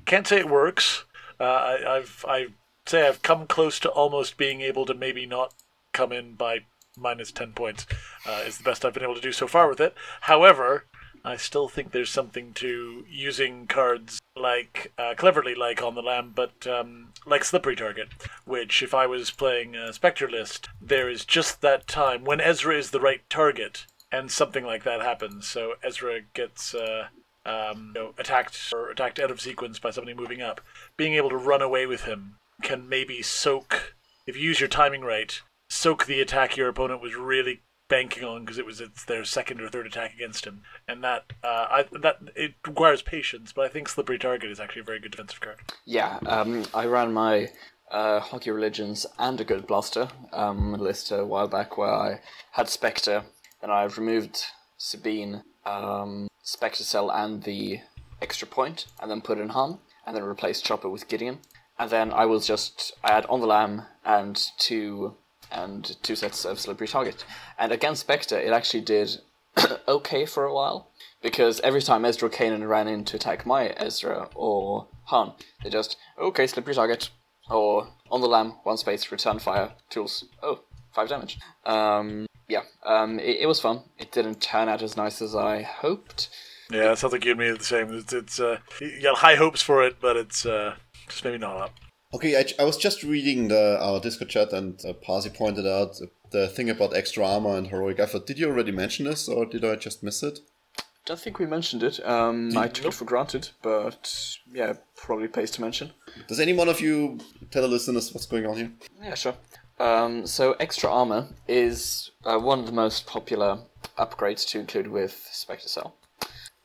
[0.06, 1.06] can't say it works.
[1.40, 2.48] Uh, I, I've I
[2.86, 5.54] say I've come close to almost being able to maybe not
[5.92, 6.60] come in by
[6.96, 7.88] minus ten points.
[8.28, 9.96] Uh, is the best I've been able to do so far with it.
[10.22, 10.86] However,
[11.28, 16.32] I still think there's something to using cards like uh, cleverly, like on the lam,
[16.34, 18.08] but um, like slippery target.
[18.46, 22.78] Which, if I was playing a Spectre list, there is just that time when Ezra
[22.78, 25.46] is the right target, and something like that happens.
[25.48, 26.74] So Ezra gets.
[26.74, 27.08] Uh,
[27.46, 30.60] um, you know, attacked or attacked out of sequence by somebody moving up,
[30.98, 33.96] being able to run away with him can maybe soak,
[34.26, 38.42] if you use your timing right, soak the attack your opponent was really banking on
[38.42, 41.86] because it was it's their second or third attack against him, and that uh, I
[42.02, 43.54] that it requires patience.
[43.54, 45.58] But I think slippery target is actually a very good defensive card.
[45.86, 47.50] Yeah, um, I ran my
[47.92, 52.20] uh, hockey religions and a good blaster um, list a while back where I
[52.52, 53.24] had Spectre,
[53.62, 54.46] and I've removed
[54.78, 57.80] Sabine, um, Spectre Cell, and the
[58.22, 61.40] extra point, and then put in Han, and then replaced Chopper with Gideon.
[61.80, 65.16] And then I was just I had on the lam and two
[65.52, 67.26] and two sets of slippery target.
[67.58, 69.18] And against Spectre, it actually did
[69.88, 70.90] okay for a while
[71.22, 75.34] because every time Ezra Kanan ran in to attack my Ezra or Han,
[75.64, 77.10] they just okay slippery target
[77.50, 80.62] or on the lam one space return fire tools oh
[80.94, 81.40] five damage.
[81.66, 83.82] Um, yeah, um, it, it was fun.
[83.98, 86.30] It didn't turn out as nice as I hoped.
[86.72, 87.94] Yeah, it sounds like you and me are the same.
[87.94, 90.76] It's, it's uh, you got high hopes for it, but it's uh,
[91.08, 91.74] just maybe not up.
[92.14, 96.00] Okay, I, I was just reading the, our Discord chat, and uh, Parsi pointed out
[96.32, 98.26] the thing about extra armor and heroic effort.
[98.26, 100.40] Did you already mention this, or did I just miss it?
[100.80, 102.06] I Don't think we mentioned it.
[102.06, 105.92] Um, I took it for granted, but yeah, probably pays to mention.
[106.28, 107.20] Does any one of you
[107.52, 108.72] tell the listeners what's going on here?
[109.02, 109.36] Yeah, sure.
[109.80, 113.60] Um, so extra armor is uh, one of the most popular
[113.98, 115.96] upgrades to include with Spectre Cell.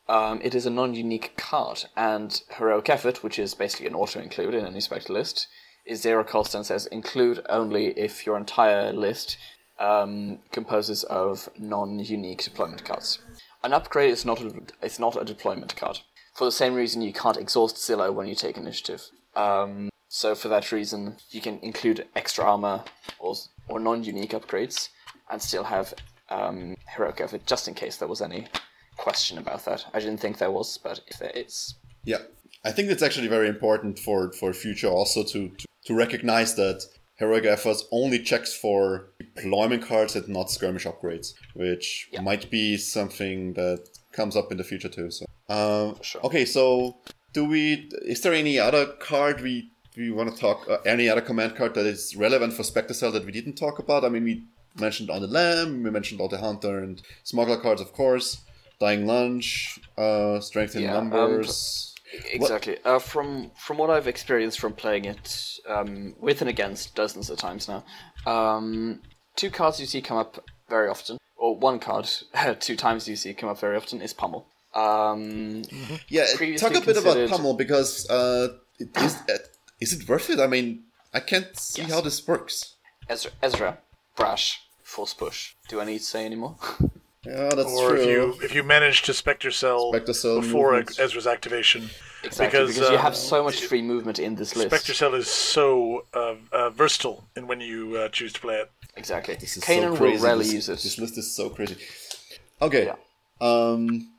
[0.07, 4.65] Um, it is a non-unique card, and heroic effort, which is basically an auto-include in
[4.65, 5.47] any spectre list,
[5.85, 9.37] is zero cost and says include only if your entire list
[9.79, 13.19] um, composes of non-unique deployment cards.
[13.63, 14.51] An upgrade is not a,
[14.81, 15.99] is not a deployment card.
[16.35, 19.03] For the same reason, you can't exhaust Zilla when you take initiative.
[19.35, 22.83] Um, so for that reason, you can include extra armor
[23.19, 23.35] or
[23.67, 24.89] or non-unique upgrades
[25.29, 25.93] and still have
[26.29, 28.47] um, heroic effort, just in case there was any
[28.97, 29.85] question about that.
[29.93, 31.75] I didn't think there was, but if there is,
[32.05, 32.19] Yeah,
[32.65, 36.85] I think it's actually very important for for future also to to, to recognize that
[37.15, 42.21] heroic efforts only checks for deployment cards and not skirmish upgrades, which Yeah.
[42.21, 43.79] might be something that
[44.11, 45.09] comes up in the future too.
[45.11, 46.21] So, um, Sure.
[46.27, 46.97] okay, so
[47.33, 47.89] do we?
[48.13, 50.67] Is there any other card we we want to talk?
[50.69, 53.79] Uh, any other command card that is relevant for Spectre Cell that we didn't talk
[53.79, 54.03] about?
[54.03, 54.43] I mean, we
[54.79, 58.37] mentioned on the Lam, we mentioned all the Hunter and Smuggler cards, of course.
[58.83, 61.93] Dying Lunge, uh, Strength in Yeah, um, Numbers.
[62.31, 62.75] exactly.
[62.83, 65.25] Uh, from from what I've experienced from playing it
[65.69, 67.81] um, with and against dozens of times now,
[68.25, 68.99] um,
[69.37, 70.31] two cards you see come up
[70.69, 72.09] very often, or one card
[72.59, 74.41] two times you see come up very often is Pummel.
[74.75, 75.61] Um,
[76.09, 76.25] Yeah,
[76.57, 78.47] talk a bit about Pummel because uh,
[78.79, 79.37] it, is, uh,
[79.79, 80.39] is it worth it?
[80.39, 80.83] I mean,
[81.13, 81.91] I can't see Yes.
[81.93, 82.75] how this works.
[83.07, 83.77] Ezra, Ezra,
[84.17, 85.53] Brash, Force Push.
[85.69, 86.57] Do I need to say anymore?
[87.25, 87.99] Yeah, that's Or true.
[88.01, 90.99] if you if you manage to Spectre Cell, Spectre Cell before movements.
[90.99, 91.89] Ezra's activation,
[92.23, 94.69] exactly, Because, because, you have so much free movement in this list.
[94.69, 98.71] Spectre Cell is so uh, uh, versatile in when you uh, choose to play it.
[98.97, 99.35] Exactly.
[99.35, 100.17] This is Kanan so crazy.
[100.17, 100.79] will rarely this, use it.
[100.79, 101.77] This list is so crazy.
[102.61, 102.85] Okay.
[102.87, 102.95] Yeah.
[103.41, 104.09] Um.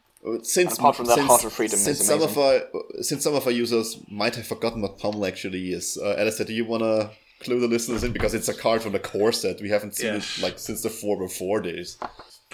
[0.42, 2.62] Since Apart from that, since, Heart of Freedom is since some of our
[3.02, 6.54] since some of our users might have forgotten what Pummel actually is, uh, Alistair, do
[6.54, 7.10] you wanna
[7.40, 9.60] clue the listeners in because it's a card from the core set?
[9.60, 10.38] We haven't seen Yes.
[10.38, 11.98] it like since the four before days.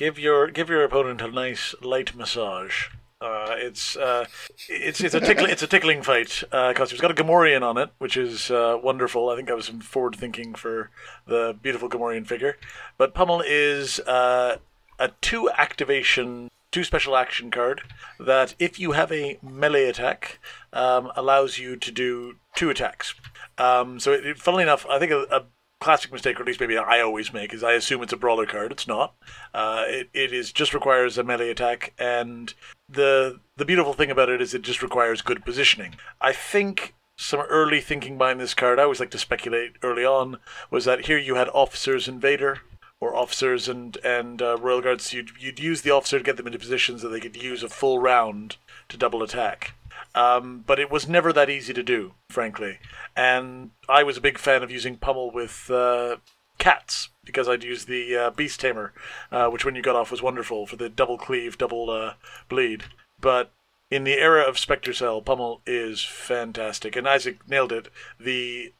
[0.00, 2.86] Give your give your opponent a nice light massage.
[3.20, 4.24] Uh, it's uh,
[4.66, 7.90] it's it's a tickling it's a tickling fight because it's got a Gamorrean on it,
[7.98, 9.28] which is uh, wonderful.
[9.28, 10.88] I think that was some forward thinking for
[11.26, 12.56] the beautiful Gamorrean figure.
[12.96, 14.56] But Pummel is uh,
[14.98, 17.82] a two activation, two special action card
[18.18, 20.38] that if you have a melee attack,
[20.72, 23.14] um, allows you to do two attacks.
[23.58, 25.44] Um, so, it, funnily enough, I think a, a
[25.80, 28.46] classic mistake, or at least maybe I always make, is I assume it's a brawler
[28.46, 28.70] card.
[28.70, 29.14] It's not.
[29.52, 32.52] Uh, it, it is just requires a melee attack, and
[32.88, 35.96] the the beautiful thing about it is it just requires good positioning.
[36.20, 40.38] I think some early thinking behind this card, I always like to speculate early on,
[40.70, 42.60] was that here you had officers invader
[43.00, 45.12] or officers and and uh, royal guards.
[45.12, 47.68] You'd you'd use the officer to get them into positions that they could use a
[47.68, 48.56] full round
[48.88, 49.74] to double attack.
[50.14, 52.78] Um, but it was never that easy to do, frankly.
[53.16, 56.16] And I was a big fan of using Pummel with uh,
[56.58, 58.92] cats because I'd use the uh, Beast Tamer,
[59.30, 62.14] uh, which when you got off was wonderful for the double cleave, double uh,
[62.48, 62.84] bleed.
[63.20, 63.52] But
[63.90, 67.88] in the era of Spectre Cell, Pummel is fantastic, and Isaac nailed it.
[68.18, 68.72] The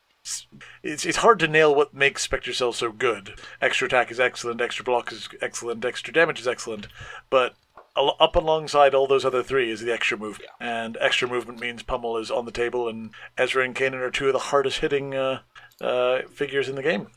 [0.83, 3.41] it's it's hard to nail what makes Spectre Cell so good.
[3.61, 6.87] Extra attack is excellent, extra block is excellent, extra damage is excellent,
[7.31, 7.55] but
[7.97, 12.17] up alongside all those other three is the extra movement, and extra movement means Pummel
[12.19, 15.41] is on the table, and Ezra and Kanan are two of the hardest hitting uh,
[15.81, 17.09] uh, figures in the game.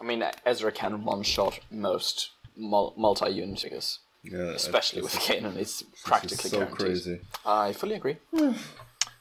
[0.00, 5.56] I mean, Ezra can one shot most multi-unit figures, Yeah, especially with it's- Kanan.
[5.56, 6.78] It's it's practically so guaranteed.
[6.78, 7.20] crazy.
[7.46, 8.16] I fully agree.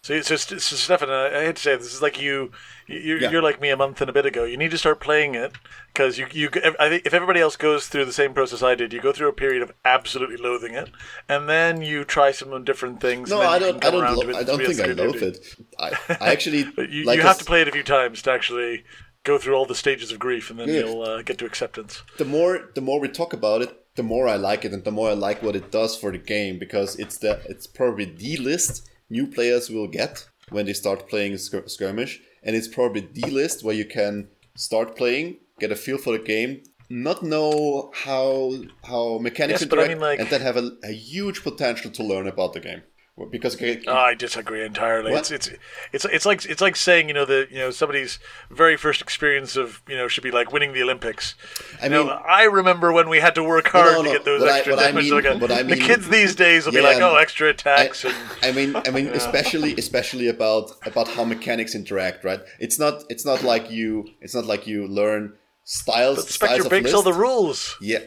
[0.04, 2.52] So, so, so Stefan, I hate to say it, this is like you,
[2.88, 3.32] you Yeah.
[3.32, 4.44] you're like me a month and a bit ago.
[4.44, 5.54] You need to start playing it
[5.94, 8.92] because you, you, I think if everybody else goes through the same process I did,
[8.92, 10.90] you go through a period of absolutely loathing it,
[11.30, 13.30] and then you try some different things.
[13.30, 13.82] No, I don't.
[13.86, 14.14] I don't.
[14.18, 15.38] Lo- it I don't think I loathe it.
[15.80, 18.84] I, I actually, you, like you have to play it a few times to actually
[19.24, 20.80] go through all the stages of grief, and then Yeah.
[20.82, 22.04] you'll uh, get to acceptance.
[22.18, 24.92] the more the more we talk about it, the more I like it, and the
[24.92, 28.36] more I like what it does for the game because it's the it's probably the
[28.36, 33.30] list new players will get when they start playing skir- skirmish, and it's probably the
[33.30, 38.52] list where you can start playing, get a feel for the game, not know how
[38.84, 41.90] how mechanics Yes, but I interact, mean, like- and then have a, a huge potential
[41.92, 42.82] to learn about the game.
[43.30, 45.12] Because Oh, I disagree entirely.
[45.12, 45.30] What?
[45.32, 45.50] It's, it's
[45.94, 48.18] it's it's like it's like saying you know that you know somebody's
[48.50, 51.36] very first experience of you know should be like winning the Olympics.
[51.80, 54.26] I You know, mean- I remember when we had to work hard no, to get
[54.26, 56.74] those I- extra what I mean- like, uh, what I the kids these days will
[56.74, 61.24] be like, oh, extra attacks and I mean, I mean, especially especially about about how
[61.24, 62.40] mechanics interact, right?
[62.60, 65.34] It's not it's not like you it's not like you learn
[65.64, 66.18] styles.
[66.18, 67.76] but styles Spectre of breaks all the rules.
[67.82, 68.00] Yeah,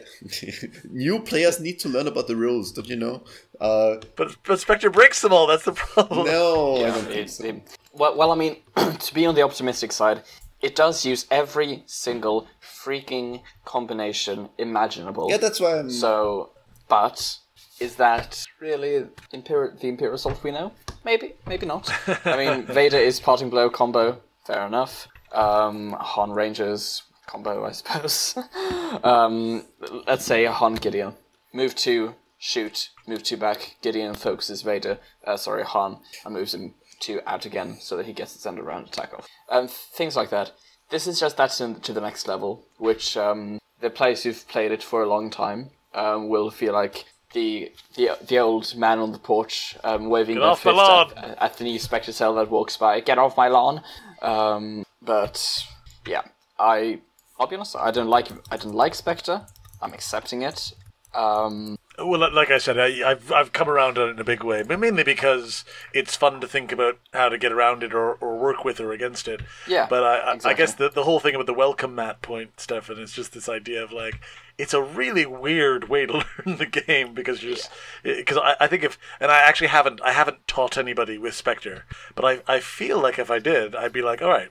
[0.89, 2.71] new players need to learn about the rules.
[2.71, 3.23] Don't you know?
[3.59, 5.47] Uh, But but Spectre breaks them all.
[5.47, 6.25] That's the problem.
[6.27, 7.43] no, I don't think so.
[7.45, 8.57] it- well, well, I mean,
[8.99, 10.21] to be on the optimistic side,
[10.61, 15.27] it does use every single freaking combination imaginable.
[15.29, 15.89] Yeah, that's why I'm.
[15.89, 16.51] So,
[16.87, 17.39] but
[17.79, 20.71] is that really Imperial, the Imperial Assault we know?
[21.03, 21.89] Maybe, maybe not.
[22.25, 25.07] I mean, Vader is parting blow combo, fair enough.
[25.31, 28.37] Um, Han Rangers combo, I suppose.
[29.03, 29.65] um,
[30.07, 31.13] let's say Han Gideon.
[31.53, 32.89] Move two, shoot.
[33.07, 33.75] Move two back.
[33.81, 34.97] Gideon focuses Vader.
[35.25, 38.59] Uh, sorry, Han, and moves him two out again so that he gets his end
[38.59, 39.27] around attack off.
[39.49, 40.51] Um, things like that.
[40.89, 44.71] This is just that to, to the next level, which um, the players who've played
[44.71, 49.11] it for a long time um, will feel like the the the old man on
[49.11, 51.11] the porch um, waving Get their fist lawn.
[51.17, 52.99] at, at the new Spectre cell that walks by.
[53.01, 53.81] Get off my lawn!
[54.21, 55.65] Um, but
[56.05, 56.21] yeah,
[56.57, 57.01] I
[57.39, 57.75] I'll be honest.
[57.75, 59.45] I don't like I don't like Spectre.
[59.81, 60.73] I'm accepting it.
[61.13, 64.43] Um, Well, like I said, I, I've I've come around on it in a big
[64.43, 68.13] way, but mainly because it's fun to think about how to get around it or,
[68.15, 69.41] or work with or against it.
[69.67, 72.59] Yeah, But I, I, I guess the the whole thing about the welcome mat point,
[72.59, 74.19] Stefan, is just this idea of like
[74.59, 76.13] it's a really weird way to
[76.45, 77.71] learn the game because you're just
[78.03, 81.85] because I, I think if and I actually haven't I haven't taught anybody with Spectre,
[82.13, 84.49] but I I feel like if I did, I'd be like, all right,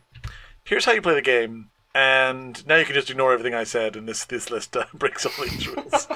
[0.64, 1.70] here's how you play the game.
[1.96, 5.24] And now you can just ignore everything I said, and this this list uh, breaks
[5.24, 6.06] all these rules.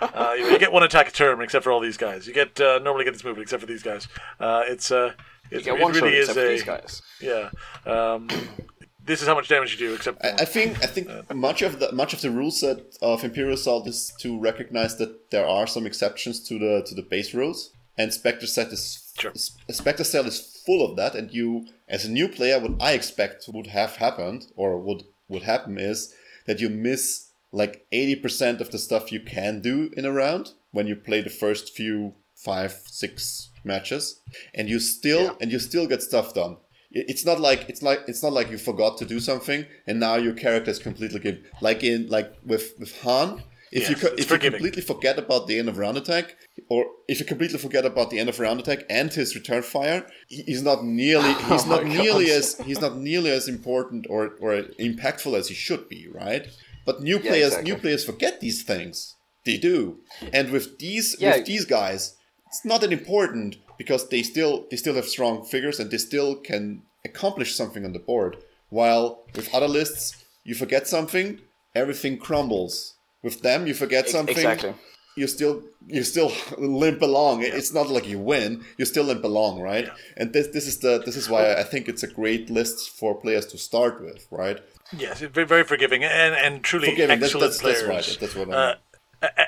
[0.00, 2.26] uh, you, you get one attack a turn, except for all these guys.
[2.26, 4.08] You get uh, normally get this movement, except for these guys.
[4.40, 5.12] Uh, it's uh,
[5.50, 7.02] you it, get it one shot really is except for a these guys.
[7.20, 7.50] yeah.
[7.84, 8.28] Um,
[9.04, 11.80] this is how much damage you do, except I, I think I think much of
[11.80, 15.66] the much of the rule set of Imperial Assault is to recognize that there are
[15.66, 19.30] some exceptions to the to the base rules, and Spectre set is Sure.
[19.30, 21.14] S- Spectre Cell is full of that.
[21.14, 25.42] And you, as a new player, what I expect would have happened or would would
[25.42, 26.14] happen is
[26.46, 30.52] that you miss like eighty percent of the stuff you can do in a round
[30.72, 34.20] when you play the first few five six matches,
[34.54, 36.58] and you still and you still get stuff done.
[36.90, 40.16] It's not like it's like it's not like you forgot to do something and now
[40.16, 41.44] your character is completely given.
[41.60, 43.42] Like in like with with Han,
[43.72, 46.36] if Yes, you co- if you completely forget about the end of round attack,
[46.68, 50.06] or if you completely forget about the end of round attack and his return fire,
[50.28, 52.36] he's not nearly he's Oh not nearly God.
[52.38, 56.46] as he's not nearly as important or or impactful as he should be, right?
[56.84, 57.72] But new players exactly.
[57.72, 59.14] new players forget these things.
[59.44, 59.98] They do,
[60.32, 61.36] and with these Yeah.
[61.36, 62.16] with these guys,
[62.48, 66.36] it's not that important because they still they still have strong figures and they still
[66.36, 68.36] can accomplish something on the board.
[68.70, 71.40] While with other lists, you forget something,
[71.76, 72.94] everything crumbles.
[73.22, 74.74] With them, you forget something, Exactly.
[75.16, 77.42] you still you still limp along.
[77.42, 79.88] It's not like you win; you still limp along, right?
[80.16, 83.14] And this this is the this is why I think it's a great list for
[83.14, 84.58] players to start with, right?
[84.96, 88.08] Yes, it's very, very forgiving and, and truly Forgiving, excellent that's- that's players.
[88.08, 88.76] right, that's what I uh, mean.
[88.76, 88.80] e-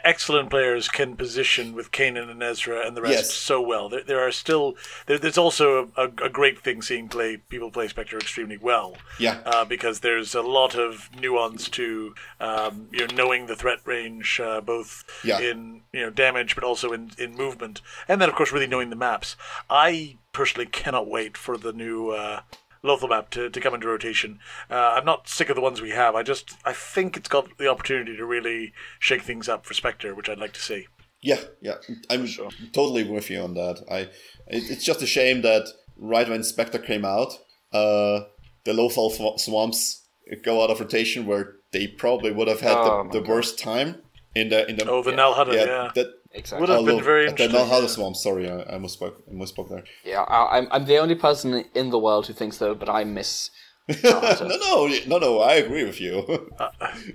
[0.05, 3.35] excellent players can position with Kanan and Ezra and the rest Yes.
[3.35, 3.89] so well.
[3.89, 4.77] There, there are still
[5.07, 8.97] there, there's also a, a great thing seeing play people play Spectre extremely well.
[9.19, 9.41] Yeah.
[9.45, 14.41] uh, because there's a lot of nuance to um, you know knowing the threat range
[14.41, 15.39] uh, both Yeah.
[15.41, 18.91] in you know damage but also in in movement, and then of course really knowing
[18.91, 19.37] the maps.
[19.69, 22.11] I personally cannot wait for the new.
[22.11, 22.41] Uh,
[22.85, 24.39] Lothal map to, to come into rotation.
[24.71, 26.15] Uh, I'm not sick of the ones we have.
[26.15, 30.15] I just I think it's got the opportunity to really shake things up for Spectre,
[30.15, 30.87] which I'd like to see.
[31.21, 31.75] Yeah, yeah,
[32.09, 32.29] I'm
[32.73, 33.85] totally with you on that.
[33.91, 33.99] I,
[34.47, 37.33] it, it's just a shame that right when Spectre came out,
[37.73, 38.21] uh,
[38.65, 40.07] the Lothal sw- swamps
[40.45, 44.03] go out of rotation, where they probably would have had Oh the, the worst time
[44.37, 45.91] in the in the Oh, the Nal Hutta, yeah.
[45.95, 46.07] that
[46.39, 46.61] Exactly.
[46.61, 47.57] Would have been although- very the interesting.
[47.57, 47.87] Nal Hutta yeah.
[47.89, 48.17] swamp.
[48.17, 49.15] Sorry, I, I misspoke.
[49.29, 49.85] I misspoke there.
[50.05, 53.05] Yeah, I, I'm I'm the only person in the world who thinks so, but I
[53.05, 53.51] miss.
[54.05, 55.41] no, no, no, no.
[55.41, 56.51] I agree with you.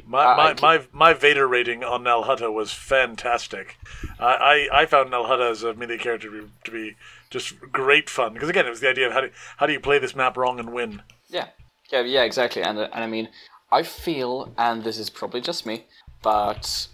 [0.07, 3.77] My my, my my Vader rating on Nal Hutta was fantastic.
[4.19, 6.95] I, I, I found Nal Hutta as a melee character to be, to be
[7.29, 9.79] just great fun because again it was the idea of how do how do you
[9.79, 11.03] play this map wrong and win.
[11.29, 11.49] Yeah,
[11.91, 12.63] yeah, yeah, exactly.
[12.63, 13.29] And uh, and I mean,
[13.71, 15.85] I feel, and this is probably just me,
[16.23, 16.87] but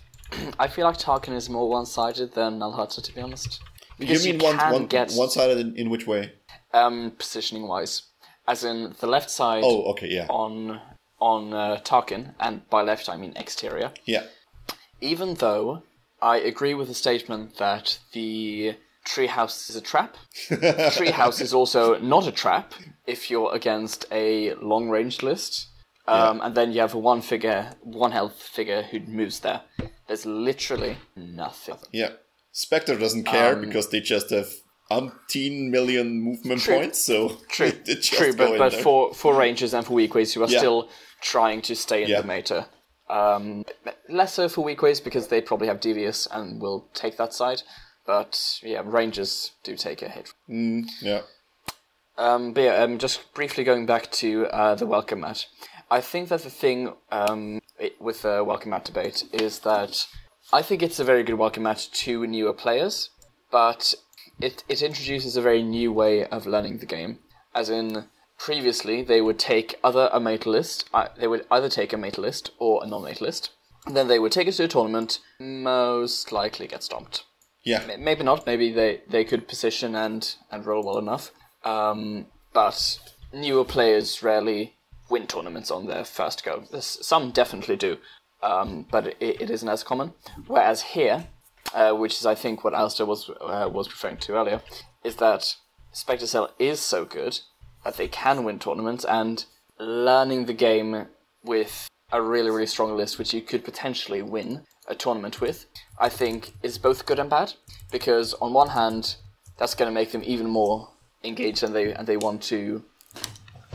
[0.60, 3.60] I feel like Tarkin is more one-sided than Nal Hutta, to be honest.
[3.97, 6.34] you Because mean one can one get one sided in, in which way?
[6.73, 8.03] um, positioning-wise,
[8.47, 10.80] as in the left side Oh, okay, yeah, on
[11.19, 13.91] on uh, Tarkin, and by left I mean exterior.
[14.06, 14.23] yeah,
[15.01, 15.84] Even though
[16.22, 18.76] I agree with the statement that the
[19.06, 20.15] treehouse is a trap,
[20.49, 20.56] the
[20.97, 22.73] treehouse is also not a trap
[23.07, 25.68] if you're against a long range list.
[26.07, 29.61] Um, And then you have a one figure, one health figure who moves there.
[30.10, 31.77] There's literally nothing.
[31.94, 32.10] yeah.
[32.52, 34.49] Spectre doesn't care Um, because they just have
[34.91, 36.77] umpteen million movement True.
[36.80, 36.99] points.
[37.06, 38.81] So True, it, it just true, but, but there.
[38.81, 40.57] for, for rangers and for Weequays who are Yeah.
[40.57, 40.90] still
[41.22, 42.22] trying to stay in Yeah.
[42.22, 42.68] the meta.
[43.10, 43.65] Um,
[44.10, 47.61] less so for Weequays because they probably have devious and will take that side.
[48.06, 50.34] But yeah, rangers do take a hit.
[51.02, 51.22] yeah.
[52.18, 55.45] Um, but yeah, um, just briefly going back to uh, the welcome mat.
[55.90, 57.59] I think that the thing um,
[57.99, 60.07] with the welcome mat debate is that
[60.51, 63.10] I think it's a very good welcome mat to newer players,
[63.51, 63.93] but
[64.39, 67.19] it it introduces a very new way of learning the game.
[67.53, 68.06] As in,
[68.38, 70.89] previously they would take other a meta list.
[70.93, 73.51] Uh, they would either take a meta list or a non-meta list.
[73.91, 77.26] Then they would take it to a tournament, most likely get stomped.
[77.64, 77.81] Yeah.
[77.89, 78.45] M- Maybe not.
[78.45, 81.31] Maybe they, they could position and, and roll well enough.
[81.64, 82.99] Um, but
[83.34, 84.76] newer players rarely
[85.10, 86.64] win tournaments on their first go.
[86.80, 87.98] Some definitely do,
[88.41, 90.14] um, but it, it isn't as common.
[90.48, 91.27] Whereas here,
[91.73, 94.61] uh, which is I think what Alistair was uh, was referring to earlier,
[95.03, 95.56] is that
[95.91, 97.40] Spectre Cell is so good
[97.84, 99.45] that they can win tournaments and
[99.80, 101.07] learning the game
[101.44, 105.68] with a really really strong list, which you could potentially win a tournament with,
[105.99, 107.53] I think is both good and bad
[107.91, 109.15] because on one hand,
[109.57, 110.90] that's going to make them even more
[111.23, 112.84] engaged and they and they want to,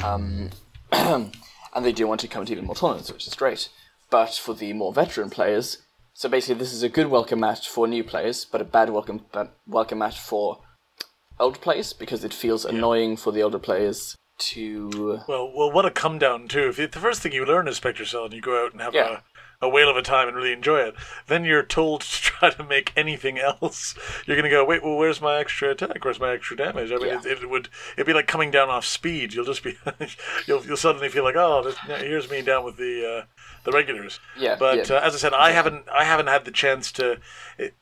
[0.03, 0.51] um,
[1.75, 3.69] and they do want to come to even more tournaments, which is great.
[4.11, 5.79] But for the more veteran players,
[6.13, 9.25] so basically this is a good welcome match for new players, but a bad welcome
[9.67, 10.61] welcome match for
[11.41, 15.91] old players because it feels annoying for the older players to Well, well, what a
[15.91, 16.73] come down too.
[16.77, 18.95] If the first thing you learn is Spectre Cell, and you go out and have
[18.95, 19.21] Yeah.
[19.21, 19.34] a,
[19.65, 20.95] a whale of a time and really enjoy it,
[21.27, 23.95] then you're told to try to make anything else.
[24.27, 26.05] You're gonna go, wait, well, where's my extra attack?
[26.05, 26.93] Where's my extra damage?
[26.93, 27.21] I mean, Yeah.
[27.25, 29.35] it, it would it'd be like coming down off speed.
[29.35, 29.77] You'll just be
[30.47, 33.27] you'll you'll suddenly feel like, oh, this, here's me down with the uh,
[33.65, 34.21] the regulars.
[34.39, 34.97] Yeah, But yeah.
[34.97, 37.19] Uh, as I said, I haven't I haven't had the chance to.
[37.59, 37.75] It,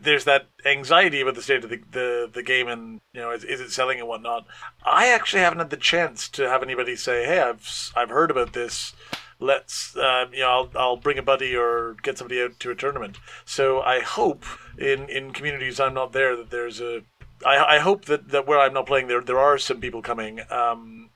[0.00, 3.44] there's that anxiety about the state of the, the, the game and you know is,
[3.44, 4.46] is it selling and whatnot.
[4.84, 8.52] I actually haven't had the chance to have anybody say, "Hey, I've I've heard about
[8.54, 8.94] this.
[9.40, 12.74] Let's um, you know I'll I'll bring a buddy or get somebody out to a
[12.74, 14.44] tournament." So I hope
[14.78, 17.02] in in communities I'm not there that there's a.
[17.44, 20.40] I, I hope that, that where I'm not playing there there are some people coming
[20.50, 21.10] um,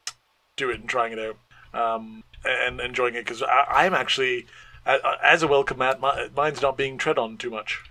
[0.56, 1.36] do it and trying it out
[1.72, 4.46] um, and enjoying it because I'm actually
[4.84, 6.00] as a welcome mat
[6.34, 7.82] mine's not being tread on too much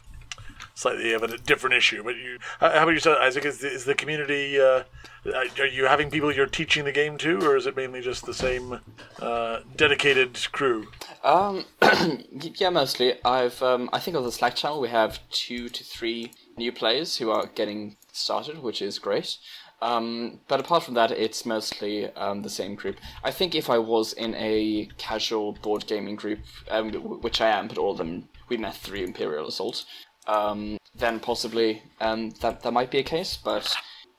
[0.78, 2.04] slightly of a different issue.
[2.04, 3.46] But you, how about yourself, Isaac?
[3.46, 4.60] Is the, is the community?
[4.60, 4.84] Uh,
[5.26, 8.34] are you having people you're teaching the game to, or is it mainly just the
[8.34, 8.80] same
[9.20, 10.88] uh, dedicated crew?
[11.24, 11.66] Um,
[12.56, 13.16] yeah, mostly.
[13.26, 17.18] I've um, I think on the Slack channel we have two to three new players
[17.18, 19.38] who are getting started, which is great.
[19.80, 22.98] Um, but apart from that, it's mostly um, the same group.
[23.24, 26.40] I think if I was in a casual board gaming group,
[26.72, 26.92] um,
[27.22, 29.86] which I am, but all of them we met through Imperial Assault,
[30.28, 33.38] um, then possibly um, that that might be a case.
[33.38, 33.76] But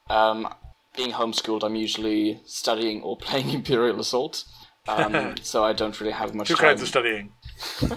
[0.09, 0.49] um,
[0.97, 4.45] being homeschooled, I'm usually studying or playing Imperial Assault.
[4.87, 7.33] Um, so I don't really have much Two time kinds of studying.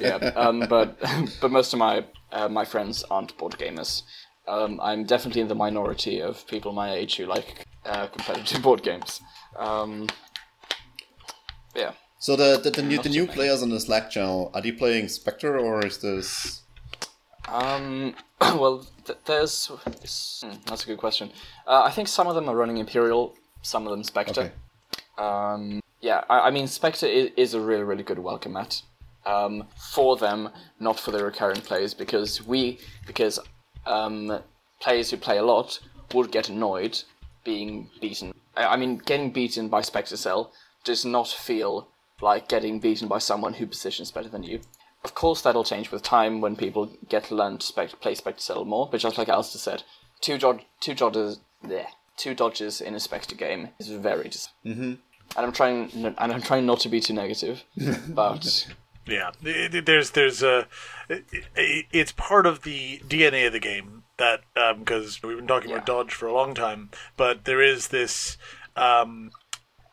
[0.00, 0.98] yeah, um, but
[1.40, 4.02] but most of my uh, my friends aren't board gamers.
[4.46, 8.82] Um, I'm definitely in the minority of people my age who like uh, competitive board
[8.82, 9.20] games.
[9.58, 10.08] Um,
[11.74, 14.72] yeah, So the the, the, new, the new players on the Slack channel are they
[14.72, 16.62] playing Spectre or is this?
[17.50, 21.30] Um, well, th- there's hmm, that's a good question.
[21.66, 24.40] Uh, I think some of them are running Imperial, some of them Spectre.
[24.40, 24.52] Okay.
[25.18, 28.82] Um, yeah, I, I mean Spectre is, is a really really good welcome mat
[29.26, 33.38] um, for them, not for the recurring players, because we because
[33.86, 34.40] um,
[34.80, 35.80] players who play a lot
[36.14, 37.02] would get annoyed
[37.44, 38.34] being beaten.
[38.56, 40.52] I, I mean, getting beaten by Spectre Cell
[40.84, 41.88] does not feel
[42.20, 44.60] like getting beaten by someone who positions better than you.
[45.04, 48.40] Of course, that'll change with time when people get to learn to spec- play Spectre
[48.42, 48.88] Cell more.
[48.90, 49.82] But just like Alistair said,
[50.20, 54.28] two dod- two dodges, bleh, two dodges in a Spectre game is very.
[54.28, 54.94] Dis- mm-hmm.
[55.36, 57.62] And I'm trying, and I'm trying not to be too negative,
[58.08, 58.66] but
[59.06, 60.66] Yeah, It- it- there's there's a
[61.08, 64.40] it- it- it's part of the DNA of the game that
[64.78, 68.36] because we've been talking about dodge for a long time, but there is this
[68.74, 69.30] um,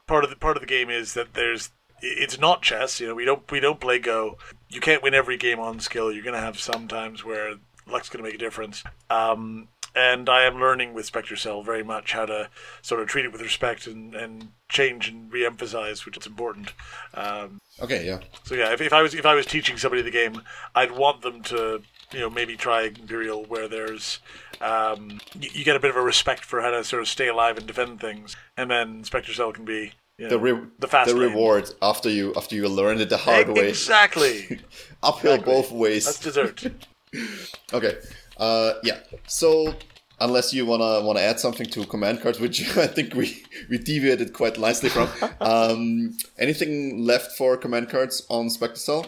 [0.08, 1.70] part of the part of the game is that there's
[2.06, 3.00] it's not chess.
[3.00, 4.38] You know, we don't we don't play Go.
[4.70, 6.12] You can't win every game on skill.
[6.12, 7.56] You're going to have some times where
[7.88, 8.84] luck's going to make a difference.
[9.10, 12.50] Um, and I am learning with Spectre Cell very much how to
[12.82, 16.74] sort of treat it with respect and, and change and re-emphasize, which is important.
[17.14, 18.20] Um, Okay, yeah.
[18.44, 20.42] so yeah, if, if I was if I was teaching somebody the game,
[20.74, 24.20] I'd want them to you know maybe try Imperial where there's
[24.62, 27.28] um, you, you get a bit of a respect for how to sort of stay
[27.28, 30.88] alive and defend things, and then Spectre Cell can be you know, The re- the
[30.88, 31.30] fast the lane.
[31.30, 34.60] reward after you after you learned it the hard way, exactly.
[35.04, 35.54] uphill exactly.
[35.54, 36.06] both ways.
[36.06, 36.66] That's dessert.
[37.74, 37.96] Okay.
[38.38, 39.00] Uh, yeah.
[39.28, 39.74] So
[40.20, 44.34] unless you wanna wanna add something to command cards, which I think we we deviated
[44.34, 45.08] quite nicely from.
[45.40, 49.06] um, anything left for command cards on Spectre Cell?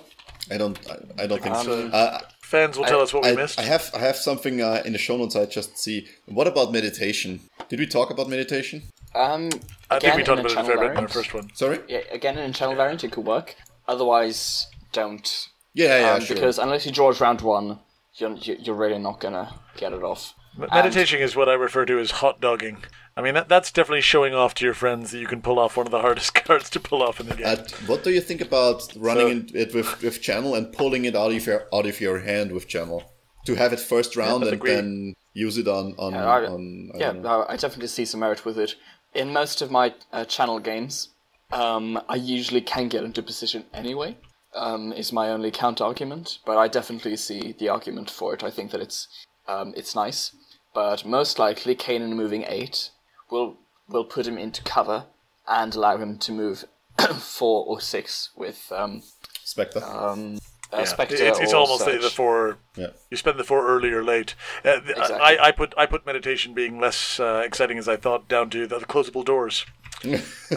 [0.50, 0.80] I don't.
[0.90, 1.88] I, I don't think so.
[1.90, 3.60] Uh, Fans will tell us what we missed.
[3.60, 5.36] I have I have something uh, in the show notes.
[5.36, 6.08] I just see.
[6.28, 7.42] What about meditation?
[7.68, 8.84] Did we talk about meditation?
[9.18, 9.50] Um,
[9.90, 11.50] I think we talked about it a channel fair bit in our first one.
[11.54, 11.80] Sorry.
[11.88, 13.56] Yeah, again in a channel variant it could work.
[13.88, 16.36] Otherwise, don't Yeah, yeah, um, sure.
[16.36, 17.80] Because unless you draw it round one,
[18.16, 20.34] you're you- you're really not gonna get it off.
[20.60, 22.78] M- Meditation is what I refer to as hot dogging.
[23.16, 25.76] I mean, that, that's definitely showing off to your friends that you can pull off
[25.78, 27.58] one of the hardest cards to pull off in the game.
[27.88, 31.16] What do you think about running So- in, it with, with channel and pulling it
[31.16, 33.04] out of your out of your hand with channel
[33.46, 36.92] to have it first round I and think then use it on on, I, on
[36.96, 37.44] I yeah, don't know.
[37.44, 38.76] I, I definitely see some merit with it.
[39.18, 41.10] In most of my uh, channel games,
[41.52, 44.16] um, I usually can get into position anyway.
[44.54, 48.44] Um, is my only counter argument, but I definitely see the argument for it.
[48.44, 49.08] I think that it's
[49.48, 50.36] um, it's nice,
[50.74, 52.92] but most likely Kanan moving eight
[53.32, 53.58] will
[53.90, 55.06] will put him into cover
[55.48, 56.66] and allow him to move
[57.18, 59.02] four or six with um,
[59.44, 59.84] Spectre.
[59.84, 60.38] um,
[60.74, 62.58] uh, Yeah, it's, it's almost the, the four.
[62.76, 62.88] Yeah.
[63.10, 64.36] You spend the four early or late.
[64.66, 65.18] Uh, th- Exactly.
[65.18, 68.68] I, I put I put meditation being less uh, exciting as I thought down to
[68.68, 69.66] the, the closable doors.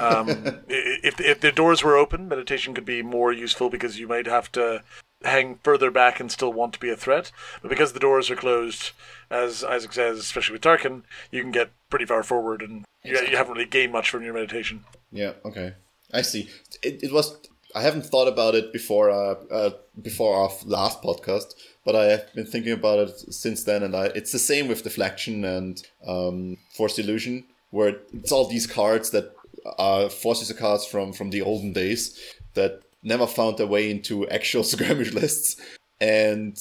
[0.00, 4.26] um, if if the doors were open, meditation could be more useful because you might
[4.26, 4.82] have to
[5.22, 7.32] hang further back and still want to be a threat.
[7.62, 8.90] But because the doors are closed,
[9.30, 13.36] as Isaac says, especially with Tarkin, you can get pretty far forward, and you, you
[13.36, 14.84] haven't really gained much from your meditation.
[15.12, 15.32] Yeah.
[15.44, 15.74] Okay.
[16.12, 16.50] I see.
[16.82, 17.36] It, it was.
[17.74, 19.10] I haven't thought about it before.
[19.10, 19.70] Uh, uh,
[20.02, 24.06] before our last podcast, but I have been thinking about it since then, and I,
[24.06, 29.34] it's the same with deflection and um, force illusion, where it's all these cards that
[29.78, 32.18] are forces cards from from the olden days
[32.54, 35.60] that never found their way into actual skirmish lists,
[36.00, 36.58] and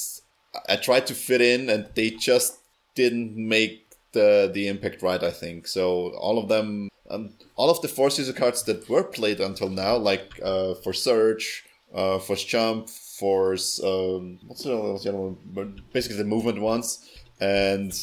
[0.68, 2.57] I tried to fit in, and they just
[2.95, 5.23] didn't make the the impact right.
[5.23, 6.10] I think so.
[6.18, 9.98] All of them, um, all of the Force user cards that were played until now,
[9.98, 13.53] like uh, for Surge, uh, Force Jump, for
[13.84, 15.81] um, what's the, other one?
[15.91, 17.10] Basically, the movement ones,
[17.40, 17.94] and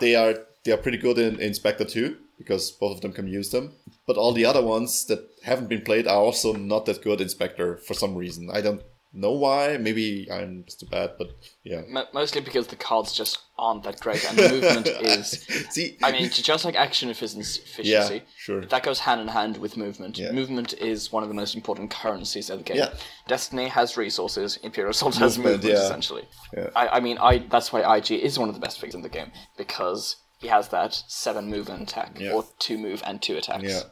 [0.00, 0.34] they are
[0.64, 3.72] they are pretty good in, in Spectre too because both of them can use them.
[4.06, 7.28] But all the other ones that haven't been played are also not that good in
[7.28, 8.50] Spectre for some reason.
[8.52, 8.82] I don't
[9.12, 9.76] know why.
[9.76, 11.28] Maybe I'm just too bad, but
[11.64, 11.82] yeah.
[11.88, 15.30] Mo- mostly because the cards just aren't that great, and the movement is.
[15.70, 18.64] See, I mean, just like action efficiency, efficiency sure.
[18.66, 20.18] that goes hand in hand with movement.
[20.18, 20.32] Yeah.
[20.32, 22.76] Movement is one of the most important currencies of the game.
[22.78, 22.94] Yeah.
[23.28, 24.56] Destiny has resources.
[24.62, 25.84] Imperial Assault has Movement, movement, yeah.
[25.84, 26.24] essentially.
[26.56, 26.70] Yeah.
[26.74, 29.08] I, I mean, I that's why IG is one of the best figures in the
[29.08, 32.32] game because he has that seven move and attack, Yeah.
[32.32, 33.64] or two move and two attacks.
[33.64, 33.82] Yeah.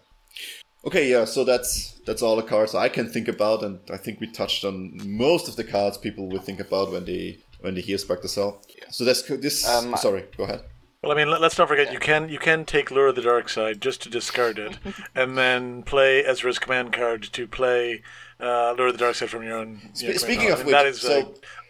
[0.85, 1.24] Okay, yeah.
[1.24, 4.65] So that's that's all the cards I can think about, and I think we touched
[4.65, 8.28] on most of the cards people would think about when they when they hear Spectre
[8.28, 8.62] Cell.
[8.90, 9.69] So that's this.
[9.69, 10.62] Um, sorry, go ahead.
[11.02, 13.23] Well, I mean, let, us not forget you can you can take Lure of the
[13.23, 14.78] Dark Side just to discard it,
[15.15, 18.02] and then play Ezra's command card to play
[18.39, 19.81] uh, Lure of the Dark Side from your own.
[19.94, 20.52] Spe- your command speaking card.
[20.52, 21.20] of And which, that is so-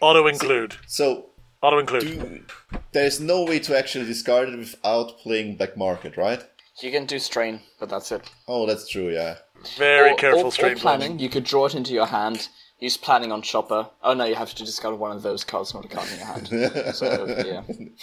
[0.01, 0.75] uh, auto include.
[0.87, 1.27] So
[1.61, 2.45] Auto include.
[2.91, 6.43] there's no way to actually discard it without playing Black Market, right?
[6.81, 8.29] You can do strain, but that's it.
[8.47, 9.09] Oh, that's true.
[9.09, 9.37] Yeah.
[9.77, 10.99] Very or, careful or, strain or planning.
[10.99, 11.19] planning.
[11.19, 12.49] You could draw it into your hand.
[12.79, 13.91] Use planning on Chopper.
[14.01, 16.25] Oh no, you have to discard one of those cards, not a card in your
[16.25, 16.95] hand.
[16.95, 17.61] so yeah.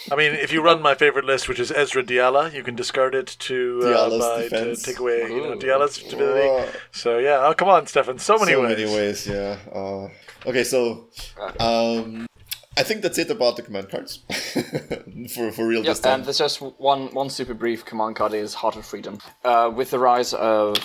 [0.09, 3.13] I mean, if you run my favorite list, which is Ezra Diala, you can discard
[3.13, 6.47] it to uh, by, to take away you know, Diala's ability.
[6.47, 6.71] Oh.
[6.93, 8.77] So yeah, oh come on, Stefan, so many so ways.
[8.77, 9.27] many ways.
[9.27, 9.57] Yeah.
[9.69, 10.07] Uh,
[10.47, 11.09] okay, so
[11.59, 12.28] um,
[12.79, 14.19] I think that's it about the command cards
[15.33, 16.13] for for real this time.
[16.19, 19.19] and there's just one one super brief command card is Heart of Freedom.
[19.43, 20.75] Uh, with the rise of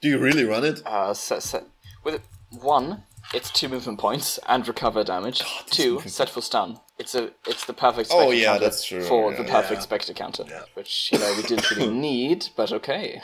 [0.00, 0.82] Do you really run it?
[0.86, 1.64] uh, set, set,
[2.04, 2.20] with
[2.62, 3.02] one,
[3.32, 5.42] it's two movement points and recover damage.
[5.70, 6.78] two, set for stun.
[6.98, 8.10] It's a it's the perfect.
[8.12, 9.38] Oh, Spectre yeah, counter that's true, For yeah.
[9.38, 9.80] the perfect Yeah.
[9.88, 10.44] Spectre counter,
[10.74, 13.20] which you know we didn't really need, but okay.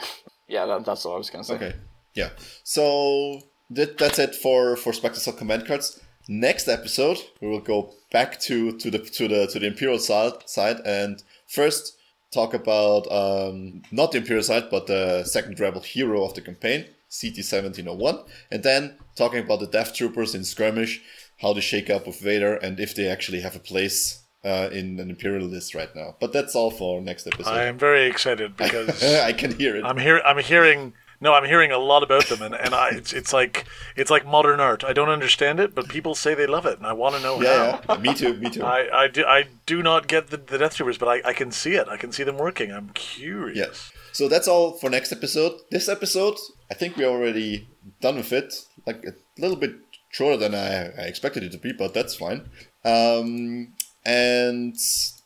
[0.47, 1.55] Yeah, that, that's all I was gonna say.
[1.55, 1.73] Okay.
[2.13, 2.29] Yeah.
[2.63, 5.99] So that, that's it for for Spectre Cell command cards.
[6.27, 10.47] Next episode, we will go back to to the to the to the Imperial side
[10.49, 11.97] side and first
[12.31, 16.85] talk about um, not the Imperial side, but the second rebel hero of the campaign,
[17.09, 18.19] CT seventeen oh one,
[18.51, 21.01] and then talking about the Death Troopers in skirmish,
[21.39, 24.99] how they shake up with Vader, and if they actually have a place uh, in
[24.99, 26.15] an Imperial list right now.
[26.19, 27.51] But that's all for next episode.
[27.51, 29.83] I am very excited because I can hear it.
[29.85, 33.13] I'm hear I'm hearing no, I'm hearing a lot about them, and, and I it's
[33.13, 33.65] it's like
[33.95, 34.83] it's like modern art.
[34.83, 37.37] I don't understand it, but people say they love it, and I want to know
[37.37, 37.43] how.
[37.43, 37.97] yeah, yeah.
[37.97, 38.33] Me too.
[38.33, 38.63] Me too.
[38.65, 41.51] I, I, do, I do not get the, the Death Troopers, but I, I can
[41.51, 41.87] see it.
[41.87, 42.71] I can see them working.
[42.71, 43.57] I'm curious.
[43.57, 43.91] Yes.
[44.11, 45.59] So that's all for next episode.
[45.69, 46.37] This episode,
[46.69, 47.69] I think we're already
[48.01, 48.53] done with it.
[48.87, 49.75] Like a little bit
[50.09, 52.49] shorter than I, I expected it to be, but that's fine.
[52.83, 53.73] Um,
[54.03, 54.75] and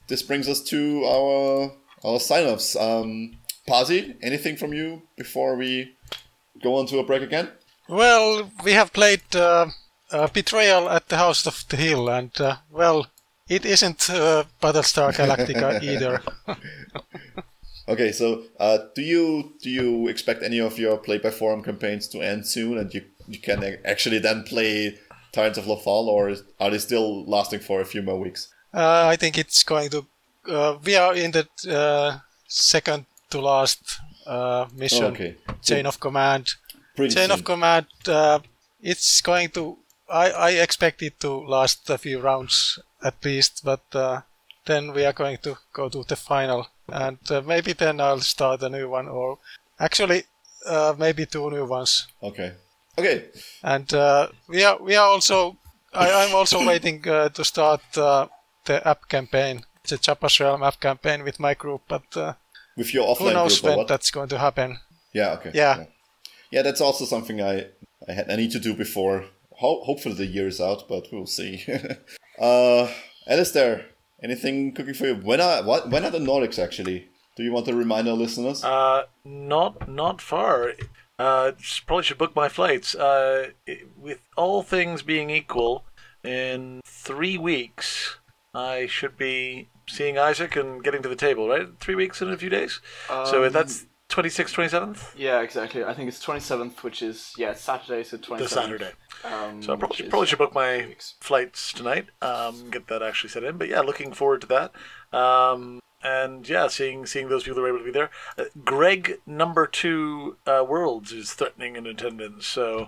[0.07, 1.71] this brings us to our
[2.03, 2.75] our sign-offs.
[2.75, 5.95] Um, Pazzi, anything from you before we
[6.63, 7.49] go on to a break again?
[7.87, 9.67] Well, we have played uh,
[10.11, 13.07] uh, Betrayal at the House of the Hill, and uh, well,
[13.49, 16.21] it isn't uh, Battlestar Galactica either.
[17.87, 22.07] Okay, so uh, do you do you expect any of your play by forum campaigns
[22.07, 24.97] to end soon, and you you can actually then play
[25.31, 28.47] Tyrants of Lothal, or is, are they still lasting for a few more weeks?
[28.73, 30.05] Uh, I think it's going to.
[30.49, 35.05] Uh, we are in the uh, second to last uh, mission.
[35.05, 35.35] Okay.
[35.61, 36.53] Chain of command.
[36.95, 37.39] Pretty Chain soon.
[37.39, 37.85] of command.
[38.07, 38.39] Uh,
[38.81, 39.77] it's going to.
[40.09, 44.21] I, I expect it to last a few rounds at least, but uh,
[44.65, 48.61] then we are going to go to the final, and uh, maybe then I'll start
[48.61, 49.39] a new one, or
[49.79, 50.23] actually
[50.67, 52.07] uh, maybe two new ones.
[52.21, 52.53] Okay.
[52.97, 53.25] Okay.
[53.63, 55.57] And uh, we are we are also.
[55.93, 58.27] I, I'm also waiting uh, to start uh,
[58.65, 62.33] the app campaign, the Jabba's Realm app campaign with my group, but uh,
[62.77, 63.87] With your offline who knows group when what?
[63.87, 64.79] that's going to happen.
[65.13, 65.33] Yeah.
[65.33, 65.51] Okay.
[65.53, 65.85] Yeah.
[66.51, 67.67] Yeah, that's also something I
[68.07, 69.25] I, had, I need to do before.
[69.59, 71.63] Ho- hopefully the year is out, but we'll see.
[72.39, 72.87] uh,
[73.27, 73.85] Alistair,
[74.21, 75.15] anything cooking for you?
[75.15, 75.89] When are what?
[75.89, 77.09] When are the Nordics actually?
[77.37, 78.63] Do you want to remind our listeners?
[78.63, 80.73] Uh, not not far.
[81.17, 82.93] Uh, just probably should book my flights.
[82.95, 85.85] Uh, it- with all things being equal,
[86.23, 88.17] in three weeks,
[88.53, 91.47] I should be seeing Isaac and getting to the table.
[91.47, 92.79] Right, three weeks in a few days.
[93.07, 95.83] so Um, that's 26th, 27th, Yeah, exactly.
[95.83, 98.37] I think it's 27th, which is yeah, it's Saturday, so 27th.
[98.37, 98.91] the Saturday.
[99.23, 101.15] Um, So I probably, probably should book my weeks.
[101.19, 102.05] flights tonight.
[102.21, 103.57] Um, get that actually set in.
[103.57, 104.71] But yeah, looking forward to that.
[105.17, 108.11] Um, and yeah, seeing seeing those people that are able to be there.
[108.37, 112.45] Uh, Greg number two uh, worlds is threatening in attendance.
[112.45, 112.87] So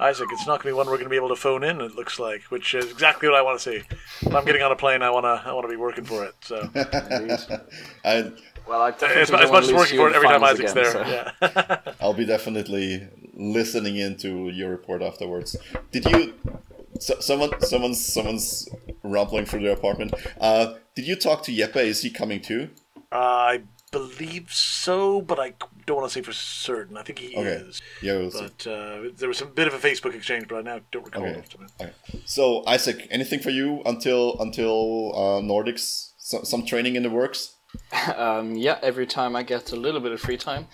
[0.00, 1.80] Isaac, it's not going to be one we're going to be able to phone in.
[1.80, 3.82] It looks like, which is exactly what I want to see.
[4.20, 6.24] If I'm getting on a plane, I want to I want to be working for
[6.24, 6.34] it.
[6.40, 6.68] So
[8.04, 8.32] I,
[8.68, 10.92] well, I as, as much as working for it every time Isaac's again, there.
[10.92, 11.30] So.
[11.42, 11.92] Yeah.
[12.00, 15.56] I'll be definitely listening into your report afterwards.
[15.90, 16.34] Did you?
[17.00, 18.68] So, someone, someone's, someone's
[19.04, 20.14] rumbling through their apartment.
[20.40, 21.76] Uh, did you talk to Jeppe?
[21.76, 22.70] Is he coming too?
[23.12, 25.54] I believe so, but I
[25.86, 26.96] don't want to say for certain.
[26.96, 27.48] I think he Okay.
[27.68, 27.80] is.
[28.02, 28.18] Yeah.
[28.18, 28.30] We'll.
[28.30, 31.24] But uh, there was a bit of a Facebook exchange, but I now don't recall
[31.24, 31.38] Okay.
[31.38, 31.94] off the top of my head.
[32.10, 32.22] Okay.
[32.26, 36.12] So Isaac, anything for you until until uh, Nordics?
[36.18, 37.54] Some, some training in the works.
[38.16, 40.66] Um, yeah, every time I get a little bit of free time.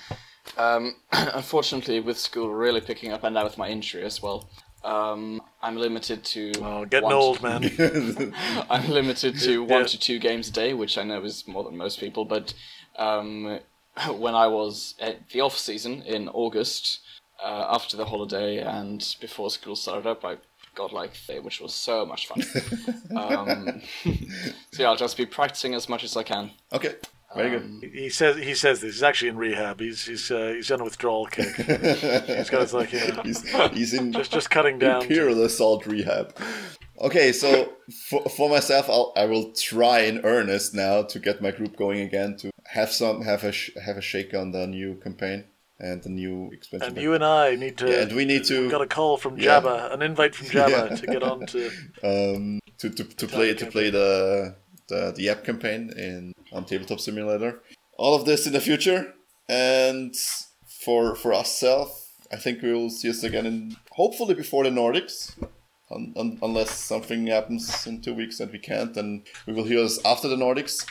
[0.57, 4.49] Um, unfortunately, with school really picking up, and now with my injury as well,
[4.85, 6.53] um, I'm limited to.
[6.63, 7.63] Oh, getting one old, man.
[8.71, 9.87] I'm limited to one Yeah.
[9.87, 12.25] to two games a day, which I know is more than most people.
[12.25, 12.55] But
[12.97, 13.59] um,
[14.19, 17.01] when I was at the off season in August,
[17.43, 20.37] uh, after the holiday and before school started up, I
[20.75, 22.43] got like Fae, which was so much fun.
[23.17, 23.83] um,
[24.73, 26.51] so yeah, I'll just be practicing as much as I can.
[26.73, 26.95] Okay.
[27.35, 27.63] Very good.
[27.63, 28.95] Um, he says he says this.
[28.95, 29.81] He's actually in rehab.
[29.81, 31.53] He's he's uh, he's on a withdrawal kick.
[31.57, 33.43] he's got his like yeah, He's,
[33.73, 35.03] he's in just just cutting down.
[35.03, 36.33] imperial assault rehab.
[37.01, 37.73] Okay, so
[38.09, 42.01] for, for myself, I'll, I will try in earnest now to get my group going
[42.01, 45.45] again to have some have a sh- have a shake on the new campaign
[45.79, 46.89] and the new expansion.
[46.91, 47.91] And you and I need to.
[47.91, 49.61] Yeah, and we need to- Got a call from Yeah.
[49.61, 50.97] Jabba, an invite from Jabba Yeah.
[50.97, 51.67] to get on to.
[52.03, 54.55] um, to, to, to play to play the,
[54.89, 57.61] the the app campaign in on Tabletop Simulator.
[57.97, 59.15] All of this in the future,
[59.49, 60.15] and
[60.67, 65.33] for for ourselves, I think we will see us again in hopefully before the Nordics.
[65.91, 69.85] Un, un, unless something happens in two weeks that we can't, then we will hear
[69.85, 70.85] us after the Nordics.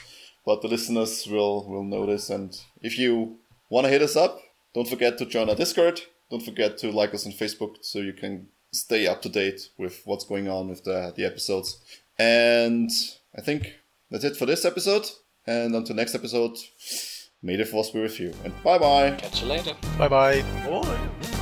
[0.46, 3.38] But the listeners will will notice, and if you
[3.70, 4.42] want to hit us up,
[4.74, 6.02] don't forget to join our Discord.
[6.30, 10.02] Don't forget to like us on Facebook so you can stay up to date with
[10.06, 11.80] what's going on with the, the episodes.
[12.18, 12.90] And
[13.38, 13.74] I think
[14.10, 15.06] that's it for this episode.
[15.46, 16.58] And until next episode,
[17.42, 18.34] may the force be with you.
[18.44, 19.12] And bye bye.
[19.12, 19.76] Catch you later.
[19.98, 20.42] Bye bye.
[20.66, 21.33] Boy.